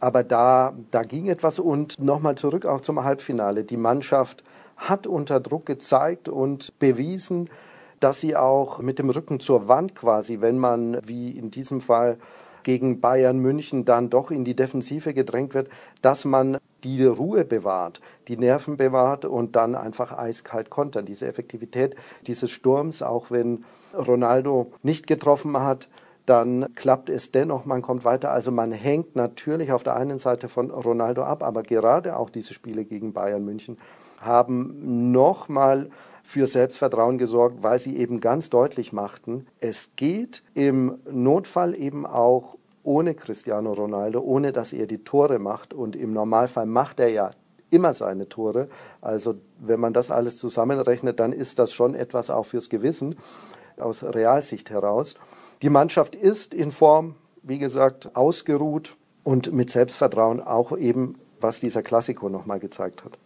Aber 0.00 0.24
da, 0.24 0.74
da 0.90 1.02
ging 1.02 1.28
etwas 1.28 1.58
und 1.58 2.00
nochmal 2.00 2.34
zurück 2.34 2.66
auch 2.66 2.80
zum 2.80 3.04
Halbfinale. 3.04 3.64
Die 3.64 3.76
Mannschaft 3.76 4.42
hat 4.80 5.06
unter 5.06 5.40
Druck 5.40 5.66
gezeigt 5.66 6.28
und 6.28 6.78
bewiesen, 6.78 7.48
dass 8.00 8.20
sie 8.20 8.34
auch 8.34 8.80
mit 8.80 8.98
dem 8.98 9.10
Rücken 9.10 9.40
zur 9.40 9.68
Wand 9.68 9.94
quasi, 9.94 10.40
wenn 10.40 10.58
man 10.58 10.98
wie 11.06 11.30
in 11.30 11.50
diesem 11.50 11.80
Fall 11.80 12.16
gegen 12.62 13.00
Bayern 13.00 13.38
München 13.38 13.84
dann 13.84 14.10
doch 14.10 14.30
in 14.30 14.44
die 14.44 14.56
Defensive 14.56 15.14
gedrängt 15.14 15.54
wird, 15.54 15.68
dass 16.02 16.24
man 16.24 16.58
die 16.84 17.04
Ruhe 17.04 17.44
bewahrt, 17.44 18.00
die 18.28 18.36
Nerven 18.36 18.76
bewahrt 18.76 19.24
und 19.24 19.56
dann 19.56 19.74
einfach 19.74 20.16
eiskalt 20.16 20.70
kontert. 20.70 21.08
Diese 21.08 21.26
Effektivität 21.26 21.94
dieses 22.26 22.50
Sturms, 22.50 23.02
auch 23.02 23.30
wenn 23.30 23.64
Ronaldo 23.94 24.72
nicht 24.82 25.06
getroffen 25.06 25.58
hat, 25.58 25.88
dann 26.26 26.74
klappt 26.74 27.10
es 27.10 27.32
dennoch, 27.32 27.64
man 27.64 27.82
kommt 27.82 28.04
weiter. 28.04 28.30
Also 28.30 28.50
man 28.50 28.72
hängt 28.72 29.16
natürlich 29.16 29.72
auf 29.72 29.82
der 29.82 29.96
einen 29.96 30.18
Seite 30.18 30.48
von 30.48 30.70
Ronaldo 30.70 31.22
ab, 31.22 31.42
aber 31.42 31.62
gerade 31.62 32.16
auch 32.16 32.30
diese 32.30 32.54
Spiele 32.54 32.84
gegen 32.84 33.12
Bayern 33.12 33.44
München 33.44 33.78
haben 34.20 35.10
nochmal 35.10 35.90
für 36.22 36.46
Selbstvertrauen 36.46 37.18
gesorgt, 37.18 37.62
weil 37.62 37.78
sie 37.78 37.96
eben 37.96 38.20
ganz 38.20 38.50
deutlich 38.50 38.92
machten, 38.92 39.46
es 39.58 39.90
geht 39.96 40.44
im 40.54 40.98
Notfall 41.10 41.74
eben 41.74 42.06
auch 42.06 42.56
ohne 42.82 43.14
Cristiano 43.14 43.72
Ronaldo, 43.72 44.20
ohne 44.20 44.52
dass 44.52 44.72
er 44.72 44.86
die 44.86 45.04
Tore 45.04 45.38
macht. 45.38 45.74
Und 45.74 45.96
im 45.96 46.12
Normalfall 46.12 46.66
macht 46.66 47.00
er 47.00 47.08
ja 47.08 47.30
immer 47.70 47.94
seine 47.94 48.28
Tore. 48.28 48.68
Also 49.00 49.34
wenn 49.58 49.80
man 49.80 49.92
das 49.92 50.10
alles 50.10 50.36
zusammenrechnet, 50.36 51.20
dann 51.20 51.32
ist 51.32 51.58
das 51.58 51.72
schon 51.72 51.94
etwas 51.94 52.30
auch 52.30 52.44
fürs 52.44 52.68
Gewissen 52.68 53.16
aus 53.78 54.04
Realsicht 54.04 54.70
heraus. 54.70 55.14
Die 55.62 55.70
Mannschaft 55.70 56.14
ist 56.14 56.54
in 56.54 56.72
Form, 56.72 57.16
wie 57.42 57.58
gesagt, 57.58 58.14
ausgeruht 58.16 58.96
und 59.24 59.52
mit 59.52 59.70
Selbstvertrauen 59.70 60.40
auch 60.40 60.76
eben, 60.76 61.16
was 61.40 61.60
dieser 61.60 61.82
Klassiko 61.82 62.28
nochmal 62.28 62.60
gezeigt 62.60 63.04
hat. 63.04 63.18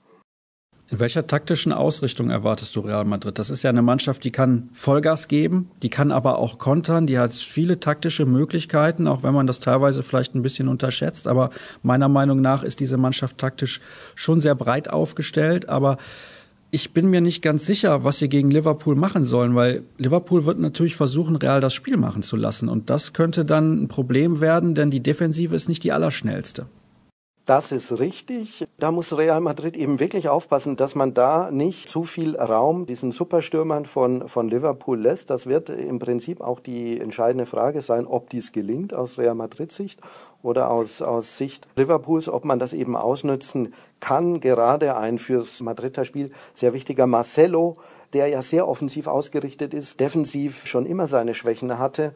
In 0.90 1.00
welcher 1.00 1.26
taktischen 1.26 1.72
Ausrichtung 1.72 2.28
erwartest 2.28 2.76
du 2.76 2.80
Real 2.80 3.06
Madrid? 3.06 3.38
Das 3.38 3.48
ist 3.48 3.62
ja 3.62 3.70
eine 3.70 3.80
Mannschaft, 3.80 4.22
die 4.22 4.30
kann 4.30 4.68
Vollgas 4.72 5.28
geben, 5.28 5.70
die 5.82 5.88
kann 5.88 6.12
aber 6.12 6.38
auch 6.38 6.58
kontern, 6.58 7.06
die 7.06 7.18
hat 7.18 7.32
viele 7.32 7.80
taktische 7.80 8.26
Möglichkeiten, 8.26 9.08
auch 9.08 9.22
wenn 9.22 9.32
man 9.32 9.46
das 9.46 9.60
teilweise 9.60 10.02
vielleicht 10.02 10.34
ein 10.34 10.42
bisschen 10.42 10.68
unterschätzt. 10.68 11.26
Aber 11.26 11.48
meiner 11.82 12.10
Meinung 12.10 12.42
nach 12.42 12.62
ist 12.62 12.80
diese 12.80 12.98
Mannschaft 12.98 13.38
taktisch 13.38 13.80
schon 14.14 14.42
sehr 14.42 14.54
breit 14.54 14.90
aufgestellt. 14.90 15.70
Aber 15.70 15.96
ich 16.70 16.92
bin 16.92 17.08
mir 17.08 17.22
nicht 17.22 17.40
ganz 17.40 17.64
sicher, 17.64 18.04
was 18.04 18.18
sie 18.18 18.28
gegen 18.28 18.50
Liverpool 18.50 18.94
machen 18.94 19.24
sollen, 19.24 19.54
weil 19.54 19.84
Liverpool 19.96 20.44
wird 20.44 20.58
natürlich 20.58 20.96
versuchen, 20.96 21.36
Real 21.36 21.62
das 21.62 21.72
Spiel 21.72 21.96
machen 21.96 22.22
zu 22.22 22.36
lassen. 22.36 22.68
Und 22.68 22.90
das 22.90 23.14
könnte 23.14 23.46
dann 23.46 23.84
ein 23.84 23.88
Problem 23.88 24.42
werden, 24.42 24.74
denn 24.74 24.90
die 24.90 25.00
Defensive 25.00 25.56
ist 25.56 25.66
nicht 25.66 25.82
die 25.82 25.92
allerschnellste. 25.92 26.66
Das 27.46 27.72
ist 27.72 27.98
richtig. 27.98 28.66
Da 28.78 28.90
muss 28.90 29.14
Real 29.14 29.42
Madrid 29.42 29.76
eben 29.76 30.00
wirklich 30.00 30.30
aufpassen, 30.30 30.76
dass 30.76 30.94
man 30.94 31.12
da 31.12 31.50
nicht 31.50 31.90
zu 31.90 32.04
viel 32.04 32.36
Raum 32.36 32.86
diesen 32.86 33.12
Superstürmern 33.12 33.84
von, 33.84 34.30
von 34.30 34.48
Liverpool 34.48 34.98
lässt. 34.98 35.28
Das 35.28 35.46
wird 35.46 35.68
im 35.68 35.98
Prinzip 35.98 36.40
auch 36.40 36.58
die 36.58 36.98
entscheidende 36.98 37.44
Frage 37.44 37.82
sein, 37.82 38.06
ob 38.06 38.30
dies 38.30 38.52
gelingt 38.52 38.94
aus 38.94 39.18
Real 39.18 39.34
Madrid 39.34 39.72
Sicht 39.72 40.00
oder 40.42 40.70
aus, 40.70 41.02
aus 41.02 41.36
Sicht 41.36 41.68
Liverpools, 41.76 42.30
ob 42.30 42.46
man 42.46 42.58
das 42.58 42.72
eben 42.72 42.96
ausnutzen 42.96 43.74
kann. 44.00 44.40
Gerade 44.40 44.96
ein 44.96 45.18
fürs 45.18 45.60
Madrider 45.60 46.06
Spiel 46.06 46.30
sehr 46.54 46.72
wichtiger 46.72 47.06
Marcelo, 47.06 47.76
der 48.14 48.28
ja 48.28 48.40
sehr 48.40 48.66
offensiv 48.66 49.06
ausgerichtet 49.06 49.74
ist, 49.74 50.00
defensiv 50.00 50.66
schon 50.66 50.86
immer 50.86 51.06
seine 51.06 51.34
Schwächen 51.34 51.78
hatte 51.78 52.14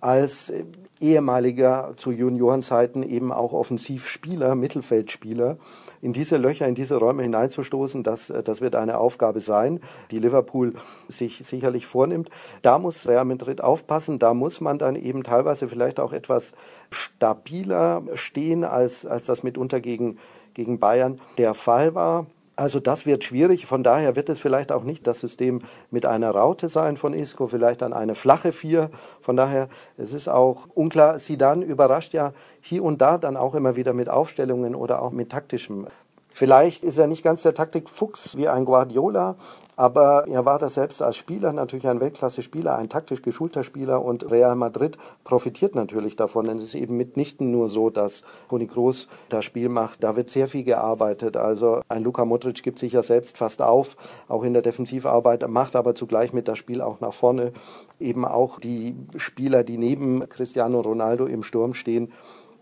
als 0.00 0.52
ehemaliger 1.00 1.94
zu 1.96 2.10
Juniorenzeiten 2.10 3.02
eben 3.02 3.32
auch 3.32 3.52
Offensivspieler, 3.52 4.54
Mittelfeldspieler, 4.54 5.58
in 6.02 6.12
diese 6.12 6.36
Löcher, 6.36 6.66
in 6.66 6.74
diese 6.74 6.96
Räume 6.96 7.22
hineinzustoßen, 7.22 8.02
das, 8.02 8.32
das 8.44 8.60
wird 8.60 8.76
eine 8.76 8.98
Aufgabe 8.98 9.40
sein, 9.40 9.80
die 10.10 10.18
Liverpool 10.18 10.74
sich 11.08 11.38
sicherlich 11.38 11.86
vornimmt. 11.86 12.30
Da 12.62 12.78
muss 12.78 13.08
Real 13.08 13.24
Madrid 13.24 13.62
aufpassen, 13.62 14.18
da 14.18 14.34
muss 14.34 14.60
man 14.60 14.78
dann 14.78 14.96
eben 14.96 15.22
teilweise 15.22 15.68
vielleicht 15.68 16.00
auch 16.00 16.12
etwas 16.12 16.54
stabiler 16.90 18.02
stehen, 18.14 18.64
als, 18.64 19.06
als 19.06 19.26
das 19.26 19.42
mitunter 19.42 19.80
gegen, 19.80 20.18
gegen 20.54 20.78
Bayern 20.78 21.20
der 21.38 21.54
Fall 21.54 21.94
war. 21.94 22.26
Also 22.60 22.78
das 22.78 23.06
wird 23.06 23.24
schwierig. 23.24 23.64
Von 23.64 23.82
daher 23.82 24.16
wird 24.16 24.28
es 24.28 24.38
vielleicht 24.38 24.70
auch 24.70 24.84
nicht 24.84 25.06
das 25.06 25.20
System 25.20 25.62
mit 25.90 26.04
einer 26.04 26.30
Raute 26.30 26.68
sein 26.68 26.98
von 26.98 27.14
Isco, 27.14 27.46
vielleicht 27.46 27.80
dann 27.80 27.94
eine 27.94 28.14
flache 28.14 28.52
Vier. 28.52 28.90
Von 29.22 29.36
daher, 29.36 29.70
es 29.96 30.12
ist 30.12 30.28
auch 30.28 30.66
unklar. 30.74 31.18
Sidan 31.18 31.62
überrascht 31.62 32.12
ja 32.12 32.34
hier 32.60 32.84
und 32.84 33.00
da 33.00 33.16
dann 33.16 33.38
auch 33.38 33.54
immer 33.54 33.76
wieder 33.76 33.94
mit 33.94 34.10
Aufstellungen 34.10 34.74
oder 34.74 35.00
auch 35.00 35.10
mit 35.10 35.30
taktischem 35.30 35.86
Vielleicht 36.30 36.84
ist 36.84 36.98
er 36.98 37.06
nicht 37.06 37.24
ganz 37.24 37.42
der 37.42 37.54
Taktikfuchs 37.54 38.36
wie 38.36 38.48
ein 38.48 38.64
Guardiola, 38.64 39.36
aber 39.80 40.28
er 40.28 40.44
war 40.44 40.58
das 40.58 40.74
selbst 40.74 41.00
als 41.00 41.16
Spieler 41.16 41.54
natürlich 41.54 41.88
ein 41.88 42.00
Weltklasse-Spieler, 42.00 42.76
ein 42.76 42.90
taktisch 42.90 43.22
geschulter 43.22 43.64
Spieler 43.64 44.04
und 44.04 44.30
Real 44.30 44.54
Madrid 44.54 44.98
profitiert 45.24 45.74
natürlich 45.74 46.16
davon. 46.16 46.44
Denn 46.44 46.58
es 46.58 46.64
ist 46.64 46.74
eben 46.74 46.98
mitnichten 46.98 47.50
nur 47.50 47.70
so, 47.70 47.88
dass 47.88 48.22
Toni 48.50 48.66
Kroos 48.66 49.08
das 49.30 49.46
Spiel 49.46 49.70
macht. 49.70 50.04
Da 50.04 50.16
wird 50.16 50.28
sehr 50.28 50.48
viel 50.48 50.64
gearbeitet. 50.64 51.38
Also 51.38 51.80
ein 51.88 52.02
Luka 52.02 52.26
Modric 52.26 52.62
gibt 52.62 52.78
sich 52.78 52.92
ja 52.92 53.02
selbst 53.02 53.38
fast 53.38 53.62
auf, 53.62 53.96
auch 54.28 54.42
in 54.42 54.52
der 54.52 54.60
Defensivarbeit, 54.60 55.48
macht 55.48 55.74
aber 55.74 55.94
zugleich 55.94 56.34
mit 56.34 56.46
das 56.46 56.58
Spiel 56.58 56.82
auch 56.82 57.00
nach 57.00 57.14
vorne. 57.14 57.52
Eben 57.98 58.26
auch 58.26 58.60
die 58.60 58.94
Spieler, 59.16 59.64
die 59.64 59.78
neben 59.78 60.28
Cristiano 60.28 60.82
Ronaldo 60.82 61.24
im 61.24 61.42
Sturm 61.42 61.72
stehen, 61.72 62.12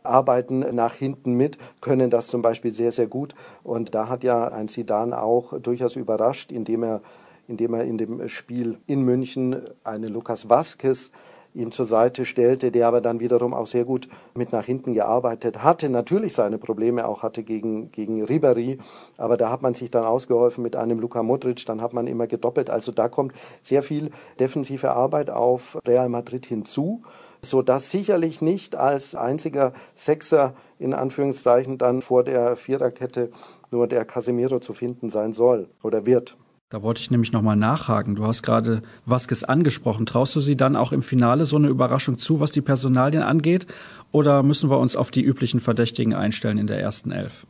arbeiten 0.03 0.61
nach 0.75 0.95
hinten 0.95 1.35
mit, 1.35 1.59
können 1.81 2.11
das 2.11 2.29
zum 2.29 2.43
Beispiel 2.43 2.71
sehr, 2.71 2.93
sehr 2.93 3.07
gut. 3.07 3.35
Und 3.63 3.95
da 3.95 4.09
hat 4.09 4.25
ja 4.25 4.49
ein 4.49 4.69
Sidan 4.69 5.13
auch 5.13 5.59
durchaus 5.59 5.97
überrascht, 5.97 6.53
indem 6.53 6.83
er, 6.83 7.01
indem 7.47 7.75
er 7.75 7.85
in 7.85 7.99
dem 7.99 8.29
Spiel 8.29 8.79
in 8.87 9.03
München 9.03 9.57
einen 9.85 10.13
Lukas 10.13 10.49
Vasquez 10.49 11.11
ihm 11.55 11.73
zur 11.73 11.85
Seite 11.85 12.25
stellte, 12.25 12.71
der 12.71 12.87
aber 12.87 13.01
dann 13.01 13.21
wiederum 13.21 13.55
auch 13.55 13.67
sehr 13.67 13.85
gut 13.85 14.09
mit 14.35 14.53
nach 14.53 14.65
hinten 14.65 14.95
gearbeitet 14.95 15.63
hatte, 15.63 15.89
natürlich 15.89 16.35
seine 16.35 16.59
Probleme 16.59 17.07
auch 17.07 17.23
hatte 17.23 17.43
gegen, 17.43 17.91
gegen 17.91 18.25
Ribéry, 18.25 18.79
aber 19.17 19.37
da 19.37 19.51
hat 19.51 19.63
man 19.63 19.75
sich 19.75 19.91
dann 19.91 20.05
ausgeholfen 20.05 20.63
mit 20.63 20.77
einem 20.77 21.01
Luka 21.01 21.23
Modric, 21.23 21.65
dann 21.67 21.81
hat 21.81 21.93
man 21.93 22.07
immer 22.07 22.27
gedoppelt, 22.27 22.71
also 22.71 22.93
da 22.93 23.09
kommt 23.09 23.33
sehr 23.63 23.83
viel 23.83 24.11
defensive 24.39 24.91
Arbeit 24.91 25.31
auf 25.31 25.79
Real 25.87 26.09
Madrid 26.09 26.47
hinzu 26.47 27.03
so 27.43 27.63
dass 27.63 27.91
sicherlich 27.91 28.43
nicht 28.43 28.77
als 28.77 29.15
einziger 29.15 29.73
Sechser 29.95 30.55
in 30.79 30.95
Anführungszeichen 30.95 31.79
dann 31.79 32.03
vor 32.03 32.25
der 32.25 32.57
Viererkette 32.57 33.31
nur 33.71 33.87
der 33.87 34.05
Casemiro 34.05 34.61
zu 34.61 34.75
finden 34.75 35.11
sein 35.11 35.33
soll 35.33 35.69
oder 35.83 36.07
wird. 36.07 36.37
Da 36.71 36.83
wollte 36.83 37.01
ich 37.01 37.11
nämlich 37.11 37.33
nochmal 37.33 37.57
nachhaken. 37.57 38.15
Du 38.15 38.27
hast 38.27 38.43
gerade 38.43 38.83
Vasquez 39.07 39.43
angesprochen. 39.43 40.05
Traust 40.05 40.37
du 40.37 40.41
sie 40.41 40.55
dann 40.55 40.77
auch 40.77 40.93
im 40.93 41.01
Finale 41.01 41.47
so 41.47 41.57
eine 41.57 41.69
Überraschung 41.69 42.19
zu, 42.19 42.41
was 42.41 42.51
die 42.51 42.61
Personalien 42.61 43.23
angeht? 43.23 43.67
Oder 44.13 44.43
müssen 44.43 44.69
wir 44.69 44.79
uns 44.79 44.95
auf 44.95 45.11
die 45.11 45.23
üblichen 45.23 45.61
Verdächtigen 45.61 46.13
einstellen 46.13 46.59
in 46.59 46.67
der 46.67 46.79
ersten 46.79 47.11
Elf? 47.11 47.47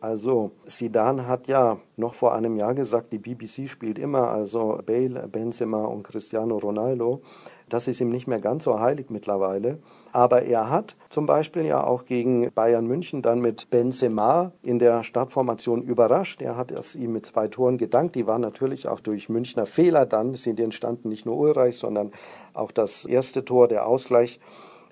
Also, 0.00 0.52
Sidan 0.64 1.26
hat 1.26 1.46
ja 1.46 1.78
noch 1.96 2.14
vor 2.14 2.34
einem 2.34 2.56
Jahr 2.56 2.74
gesagt, 2.74 3.12
die 3.12 3.18
BBC 3.18 3.68
spielt 3.68 3.98
immer, 3.98 4.28
also 4.28 4.80
Bale, 4.86 5.28
Benzema 5.28 5.84
und 5.84 6.04
Cristiano 6.04 6.56
Ronaldo. 6.56 7.22
Das 7.70 7.88
ist 7.88 8.00
ihm 8.00 8.10
nicht 8.10 8.26
mehr 8.26 8.40
ganz 8.40 8.64
so 8.64 8.78
heilig 8.78 9.06
mittlerweile. 9.08 9.78
Aber 10.12 10.42
er 10.42 10.68
hat 10.68 10.96
zum 11.08 11.26
Beispiel 11.26 11.64
ja 11.64 11.82
auch 11.82 12.04
gegen 12.04 12.50
Bayern 12.52 12.86
München 12.86 13.22
dann 13.22 13.40
mit 13.40 13.70
Benzema 13.70 14.52
in 14.62 14.78
der 14.78 15.02
Startformation 15.02 15.82
überrascht. 15.82 16.42
Er 16.42 16.56
hat 16.56 16.70
es 16.70 16.96
ihm 16.96 17.12
mit 17.12 17.24
zwei 17.24 17.48
Toren 17.48 17.78
gedankt. 17.78 18.16
Die 18.16 18.26
waren 18.26 18.42
natürlich 18.42 18.88
auch 18.88 19.00
durch 19.00 19.28
Münchner 19.28 19.66
Fehler 19.66 20.04
dann, 20.04 20.34
sind 20.34 20.60
entstanden 20.60 21.08
nicht 21.08 21.24
nur 21.24 21.38
Ulreich, 21.38 21.78
sondern 21.78 22.12
auch 22.52 22.72
das 22.72 23.06
erste 23.06 23.44
Tor, 23.44 23.68
der 23.68 23.86
Ausgleich 23.86 24.40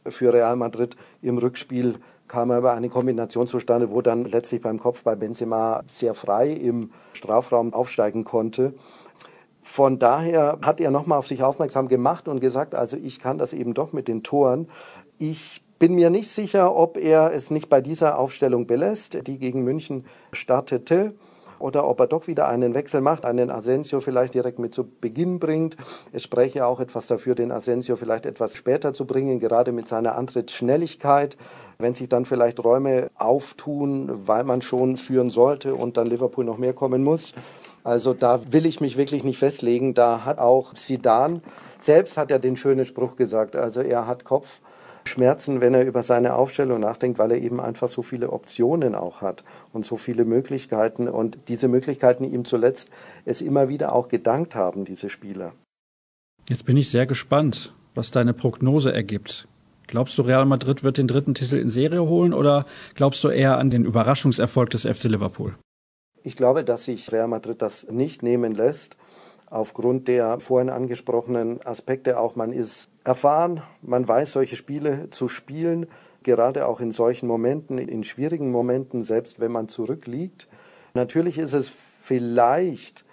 für 0.06 0.32
Real 0.32 0.56
Madrid 0.56 0.96
im 1.20 1.38
Rückspiel 1.38 1.98
kam 2.28 2.50
aber 2.50 2.74
eine 2.74 2.90
Kombination 2.90 3.46
zustande, 3.46 3.90
wo 3.90 4.02
dann 4.02 4.24
letztlich 4.24 4.60
beim 4.60 4.78
Kopfball 4.78 5.16
Benzema 5.16 5.82
sehr 5.88 6.14
frei 6.14 6.52
im 6.52 6.90
Strafraum 7.14 7.72
aufsteigen 7.72 8.24
konnte. 8.24 8.74
Von 9.70 9.98
daher 9.98 10.58
hat 10.62 10.80
er 10.80 10.90
nochmal 10.90 11.18
auf 11.18 11.28
sich 11.28 11.42
aufmerksam 11.42 11.88
gemacht 11.88 12.26
und 12.26 12.40
gesagt, 12.40 12.74
also 12.74 12.96
ich 12.96 13.20
kann 13.20 13.36
das 13.36 13.52
eben 13.52 13.74
doch 13.74 13.92
mit 13.92 14.08
den 14.08 14.22
Toren. 14.22 14.66
Ich 15.18 15.62
bin 15.78 15.94
mir 15.94 16.08
nicht 16.10 16.30
sicher, 16.30 16.74
ob 16.74 16.96
er 16.96 17.32
es 17.32 17.50
nicht 17.50 17.68
bei 17.68 17.80
dieser 17.82 18.18
Aufstellung 18.18 18.66
belässt, 18.66 19.26
die 19.28 19.38
gegen 19.38 19.62
München 19.62 20.06
startete 20.32 21.14
oder 21.58 21.86
ob 21.86 22.00
er 22.00 22.06
doch 22.06 22.26
wieder 22.26 22.48
einen 22.48 22.74
Wechsel 22.74 23.02
macht, 23.02 23.26
einen 23.26 23.50
Asensio 23.50 24.00
vielleicht 24.00 24.34
direkt 24.34 24.58
mit 24.58 24.74
zu 24.74 24.84
Beginn 24.84 25.38
bringt. 25.38 25.76
Es 26.12 26.22
spreche 26.22 26.66
auch 26.66 26.80
etwas 26.80 27.06
dafür, 27.06 27.34
den 27.34 27.52
Asensio 27.52 27.94
vielleicht 27.96 28.26
etwas 28.26 28.56
später 28.56 28.94
zu 28.94 29.06
bringen, 29.06 29.38
gerade 29.38 29.72
mit 29.72 29.86
seiner 29.86 30.16
Antrittsschnelligkeit. 30.16 31.36
Wenn 31.78 31.94
sich 31.94 32.08
dann 32.08 32.24
vielleicht 32.24 32.64
Räume 32.64 33.10
auftun, 33.16 34.26
weil 34.26 34.44
man 34.44 34.62
schon 34.62 34.96
führen 34.96 35.30
sollte 35.30 35.74
und 35.74 35.96
dann 35.98 36.08
Liverpool 36.08 36.44
noch 36.44 36.58
mehr 36.58 36.72
kommen 36.72 37.04
muss. 37.04 37.34
Also 37.88 38.12
da 38.12 38.52
will 38.52 38.66
ich 38.66 38.82
mich 38.82 38.98
wirklich 38.98 39.24
nicht 39.24 39.38
festlegen. 39.38 39.94
Da 39.94 40.26
hat 40.26 40.38
auch 40.38 40.76
Sidan 40.76 41.40
selbst 41.78 42.18
hat 42.18 42.30
er 42.30 42.38
den 42.38 42.56
schönen 42.56 42.84
Spruch 42.84 43.16
gesagt. 43.16 43.56
Also 43.56 43.80
er 43.80 44.06
hat 44.06 44.24
Kopf 44.24 44.60
Schmerzen, 45.04 45.62
wenn 45.62 45.72
er 45.72 45.86
über 45.86 46.02
seine 46.02 46.34
Aufstellung 46.34 46.80
nachdenkt, 46.80 47.18
weil 47.18 47.30
er 47.30 47.38
eben 47.38 47.60
einfach 47.60 47.88
so 47.88 48.02
viele 48.02 48.30
Optionen 48.30 48.94
auch 48.94 49.22
hat 49.22 49.42
und 49.72 49.86
so 49.86 49.96
viele 49.96 50.26
Möglichkeiten 50.26 51.08
und 51.08 51.38
diese 51.48 51.66
Möglichkeiten 51.66 52.24
ihm 52.24 52.44
zuletzt 52.44 52.90
es 53.24 53.40
immer 53.40 53.70
wieder 53.70 53.94
auch 53.94 54.08
gedankt 54.08 54.54
haben, 54.54 54.84
diese 54.84 55.08
Spieler. 55.08 55.54
Jetzt 56.46 56.66
bin 56.66 56.76
ich 56.76 56.90
sehr 56.90 57.06
gespannt, 57.06 57.72
was 57.94 58.10
deine 58.10 58.34
Prognose 58.34 58.92
ergibt. 58.92 59.48
Glaubst 59.86 60.18
du, 60.18 60.22
Real 60.22 60.44
Madrid 60.44 60.84
wird 60.84 60.98
den 60.98 61.08
dritten 61.08 61.32
Titel 61.32 61.56
in 61.56 61.70
Serie 61.70 62.04
holen 62.04 62.34
oder 62.34 62.66
glaubst 62.96 63.24
du 63.24 63.28
eher 63.28 63.56
an 63.56 63.70
den 63.70 63.86
Überraschungserfolg 63.86 64.68
des 64.68 64.82
FC 64.82 65.04
Liverpool? 65.04 65.54
Ich 66.22 66.36
glaube, 66.36 66.64
dass 66.64 66.84
sich 66.84 67.10
Real 67.12 67.28
Madrid 67.28 67.62
das 67.62 67.86
nicht 67.90 68.22
nehmen 68.22 68.54
lässt 68.54 68.96
aufgrund 69.50 70.08
der 70.08 70.40
vorhin 70.40 70.70
angesprochenen 70.70 71.64
Aspekte 71.64 72.18
auch, 72.18 72.36
man 72.36 72.52
ist 72.52 72.90
erfahren, 73.04 73.62
man 73.82 74.06
weiß 74.06 74.32
solche 74.32 74.56
Spiele 74.56 75.08
zu 75.10 75.28
spielen, 75.28 75.86
gerade 76.22 76.66
auch 76.66 76.80
in 76.80 76.92
solchen 76.92 77.26
Momenten, 77.26 77.78
in 77.78 78.04
schwierigen 78.04 78.50
Momenten, 78.50 79.02
selbst 79.02 79.40
wenn 79.40 79.52
man 79.52 79.68
zurückliegt. 79.68 80.48
Natürlich 80.94 81.38
ist 81.38 81.54
es 81.54 81.68
vielleicht 81.68 83.04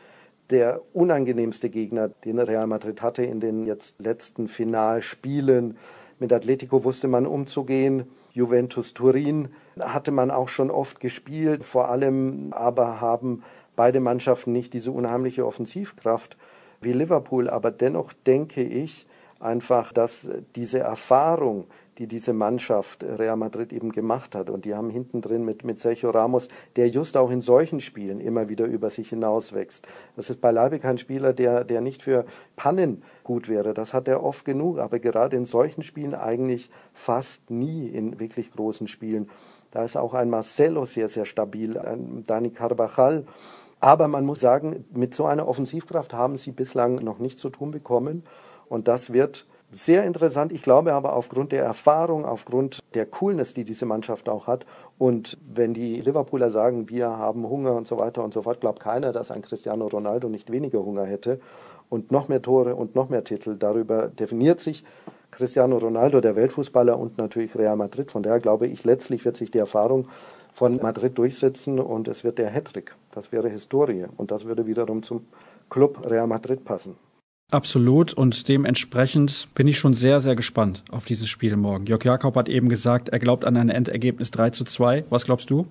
der 0.50 0.82
unangenehmste 0.94 1.70
Gegner, 1.70 2.10
den 2.10 2.40
Real 2.40 2.68
Madrid 2.68 3.02
hatte 3.02 3.24
in 3.24 3.40
den 3.40 3.64
jetzt 3.64 4.00
letzten 4.00 4.48
Finalspielen. 4.48 5.78
Mit 6.20 6.32
Atletico 6.34 6.84
wusste 6.84 7.08
man 7.08 7.26
umzugehen. 7.26 8.06
Juventus 8.36 8.94
Turin 8.94 9.48
hatte 9.80 10.12
man 10.12 10.30
auch 10.30 10.50
schon 10.50 10.70
oft 10.70 11.00
gespielt. 11.00 11.64
Vor 11.64 11.88
allem 11.90 12.52
aber 12.52 13.00
haben 13.00 13.44
beide 13.78 14.02
Mannschaften 14.02 14.52
nicht 14.52 14.74
diese 14.74 14.92
unheimliche 14.92 15.48
Offensivkraft 15.48 16.36
wie 16.82 16.92
Liverpool. 16.92 17.50
Aber 17.50 17.72
dennoch 17.72 18.12
denke 18.12 18.62
ich 18.62 19.08
einfach, 19.40 19.94
dass 19.94 20.30
diese 20.58 20.80
Erfahrung, 20.80 21.68
die 21.98 22.08
diese 22.08 22.34
Mannschaft 22.34 23.04
Real 23.04 23.38
Madrid 23.38 23.72
eben 23.72 23.92
gemacht 23.92 24.36
hat, 24.36 24.50
und 24.50 24.66
die 24.66 24.76
haben 24.76 24.90
hinten 24.90 25.22
drin 25.22 25.46
mit, 25.46 25.64
mit 25.64 25.80
Sergio 25.80 26.10
Ramos, 26.10 26.48
der 26.76 26.90
just 26.90 27.18
auch 27.18 27.32
in 27.32 27.42
solchen 27.42 27.82
Spielen 27.82 28.20
immer 28.20 28.50
wieder 28.50 28.66
über 28.66 28.90
sich 28.90 29.10
hinauswächst. 29.10 29.88
Das 30.16 30.30
ist 30.30 30.42
beileibe 30.42 30.80
kein 30.80 30.98
Spieler, 30.98 31.34
der, 31.34 31.64
der 31.64 31.82
nicht 31.82 32.02
für 32.04 32.26
Pannen 32.56 33.04
gut 33.24 33.48
wäre. 33.48 33.74
Das 33.74 33.94
hat 33.94 34.08
er 34.08 34.24
oft 34.24 34.46
genug, 34.46 34.80
aber 34.80 35.00
gerade 35.00 35.38
in 35.38 35.46
solchen 35.46 35.84
Spielen 35.84 36.14
eigentlich 36.14 36.70
fast 36.94 37.50
nie 37.50 37.88
in 37.88 38.20
wirklich 38.20 38.52
großen 38.52 38.88
Spielen. 38.88 39.30
Da 39.72 39.84
ist 39.84 39.98
auch 39.98 40.14
ein 40.14 40.30
Marcelo 40.30 40.86
sehr, 40.86 41.08
sehr 41.08 41.26
stabil, 41.26 41.78
ein 41.78 42.24
Dani 42.26 42.52
Carvajal, 42.52 43.26
Aber 43.80 44.08
man 44.08 44.26
muss 44.26 44.40
sagen, 44.40 44.86
mit 44.94 45.14
so 45.14 45.26
einer 45.26 45.48
Offensivkraft 45.48 46.14
haben 46.14 46.38
sie 46.38 46.52
bislang 46.52 46.96
noch 46.96 47.20
nicht 47.20 47.38
zu 47.40 47.50
tun 47.50 47.72
bekommen. 47.72 48.24
Und 48.68 48.88
das 48.88 49.14
wird 49.14 49.46
sehr 49.76 50.06
interessant. 50.06 50.54
Ich 50.54 50.62
glaube 50.62 50.94
aber 50.94 51.14
aufgrund 51.18 51.52
der 51.52 51.64
Erfahrung, 51.64 52.24
aufgrund 52.24 52.80
der 52.94 53.06
Coolness, 53.06 53.54
die 53.54 53.66
diese 53.66 53.86
Mannschaft 53.86 54.30
auch 54.30 54.48
hat. 54.48 54.66
Und 54.98 55.38
wenn 55.54 55.74
die 55.74 56.00
Liverpooler 56.00 56.50
sagen, 56.50 56.90
wir 56.90 57.10
haben 57.10 57.48
Hunger 57.50 57.74
und 57.74 57.86
so 57.86 57.98
weiter 57.98 58.24
und 58.24 58.34
so 58.34 58.44
fort, 58.44 58.62
glaubt 58.62 58.80
keiner, 58.80 59.12
dass 59.12 59.32
ein 59.32 59.42
Cristiano 59.42 59.88
Ronaldo 59.88 60.30
nicht 60.30 60.50
weniger 60.50 60.80
Hunger 60.80 61.04
hätte 61.04 61.42
und 61.90 62.10
noch 62.10 62.30
mehr 62.30 62.42
Tore 62.42 62.76
und 62.76 62.96
noch 62.96 63.10
mehr 63.10 63.26
Titel. 63.26 63.58
Darüber 63.58 64.08
definiert 64.08 64.62
sich 64.62 64.86
Cristiano 65.30 65.78
Ronaldo, 65.78 66.22
der 66.22 66.38
Weltfußballer 66.38 66.98
und 66.98 67.18
natürlich 67.18 67.54
Real 67.58 67.76
Madrid. 67.76 68.12
Von 68.12 68.24
daher 68.24 68.40
glaube 68.40 68.68
ich, 68.68 68.86
letztlich 68.86 69.26
wird 69.26 69.36
sich 69.36 69.52
die 69.52 69.58
Erfahrung 69.58 70.08
von 70.54 70.78
Madrid 70.78 71.18
durchsetzen 71.18 71.80
und 71.80 72.08
es 72.08 72.24
wird 72.24 72.38
der 72.38 72.50
Hattrick. 72.50 72.96
Das 73.12 73.34
wäre 73.34 73.50
Historie 73.50 74.06
und 74.16 74.32
das 74.32 74.46
würde 74.46 74.68
wiederum 74.68 75.04
zum 75.04 75.28
Club 75.70 76.10
Real 76.10 76.28
Madrid 76.28 76.64
passen. 76.64 76.96
Absolut 77.52 78.14
und 78.14 78.48
dementsprechend 78.50 79.48
bin 79.54 79.68
ich 79.68 79.78
schon 79.78 79.94
sehr, 79.94 80.20
sehr 80.20 80.36
gespannt 80.36 80.84
auf 80.92 81.06
dieses 81.06 81.30
Spiel 81.30 81.56
morgen. 81.56 81.86
Jörg 81.86 82.04
Jakob 82.04 82.36
hat 82.36 82.50
eben 82.50 82.70
gesagt, 82.70 83.10
er 83.10 83.20
glaubt 83.20 83.46
an 83.46 83.56
ein 83.56 83.70
Endergebnis 83.70 84.32
3 84.32 84.50
zu 84.50 84.64
2. 84.64 85.06
Was 85.10 85.26
glaubst 85.26 85.50
du? 85.52 85.68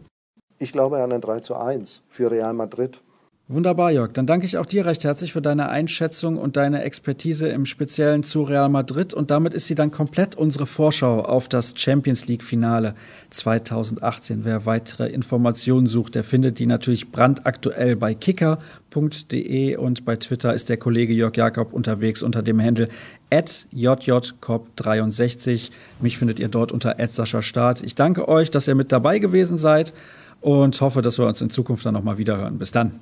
Ich 0.59 0.73
glaube 0.73 1.03
an 1.03 1.13
ein 1.13 1.21
3 1.21 1.41
zu 1.41 1.57
1 1.57 2.05
für 2.09 2.31
Real 2.31 2.55
Madrid. 2.55 3.03
Wunderbar, 3.47 3.91
Jörg. 3.91 4.15
Dann 4.15 4.27
danke 4.27 4.47
ich 4.47 4.57
auch 4.57 4.65
dir 4.65 4.87
recht 4.87 5.05
herzlich 5.05 5.35
für 5.35 5.43
deine 5.43 5.69
Einschätzung 5.69 6.39
und 6.39 6.57
deine 6.57 6.83
Expertise 6.83 7.47
im 7.49 7.67
Speziellen 7.67 8.23
zu 8.23 8.43
Real 8.43 8.71
Madrid. 8.71 9.13
Und 9.13 9.31
damit 9.31 9.53
ist 9.53 9.67
sie 9.67 9.75
dann 9.75 9.91
komplett 9.91 10.35
unsere 10.35 10.65
Vorschau 10.65 11.21
auf 11.21 11.51
das 11.51 11.75
Champions 11.77 12.27
League 12.27 12.43
Finale 12.43 12.95
2018. 13.29 14.47
Wer 14.47 14.65
weitere 14.65 15.11
Informationen 15.11 15.87
sucht, 15.87 16.15
der 16.15 16.25
findet 16.25 16.59
die 16.59 16.65
natürlich 16.65 17.13
brandaktuell 17.13 17.97
bei 17.97 18.15
kicker.de 18.15 19.77
und 19.77 20.07
bei 20.07 20.17
Twitter 20.17 20.55
ist 20.55 20.71
der 20.71 20.79
Kollege 20.79 21.13
Jörg 21.13 21.37
Jakob 21.37 21.75
unterwegs 21.75 22.23
unter 22.23 22.43
dem 22.43 22.63
Handle 22.63 22.89
jjcop63. 23.31 25.71
Mich 26.01 26.17
findet 26.17 26.39
ihr 26.39 26.49
dort 26.49 26.73
unter 26.73 26.97
Start. 27.43 27.83
Ich 27.83 27.95
danke 27.95 28.27
euch, 28.27 28.51
dass 28.51 28.69
ihr 28.69 28.75
mit 28.75 28.91
dabei 28.91 29.19
gewesen 29.19 29.59
seid 29.59 29.93
und 30.41 30.81
hoffe, 30.81 31.03
dass 31.03 31.19
wir 31.19 31.27
uns 31.27 31.43
in 31.43 31.51
Zukunft 31.51 31.85
dann 31.85 31.93
nochmal 31.93 32.17
wiederhören. 32.17 32.57
Bis 32.57 32.71
dann. 32.71 33.01